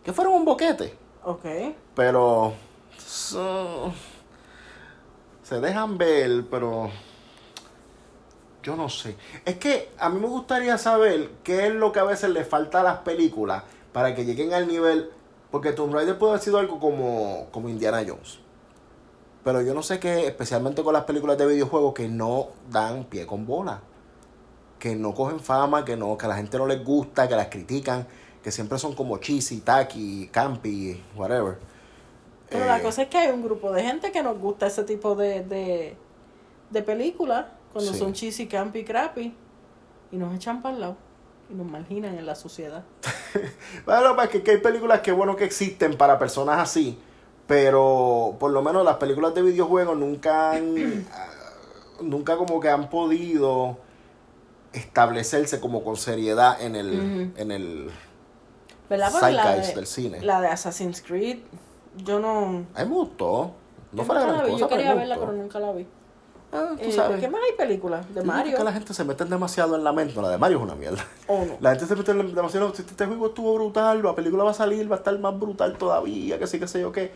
Que 0.03 0.11
fueron 0.15 0.33
un 0.33 0.47
boquete. 0.47 0.95
Ok. 1.25 1.45
Pero. 1.95 2.55
so- 2.97 3.93
se 5.43 5.61
dejan 5.61 5.99
ver, 5.99 6.45
pero. 6.51 6.91
Yo 8.63 8.77
no 8.77 8.89
sé. 8.89 9.17
Es 9.45 9.57
que 9.57 9.91
a 9.99 10.09
mí 10.09 10.21
me 10.21 10.27
gustaría 10.29 10.77
saber 10.79 11.31
qué 11.45 11.67
es 11.69 11.75
lo 11.75 11.93
que 11.93 12.01
a 12.01 12.05
veces 12.05 12.31
le 12.31 12.45
falta 12.45 12.81
a 12.81 12.83
las 12.83 12.99
películas 12.99 13.63
para 13.93 14.15
que 14.15 14.25
lleguen 14.25 14.53
al 14.53 14.67
nivel. 14.69 15.11
Porque 15.51 15.73
Tomb 15.73 15.95
Raider 15.95 16.19
puede 16.19 16.33
haber 16.33 16.43
sido 16.45 16.59
algo 16.59 16.79
como, 16.79 17.47
como 17.53 17.69
Indiana 17.69 18.05
Jones. 18.07 18.41
Pero 19.45 19.63
yo 19.63 19.73
no 19.75 19.83
sé 19.83 19.99
qué, 19.99 20.27
especialmente 20.27 20.83
con 20.83 20.93
las 20.93 21.05
películas 21.05 21.39
de 21.39 21.47
videojuegos, 21.47 21.95
que 21.95 22.09
no 22.09 22.49
dan 22.71 23.05
pie 23.05 23.27
con 23.27 23.47
bola. 23.47 23.81
Que 24.79 24.95
no 24.95 25.15
cogen 25.15 25.41
fama, 25.41 25.85
que 25.85 25.97
no, 25.97 26.17
que 26.19 26.27
a 26.27 26.29
la 26.29 26.37
gente 26.37 26.59
no 26.59 26.67
les 26.67 26.85
gusta, 26.85 27.29
que 27.29 27.37
las 27.37 27.49
critican, 27.49 28.07
que 28.43 28.51
siempre 28.51 28.79
son 28.79 28.95
como 28.95 29.19
cheesy, 29.19 29.61
tacky, 29.61 30.29
campy, 30.33 31.03
whatever. 31.17 31.59
Pero 32.51 32.65
Eh, 32.65 32.67
la 32.67 32.81
cosa 32.83 33.03
es 33.03 33.09
que 33.09 33.19
hay 33.19 33.31
un 33.31 33.43
grupo 33.43 33.73
de 33.73 33.83
gente 33.83 34.13
que 34.13 34.23
nos 34.23 34.39
gusta 34.39 34.67
ese 34.67 34.85
tipo 34.85 35.15
de, 35.15 35.43
de, 35.45 35.97
de 36.71 36.83
películas, 36.83 37.47
cuando 37.73 37.93
Sí. 37.93 37.99
son 37.99 38.13
cheesy, 38.13 38.47
campy, 38.47 38.85
crappy, 38.85 39.35
y 40.11 40.17
nos 40.17 40.35
echan 40.35 40.63
para 40.63 40.75
el 40.75 40.81
lado, 40.81 40.97
y 41.51 41.55
nos 41.55 41.67
marginan 41.67 42.17
en 42.19 42.27
la 42.27 42.35
sociedad. 42.35 42.85
Bueno, 43.85 44.17
pues 44.17 44.31
que, 44.31 44.43
que 44.43 44.53
hay 44.53 44.59
películas 44.59 45.01
que 45.01 45.13
bueno 45.13 45.37
que 45.37 45.45
existen 45.45 45.97
para 45.99 46.19
personas 46.19 46.59
así, 46.59 46.99
pero 47.47 48.37
por 48.41 48.51
lo 48.51 48.63
menos 48.63 48.85
las 48.85 48.97
películas 48.97 49.35
de 49.35 49.43
videojuegos 49.43 49.97
nunca 49.99 50.53
han, 50.53 51.07
ah, 51.13 51.27
nunca 52.03 52.37
como 52.39 52.59
que 52.61 52.71
han 52.71 52.89
podido 52.89 53.77
establecerse 54.73 55.61
como 55.61 55.83
con 55.85 55.97
seriedad 55.97 56.61
en 56.63 56.77
el, 56.77 56.89
Ujú. 57.31 57.41
en 57.41 57.51
el 57.51 57.91
la 58.89 59.55
de, 59.57 59.75
del 59.75 59.87
cine. 59.87 60.21
la 60.23 60.41
de 60.41 60.49
Assassin's 60.49 61.03
Creed, 61.03 61.39
yo 61.97 62.19
no... 62.21 62.65
A 62.75 62.85
mí 62.85 62.89
me 62.89 62.95
gustó. 62.95 63.53
No 63.93 64.05
fue 64.05 64.15
la 64.15 64.23
gran 64.23 64.41
cosa, 64.47 64.57
Yo 64.59 64.69
quería 64.69 64.95
verla, 64.95 65.19
pero 65.19 65.33
nunca 65.33 65.59
la 65.59 65.73
vi. 65.73 65.87
Ah, 66.53 66.71
tú 66.77 66.85
Eh, 66.89 66.93
sabes. 66.93 67.17
¿De 67.17 67.21
qué 67.21 67.29
más 67.31 67.41
hay 67.43 67.57
películas? 67.57 68.15
De 68.15 68.23
Mario. 68.23 68.57
que 68.57 68.65
la 68.65 68.73
gente 68.73 68.95
se 68.95 69.05
mete 69.05 69.25
demasiado 69.25 69.77
en 69.77 69.85
la 69.85 69.93
mente. 69.93 70.21
La 70.21 70.31
de 70.31 70.39
Mario 70.39 70.59
es 70.59 70.63
una 70.65 70.75
mierda. 70.75 71.05
¿O 71.27 71.45
no? 71.45 71.57
La 71.61 71.71
gente 71.71 71.87
se 71.87 71.95
mete 71.97 72.15
demasiado. 72.15 72.69
Este 72.69 72.83
este 72.83 73.07
juego 73.07 73.27
estuvo 73.29 73.55
brutal. 73.55 74.03
La 74.03 74.15
película 74.15 74.45
va 74.45 74.53
a 74.53 74.55
salir, 74.55 74.91
va 74.91 74.97
a 74.97 74.99
estar 74.99 75.19
más 75.19 75.39
brutal 75.39 75.77
todavía. 75.77 76.39
Que 76.39 76.47
sí, 76.47 76.59
que 76.59 76.67
sé 76.67 76.81
yo 76.81 76.91
qué. 76.91 77.13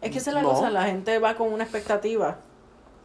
Es 0.00 0.10
que 0.10 0.18
esa 0.18 0.30
es 0.30 0.34
la 0.34 0.42
No. 0.42 0.50
cosa, 0.52 0.70
la 0.70 0.84
gente 0.84 1.18
va 1.18 1.34
con 1.34 1.52
una 1.52 1.64
expectativa 1.64 2.36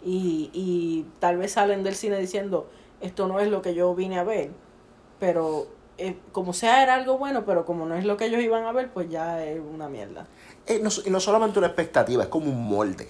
y, 0.04 0.50
y 0.54 1.06
tal 1.20 1.38
vez 1.38 1.54
salen 1.54 1.84
del 1.84 1.96
cine 1.96 2.18
diciendo, 2.18 2.70
esto 3.02 3.28
no 3.28 3.40
es 3.40 3.50
lo 3.50 3.62
que 3.62 3.74
yo 3.74 3.94
vine 3.96 4.20
a 4.20 4.24
ver, 4.24 4.52
pero 5.20 5.68
eh, 5.98 6.18
como 6.34 6.52
sea 6.54 6.84
era 6.84 6.96
algo 6.96 7.18
bueno, 7.18 7.46
pero 7.46 7.66
como 7.66 7.86
no 7.86 7.96
es 7.96 8.04
lo 8.06 8.18
que 8.18 8.26
ellos 8.26 8.42
iban 8.42 8.66
a 8.66 8.72
ver, 8.74 8.90
pues 8.92 9.10
ya 9.10 9.44
es 9.46 9.60
una 9.62 9.88
mierda. 9.90 10.28
Eh, 10.68 10.80
no, 10.84 10.90
y 11.06 11.10
no 11.10 11.20
solamente 11.22 11.60
una 11.60 11.68
expectativa, 11.68 12.24
es 12.24 12.30
como 12.30 12.50
un 12.52 12.66
molde. 12.68 13.08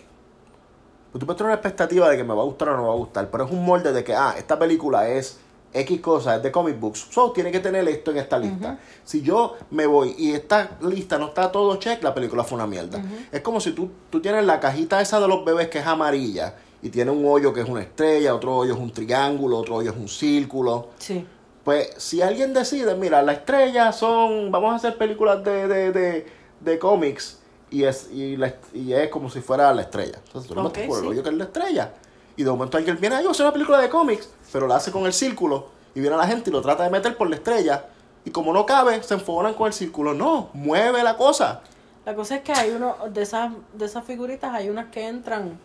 Pues 1.12 1.20
tú 1.20 1.26
puedes 1.26 1.38
tener 1.38 1.50
una 1.50 1.56
expectativa 1.56 2.10
de 2.10 2.18
que 2.18 2.24
me 2.24 2.34
va 2.34 2.42
a 2.42 2.46
gustar 2.46 2.70
o 2.70 2.76
no 2.76 2.82
me 2.84 2.88
va 2.88 2.94
a 2.94 2.98
gustar, 2.98 3.30
pero 3.32 3.46
es 3.46 3.52
un 3.52 3.66
molde 3.66 3.92
de 3.92 4.04
que, 4.04 4.14
ah, 4.14 4.36
esta 4.38 4.60
película 4.60 5.10
es 5.10 5.40
X 5.74 6.02
cosa, 6.02 6.36
es 6.36 6.44
de 6.44 6.52
comic 6.52 6.80
books, 6.80 7.08
so 7.12 7.32
tiene 7.32 7.52
que 7.52 7.60
tener 7.60 7.88
esto 7.88 8.12
en 8.12 8.18
esta 8.18 8.40
lista. 8.40 8.80
Si 9.04 9.22
yo 9.22 9.56
me 9.72 9.86
voy 9.86 10.16
y 10.18 10.34
esta 10.34 10.78
lista 10.82 11.18
no 11.18 11.28
está 11.28 11.52
todo 11.52 11.76
check, 11.78 12.04
la 12.04 12.14
película 12.14 12.44
fue 12.44 12.56
una 12.56 12.68
mierda. 12.68 13.02
Es 13.32 13.42
como 13.42 13.60
si 13.60 13.72
tú, 13.72 13.90
tú 14.10 14.20
tienes 14.20 14.46
la 14.46 14.60
cajita 14.60 15.02
esa 15.02 15.20
de 15.20 15.28
los 15.28 15.46
bebés 15.46 15.68
que 15.70 15.80
es 15.80 15.86
amarilla 15.86 16.56
y 16.82 16.90
tiene 16.90 17.12
un 17.12 17.26
hoyo 17.26 17.54
que 17.54 17.62
es 17.62 17.70
una 17.70 17.82
estrella, 17.82 18.34
otro 18.34 18.56
hoyo 18.56 18.74
es 18.74 18.80
un 18.80 18.92
triángulo, 18.92 19.58
otro 19.58 19.76
hoyo 19.76 19.92
es 19.92 19.98
un 19.98 20.08
círculo. 20.08 20.90
Sí. 20.98 21.28
Pues 21.64 21.92
si 21.98 22.22
alguien 22.22 22.54
decide, 22.54 22.96
mira, 22.96 23.22
las 23.22 23.38
estrellas 23.38 23.96
son, 23.96 24.52
vamos 24.52 24.74
a 24.74 24.76
hacer 24.76 24.98
películas 24.98 25.44
de, 25.44 25.68
de, 25.68 25.92
de, 25.92 26.26
de 26.62 26.80
cómics 26.80 27.39
y 27.72 27.84
es, 27.84 28.10
y, 28.12 28.36
la- 28.38 28.54
y 28.74 28.94
es 28.94 29.10
como 29.10 29.30
si 29.30 29.42
fuera 29.42 29.74
la 29.74 29.82
estrella. 29.84 30.20
Entonces 30.26 30.48
tú 30.50 30.56
le 30.56 30.62
Ok, 30.62 30.68
metes 30.68 30.88
por 30.88 30.98
el 30.98 31.04
sí. 31.04 31.10
hoyo 31.10 31.24
que 31.24 31.30
es 31.30 31.36
la 31.36 31.44
estrella. 31.46 31.94
Y 32.36 32.44
de 32.44 32.50
momento 32.52 32.78
alguien 32.78 32.98
viene, 33.00 33.18
ay, 33.18 33.24
yo 33.26 33.34
soy 33.34 33.44
una 33.46 33.54
película 33.54 33.80
de 33.80 33.90
cómics, 33.90 34.30
pero 34.52 34.66
la 34.68 34.78
hace 34.78 34.92
con 34.92 35.06
el 35.06 35.14
círculo 35.14 35.68
y 35.94 36.00
viene 36.00 36.16
la 36.16 36.26
gente 36.28 36.50
y 36.50 36.54
lo 36.54 36.62
trata 36.62 36.84
de 36.84 36.90
meter 36.90 37.18
por 37.18 37.30
la 37.30 37.36
estrella. 37.36 37.86
Y 38.26 38.32
como 38.32 38.54
no 38.54 38.66
cabe, 38.66 39.02
se 39.04 39.14
enfogonan 39.14 39.54
con 39.54 39.68
el 39.68 39.74
círculo. 39.74 40.14
No, 40.14 40.50
mueve 40.54 41.04
la 41.04 41.18
cosa. 41.18 41.62
La 42.06 42.16
cosa 42.16 42.38
es 42.38 42.42
que 42.44 42.54
hay 42.54 42.72
uno, 42.72 42.96
de 43.12 43.22
esas, 43.22 43.52
de 43.74 43.86
esas 43.86 44.04
figuritas 44.06 44.54
hay 44.54 44.70
unas 44.70 44.88
que 44.88 45.08
entran, 45.08 45.60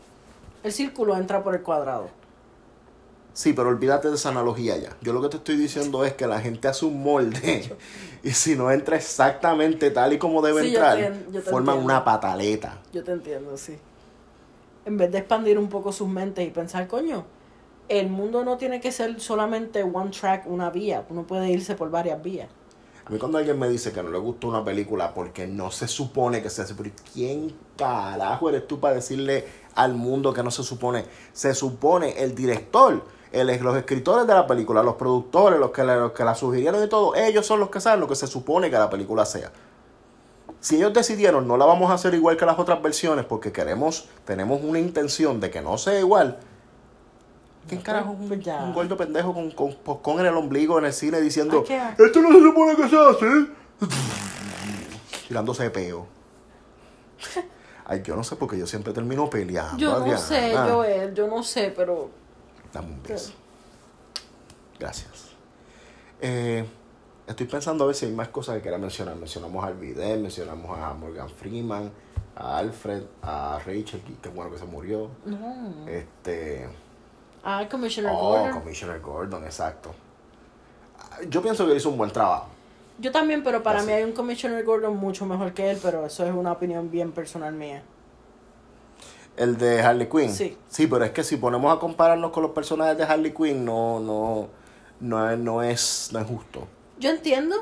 el 0.62 0.72
círculo 0.72 1.16
entra 1.16 1.42
por 1.42 1.54
el 1.54 1.62
cuadrado. 1.62 2.08
Sí, 3.34 3.52
pero 3.52 3.68
olvídate 3.68 4.08
de 4.08 4.14
esa 4.14 4.28
analogía 4.28 4.76
ya. 4.76 4.96
Yo 5.02 5.12
lo 5.12 5.20
que 5.20 5.28
te 5.28 5.36
estoy 5.38 5.56
diciendo 5.56 6.04
es 6.04 6.12
que 6.14 6.26
la 6.26 6.40
gente 6.40 6.68
hace 6.68 6.86
un 6.86 7.02
molde 7.02 7.76
y 8.22 8.30
si 8.30 8.54
no 8.54 8.70
entra 8.70 8.96
exactamente 8.96 9.90
tal 9.90 10.12
y 10.12 10.18
como 10.18 10.40
debe 10.40 10.62
Sí, 10.62 10.70
yo 10.70 10.78
entrar, 10.78 10.96
te- 10.96 11.32
yo 11.32 11.42
te 11.42 11.50
forman 11.50 11.74
entiendo. 11.76 11.84
una 11.84 12.04
pataleta. 12.04 12.78
Yo 12.92 13.02
te 13.02 13.10
entiendo, 13.12 13.56
sí. 13.56 13.76
En 14.86 14.96
vez 14.96 15.10
de 15.10 15.18
expandir 15.18 15.58
un 15.58 15.68
poco 15.68 15.92
sus 15.92 16.08
mentes 16.08 16.46
y 16.46 16.50
pensar, 16.50 16.86
coño, 16.86 17.24
el 17.88 18.08
mundo 18.08 18.44
no 18.44 18.56
tiene 18.56 18.80
que 18.80 18.92
ser 18.92 19.20
solamente 19.20 19.82
one 19.82 20.10
track, 20.10 20.46
una 20.46 20.70
vía. 20.70 21.04
Uno 21.10 21.24
puede 21.26 21.50
irse 21.50 21.74
por 21.74 21.90
varias 21.90 22.22
vías. 22.22 22.48
A 23.06 23.10
mí 23.10 23.18
cuando 23.18 23.36
alguien 23.38 23.58
me 23.58 23.68
dice 23.68 23.92
que 23.92 24.02
no 24.02 24.10
le 24.10 24.18
gusta 24.18 24.46
una 24.46 24.64
película 24.64 25.12
porque 25.12 25.46
no 25.46 25.70
se 25.70 25.88
supone 25.88 26.40
que 26.42 26.48
se 26.48 26.62
hace, 26.62 26.74
pero 26.74 26.90
¿quién 27.12 27.54
carajo 27.76 28.48
eres 28.48 28.66
tú 28.66 28.80
para 28.80 28.94
decirle 28.94 29.44
al 29.74 29.92
mundo 29.94 30.32
que 30.32 30.42
no 30.42 30.50
se 30.50 30.62
supone? 30.62 31.04
Se 31.34 31.52
supone 31.54 32.22
el 32.22 32.34
director, 32.34 33.04
el- 33.40 33.62
los 33.62 33.76
escritores 33.76 34.26
de 34.26 34.34
la 34.34 34.46
película, 34.46 34.82
los 34.82 34.94
productores, 34.94 35.58
los 35.58 35.70
que, 35.70 35.82
la, 35.84 35.96
los 35.96 36.12
que 36.12 36.24
la 36.24 36.34
sugirieron 36.34 36.82
y 36.82 36.88
todo, 36.88 37.14
ellos 37.14 37.44
son 37.46 37.60
los 37.60 37.70
que 37.70 37.80
saben 37.80 38.00
lo 38.00 38.08
que 38.08 38.16
se 38.16 38.26
supone 38.26 38.70
que 38.70 38.76
la 38.78 38.88
película 38.90 39.24
sea. 39.26 39.50
Si 40.60 40.76
ellos 40.76 40.92
decidieron 40.94 41.46
no 41.46 41.56
la 41.56 41.66
vamos 41.66 41.90
a 41.90 41.94
hacer 41.94 42.14
igual 42.14 42.36
que 42.36 42.46
las 42.46 42.58
otras 42.58 42.80
versiones 42.82 43.24
porque 43.26 43.52
queremos, 43.52 44.08
tenemos 44.24 44.60
una 44.62 44.78
intención 44.78 45.38
de 45.40 45.50
que 45.50 45.60
no 45.60 45.76
sea 45.76 45.98
igual, 46.00 46.38
¿quién 47.68 47.82
carajo 47.82 48.12
es 48.12 48.30
un, 48.30 48.50
un 48.64 48.72
gordo 48.74 48.96
pendejo 48.96 49.34
con, 49.34 49.50
con 49.50 49.74
poscón 49.74 50.20
en 50.20 50.26
el 50.26 50.34
ombligo 50.36 50.78
en 50.78 50.86
el 50.86 50.92
cine 50.92 51.20
diciendo 51.20 51.64
esto 51.98 52.20
no 52.22 52.32
se 52.32 52.40
supone 52.40 52.76
que 52.76 52.88
se 52.88 52.96
hace? 52.98 53.26
Tirándose 55.28 55.64
de 55.64 55.70
peo. 55.70 56.06
Ay, 57.86 58.02
yo 58.02 58.16
no 58.16 58.24
sé 58.24 58.36
porque 58.36 58.58
yo 58.58 58.66
siempre 58.66 58.92
termino 58.94 59.28
peleando. 59.28 59.76
Yo 59.76 59.90
no 59.90 59.96
Adriana. 59.96 60.18
sé, 60.18 60.56
Joel, 60.56 61.14
yo 61.14 61.26
no 61.28 61.42
sé, 61.42 61.72
pero 61.76 62.08
Dame 62.74 62.88
un 62.88 63.02
beso. 63.02 63.32
Gracias. 64.78 65.30
Eh, 66.20 66.66
estoy 67.26 67.46
pensando 67.46 67.84
a 67.84 67.86
ver 67.86 67.96
si 67.96 68.06
hay 68.06 68.12
más 68.12 68.28
cosas 68.28 68.56
que 68.56 68.62
quiera 68.62 68.76
mencionar. 68.78 69.14
Mencionamos 69.16 69.64
a 69.64 69.70
Vidal, 69.70 70.18
mencionamos 70.20 70.76
a 70.78 70.92
Morgan 70.92 71.30
Freeman, 71.30 71.90
a 72.36 72.58
Alfred, 72.58 73.04
a 73.22 73.58
Rachel, 73.64 74.02
que 74.20 74.28
bueno 74.28 74.50
que 74.50 74.58
se 74.58 74.64
murió. 74.66 75.08
no. 75.24 75.88
Este. 75.88 76.68
Ah, 77.46 77.66
Commissioner 77.70 78.10
Oh, 78.14 78.30
Gordon. 78.30 78.52
Commissioner 78.60 79.00
Gordon, 79.00 79.44
exacto. 79.44 79.94
Yo 81.28 81.42
pienso 81.42 81.66
que 81.66 81.76
hizo 81.76 81.90
un 81.90 81.98
buen 81.98 82.10
trabajo. 82.10 82.48
Yo 82.98 83.12
también, 83.12 83.44
pero 83.44 83.62
para 83.62 83.78
Así. 83.80 83.86
mí 83.88 83.92
hay 83.92 84.02
un 84.04 84.12
Commissioner 84.12 84.64
Gordon 84.64 84.96
mucho 84.96 85.26
mejor 85.26 85.52
que 85.52 85.70
él, 85.70 85.78
pero 85.82 86.06
eso 86.06 86.24
es 86.26 86.34
una 86.34 86.52
opinión 86.52 86.90
bien 86.90 87.12
personal 87.12 87.52
mía. 87.52 87.82
El 89.36 89.56
de 89.58 89.82
Harley 89.82 90.08
Quinn. 90.08 90.32
Sí. 90.32 90.56
Sí, 90.68 90.86
pero 90.86 91.04
es 91.04 91.10
que 91.10 91.24
si 91.24 91.36
ponemos 91.36 91.74
a 91.76 91.80
compararnos 91.80 92.30
con 92.30 92.42
los 92.42 92.52
personajes 92.52 92.96
de 92.96 93.04
Harley 93.04 93.32
Quinn, 93.34 93.64
no, 93.64 93.98
no, 94.00 94.48
no, 95.00 95.30
es, 95.30 95.38
no 95.38 95.62
es, 95.62 96.10
no 96.12 96.20
es 96.20 96.26
justo. 96.26 96.68
Yo 96.98 97.10
entiendo. 97.10 97.56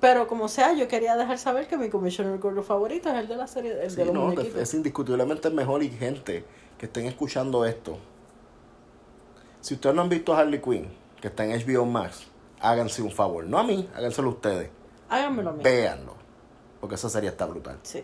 Pero 0.00 0.26
como 0.26 0.48
sea, 0.48 0.72
yo 0.72 0.88
quería 0.88 1.14
dejar 1.16 1.38
saber 1.38 1.68
que 1.68 1.76
mi 1.76 1.90
Commissioner 1.90 2.38
Gordon 2.38 2.64
favorito 2.64 3.10
es 3.10 3.16
el 3.16 3.28
de 3.28 3.36
la 3.36 3.46
serie, 3.46 3.82
el 3.82 3.90
Sí, 3.90 3.96
de 3.96 4.06
los 4.06 4.14
no, 4.14 4.26
muñequitos. 4.28 4.60
es 4.60 4.72
indiscutiblemente 4.74 5.50
mejor 5.50 5.82
y 5.82 5.90
gente 5.90 6.44
que 6.78 6.86
estén 6.86 7.04
escuchando 7.04 7.66
esto. 7.66 7.98
Si 9.60 9.74
ustedes 9.74 9.94
no 9.94 10.00
han 10.02 10.08
visto 10.08 10.32
a 10.32 10.38
Harley 10.40 10.60
Quinn, 10.62 10.88
que 11.20 11.28
está 11.28 11.44
en 11.44 11.50
HBO 11.52 11.84
Max, 11.84 12.22
háganse 12.60 13.02
un 13.02 13.10
favor. 13.10 13.44
No 13.44 13.58
a 13.58 13.62
mí, 13.62 13.90
háganselo 13.94 14.30
ustedes. 14.30 14.70
Háganmelo 15.10 15.50
a 15.50 15.52
mí. 15.52 15.62
Véanlo. 15.62 16.14
Porque 16.80 16.94
esa 16.94 17.10
serie 17.10 17.28
está 17.28 17.44
brutal. 17.44 17.78
Sí. 17.82 18.02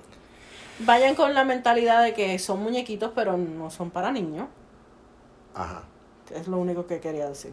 Vayan 0.80 1.14
con 1.14 1.34
la 1.34 1.44
mentalidad 1.44 2.02
de 2.02 2.12
que 2.12 2.38
son 2.38 2.62
muñequitos, 2.62 3.12
pero 3.14 3.36
no 3.36 3.70
son 3.70 3.90
para 3.90 4.12
niños. 4.12 4.48
Ajá. 5.54 5.84
Es 6.34 6.48
lo 6.48 6.58
único 6.58 6.86
que 6.86 7.00
quería 7.00 7.28
decir. 7.28 7.52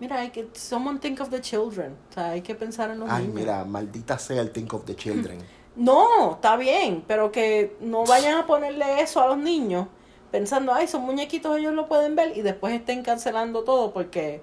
Mira, 0.00 0.20
hay 0.20 0.30
que 0.30 0.48
someone 0.54 0.98
think 0.98 1.20
of 1.20 1.28
the 1.30 1.40
children. 1.40 1.96
O 2.10 2.12
sea, 2.14 2.30
hay 2.30 2.40
que 2.40 2.54
pensar 2.54 2.90
en 2.90 3.00
los 3.00 3.10
Ay, 3.10 3.22
niños. 3.22 3.34
mira, 3.34 3.64
maldita 3.64 4.18
sea 4.18 4.40
el 4.40 4.50
Think 4.50 4.72
of 4.74 4.84
the 4.84 4.96
Children. 4.96 5.38
No, 5.76 6.32
está 6.32 6.56
bien, 6.56 7.04
pero 7.06 7.30
que 7.30 7.76
no 7.80 8.04
vayan 8.04 8.36
a 8.36 8.44
ponerle 8.46 9.00
eso 9.00 9.22
a 9.22 9.28
los 9.28 9.38
niños 9.38 9.86
pensando, 10.30 10.74
ay, 10.74 10.88
son 10.88 11.02
muñequitos, 11.02 11.56
ellos 11.56 11.72
lo 11.74 11.86
pueden 11.86 12.16
ver, 12.16 12.36
y 12.36 12.42
después 12.42 12.74
estén 12.74 13.02
cancelando 13.02 13.62
todo 13.62 13.92
porque 13.92 14.42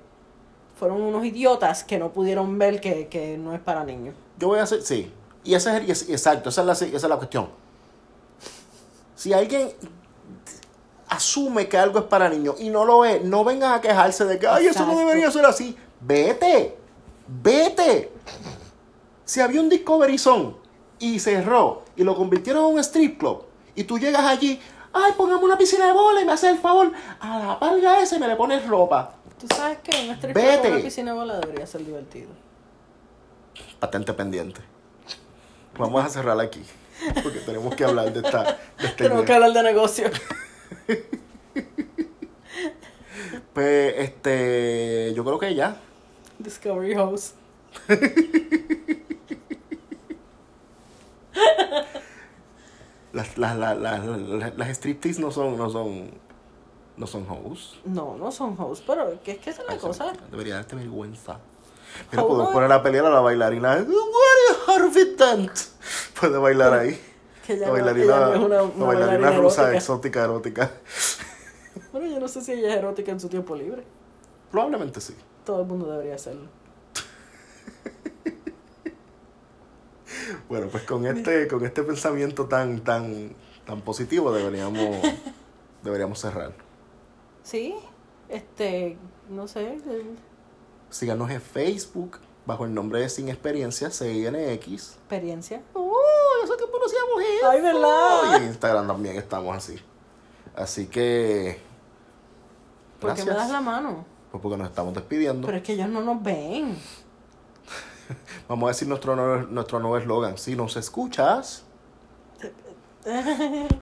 fueron 0.76 1.02
unos 1.02 1.26
idiotas 1.26 1.84
que 1.84 2.00
no 2.00 2.12
pudieron 2.12 2.58
ver 2.58 2.80
que, 2.80 3.08
que 3.08 3.38
no 3.38 3.54
es 3.54 3.60
para 3.60 3.84
niños. 3.84 4.16
Yo 4.40 4.48
voy 4.48 4.60
a 4.60 4.64
hacer, 4.64 4.82
sí. 4.82 5.12
Y 5.48 5.56
ese 5.56 5.70
es, 5.90 6.04
el- 6.04 6.12
exacto, 6.14 6.50
esa 6.50 6.62
es, 6.62 6.68
la, 6.68 6.74
esa 6.74 6.86
es 6.86 7.04
la 7.04 7.16
cuestión. 7.16 7.48
Si 9.16 9.32
alguien 9.32 9.72
asume 11.08 11.70
que 11.70 11.78
algo 11.78 12.00
es 12.00 12.06
para 12.06 12.28
niños 12.28 12.56
y 12.60 12.70
no 12.70 12.84
lo 12.84 13.06
es, 13.06 13.24
no 13.24 13.46
vengan 13.46 13.72
a 13.74 13.80
quejarse 13.80 14.26
de 14.26 14.38
que, 14.38 14.46
ay, 14.46 14.68
eso 14.68 14.86
no 14.86 14.98
debería 15.00 15.32
ser 15.32 15.46
así. 15.46 15.76
Vete, 16.02 16.78
vete. 17.28 18.12
Si 19.24 19.40
había 19.40 19.62
un 19.62 19.70
Discovery 19.70 20.18
Zone 20.18 20.54
y 21.00 21.18
cerró 21.20 21.84
y 21.96 22.04
lo 22.04 22.14
convirtieron 22.16 22.66
en 22.66 22.74
un 22.74 22.80
strip 22.80 23.18
club 23.18 23.44
y 23.74 23.86
tú 23.86 23.98
llegas 23.98 24.24
allí, 24.26 24.60
ay, 24.92 25.14
pongamos 25.16 25.44
una 25.46 25.58
piscina 25.58 25.86
de 25.88 25.94
bola 25.94 26.22
y 26.22 26.26
me 26.26 26.34
haces 26.34 26.52
el 26.52 26.58
favor, 26.60 26.92
a 27.22 27.40
la 27.40 27.58
palga 27.60 28.02
esa 28.02 28.18
y 28.18 28.20
me 28.20 28.28
le 28.28 28.36
pones 28.36 28.68
ropa. 28.68 29.14
Tú 29.40 29.48
sabes 29.56 29.78
que 29.80 29.92
un 30.10 30.14
strip 30.16 30.36
Vete. 30.36 30.50
club 30.52 30.62
con 30.64 30.72
una 30.74 30.82
piscina 30.84 31.12
de 31.14 31.18
bola 31.20 31.40
debería 31.40 31.66
ser 31.66 31.86
divertido. 31.86 32.32
Patente 33.80 34.12
pendiente. 34.14 34.60
Vamos 35.78 36.04
a 36.04 36.10
cerrar 36.10 36.40
aquí. 36.40 36.64
Porque 37.24 37.40
tenemos 37.40 37.76
que 37.76 37.84
hablar 37.84 38.12
de 38.12 38.20
esta. 38.20 38.44
De 38.44 38.88
esta 38.88 38.96
Tenemos 38.96 39.26
que 39.26 39.34
hablar 39.34 39.54
de 39.54 39.64
negocio. 39.64 40.10
Pues, 43.54 43.96
este. 43.98 45.14
Yo 45.16 45.26
creo 45.26 45.40
que 45.40 45.56
ya. 45.56 45.78
Discovery 46.38 46.94
House. 46.94 47.34
Las, 53.14 53.36
las, 53.36 53.58
las, 53.58 53.78
las, 53.80 54.58
las, 54.58 54.70
striptease 54.70 55.20
no 55.20 55.32
son. 55.32 55.58
No 55.58 55.72
son. 55.72 56.12
No 56.98 57.08
son 57.08 57.26
hosts. 57.28 57.80
No, 57.84 58.16
no 58.16 58.32
son 58.32 58.56
hosts, 58.60 58.84
pero 58.86 59.20
¿qué 59.24 59.32
es 59.32 59.38
que 59.40 59.50
esa 59.50 59.62
es 59.64 59.68
la 59.68 59.74
Ay, 59.74 59.80
cosa? 59.80 60.14
Debería 60.30 60.56
darte 60.56 60.76
vergüenza. 60.76 61.40
Mira, 62.12 62.24
podemos 62.24 62.48
no- 62.50 62.54
poner 62.54 62.72
a 62.72 62.84
pelear 62.84 63.06
a 63.06 63.10
la 63.10 63.20
bailarina. 63.22 63.86
Harvey 64.68 65.16
Dent? 65.18 65.52
Puede 66.20 66.38
bailar 66.38 66.74
ahí. 66.74 67.00
Que 67.46 67.56
La 67.58 67.70
bailarina, 67.70 68.30
no 68.36 68.46
una- 68.46 68.62
la 68.64 68.86
bailarina 68.86 69.32
rusa 69.32 69.62
erótica. 69.64 69.78
exótica 69.78 70.24
erótica. 70.24 70.72
Bueno, 71.92 72.08
yo 72.12 72.20
no 72.20 72.28
sé 72.28 72.42
si 72.42 72.52
ella 72.52 72.70
es 72.72 72.78
erótica 72.78 73.12
en 73.12 73.20
su 73.20 73.30
tiempo 73.30 73.56
libre. 73.56 73.84
Probablemente 74.52 75.00
sí. 75.02 75.16
Todo 75.46 75.62
el 75.62 75.68
mundo 75.68 75.90
debería 75.92 76.16
hacerlo. 76.16 76.48
Bueno, 80.50 80.68
pues 80.72 80.84
con 80.84 81.06
este, 81.06 81.48
con 81.48 81.66
este 81.66 81.84
pensamiento 81.84 82.46
tan, 82.48 82.82
tan, 82.82 83.34
tan 83.66 83.82
positivo 83.82 84.32
deberíamos, 84.32 84.98
deberíamos 85.84 86.20
cerrar. 86.20 86.54
Sí, 87.44 87.76
este, 88.30 88.98
no 89.30 89.48
sé. 89.48 89.78
Síganos 90.90 91.30
en 91.32 91.42
Facebook 91.42 92.20
bajo 92.46 92.66
el 92.66 92.74
nombre 92.74 93.02
de 93.02 93.10
Sin 93.10 93.30
Experiencia, 93.30 93.90
CINX. 93.92 94.96
Experiencia. 94.96 95.62
¡Oh! 95.74 95.94
Eso 96.44 96.56
que 96.56 96.66
conocíamos 96.72 97.22
eso. 97.38 97.50
Ay, 97.50 97.62
¿verdad? 97.62 98.32
Y 98.32 98.36
en 98.36 98.44
Instagram 98.50 98.88
también 98.88 99.16
estamos 99.18 99.56
así. 99.56 99.78
Así 100.56 100.88
que. 100.88 101.60
¿Por 103.00 103.14
qué 103.14 103.26
me 103.26 103.32
das 103.32 103.52
la 103.52 103.62
mano? 103.62 104.06
Pues 104.32 104.42
porque 104.42 104.58
nos 104.58 104.70
estamos 104.70 104.94
despidiendo. 104.94 105.46
Pero 105.46 105.58
es 105.58 105.64
que 105.64 105.74
ellos 105.74 105.90
no 105.90 106.02
nos 106.02 106.22
ven. 106.24 106.78
Vamos 108.48 108.68
a 108.68 108.72
decir 108.72 108.88
nuestro 108.88 109.16
nuevo 109.16 109.48
nuestro 109.48 109.80
nuevo 109.80 109.98
eslogan. 109.98 110.38
Si 110.38 110.56
nos 110.56 110.78
escuchas, 110.78 111.64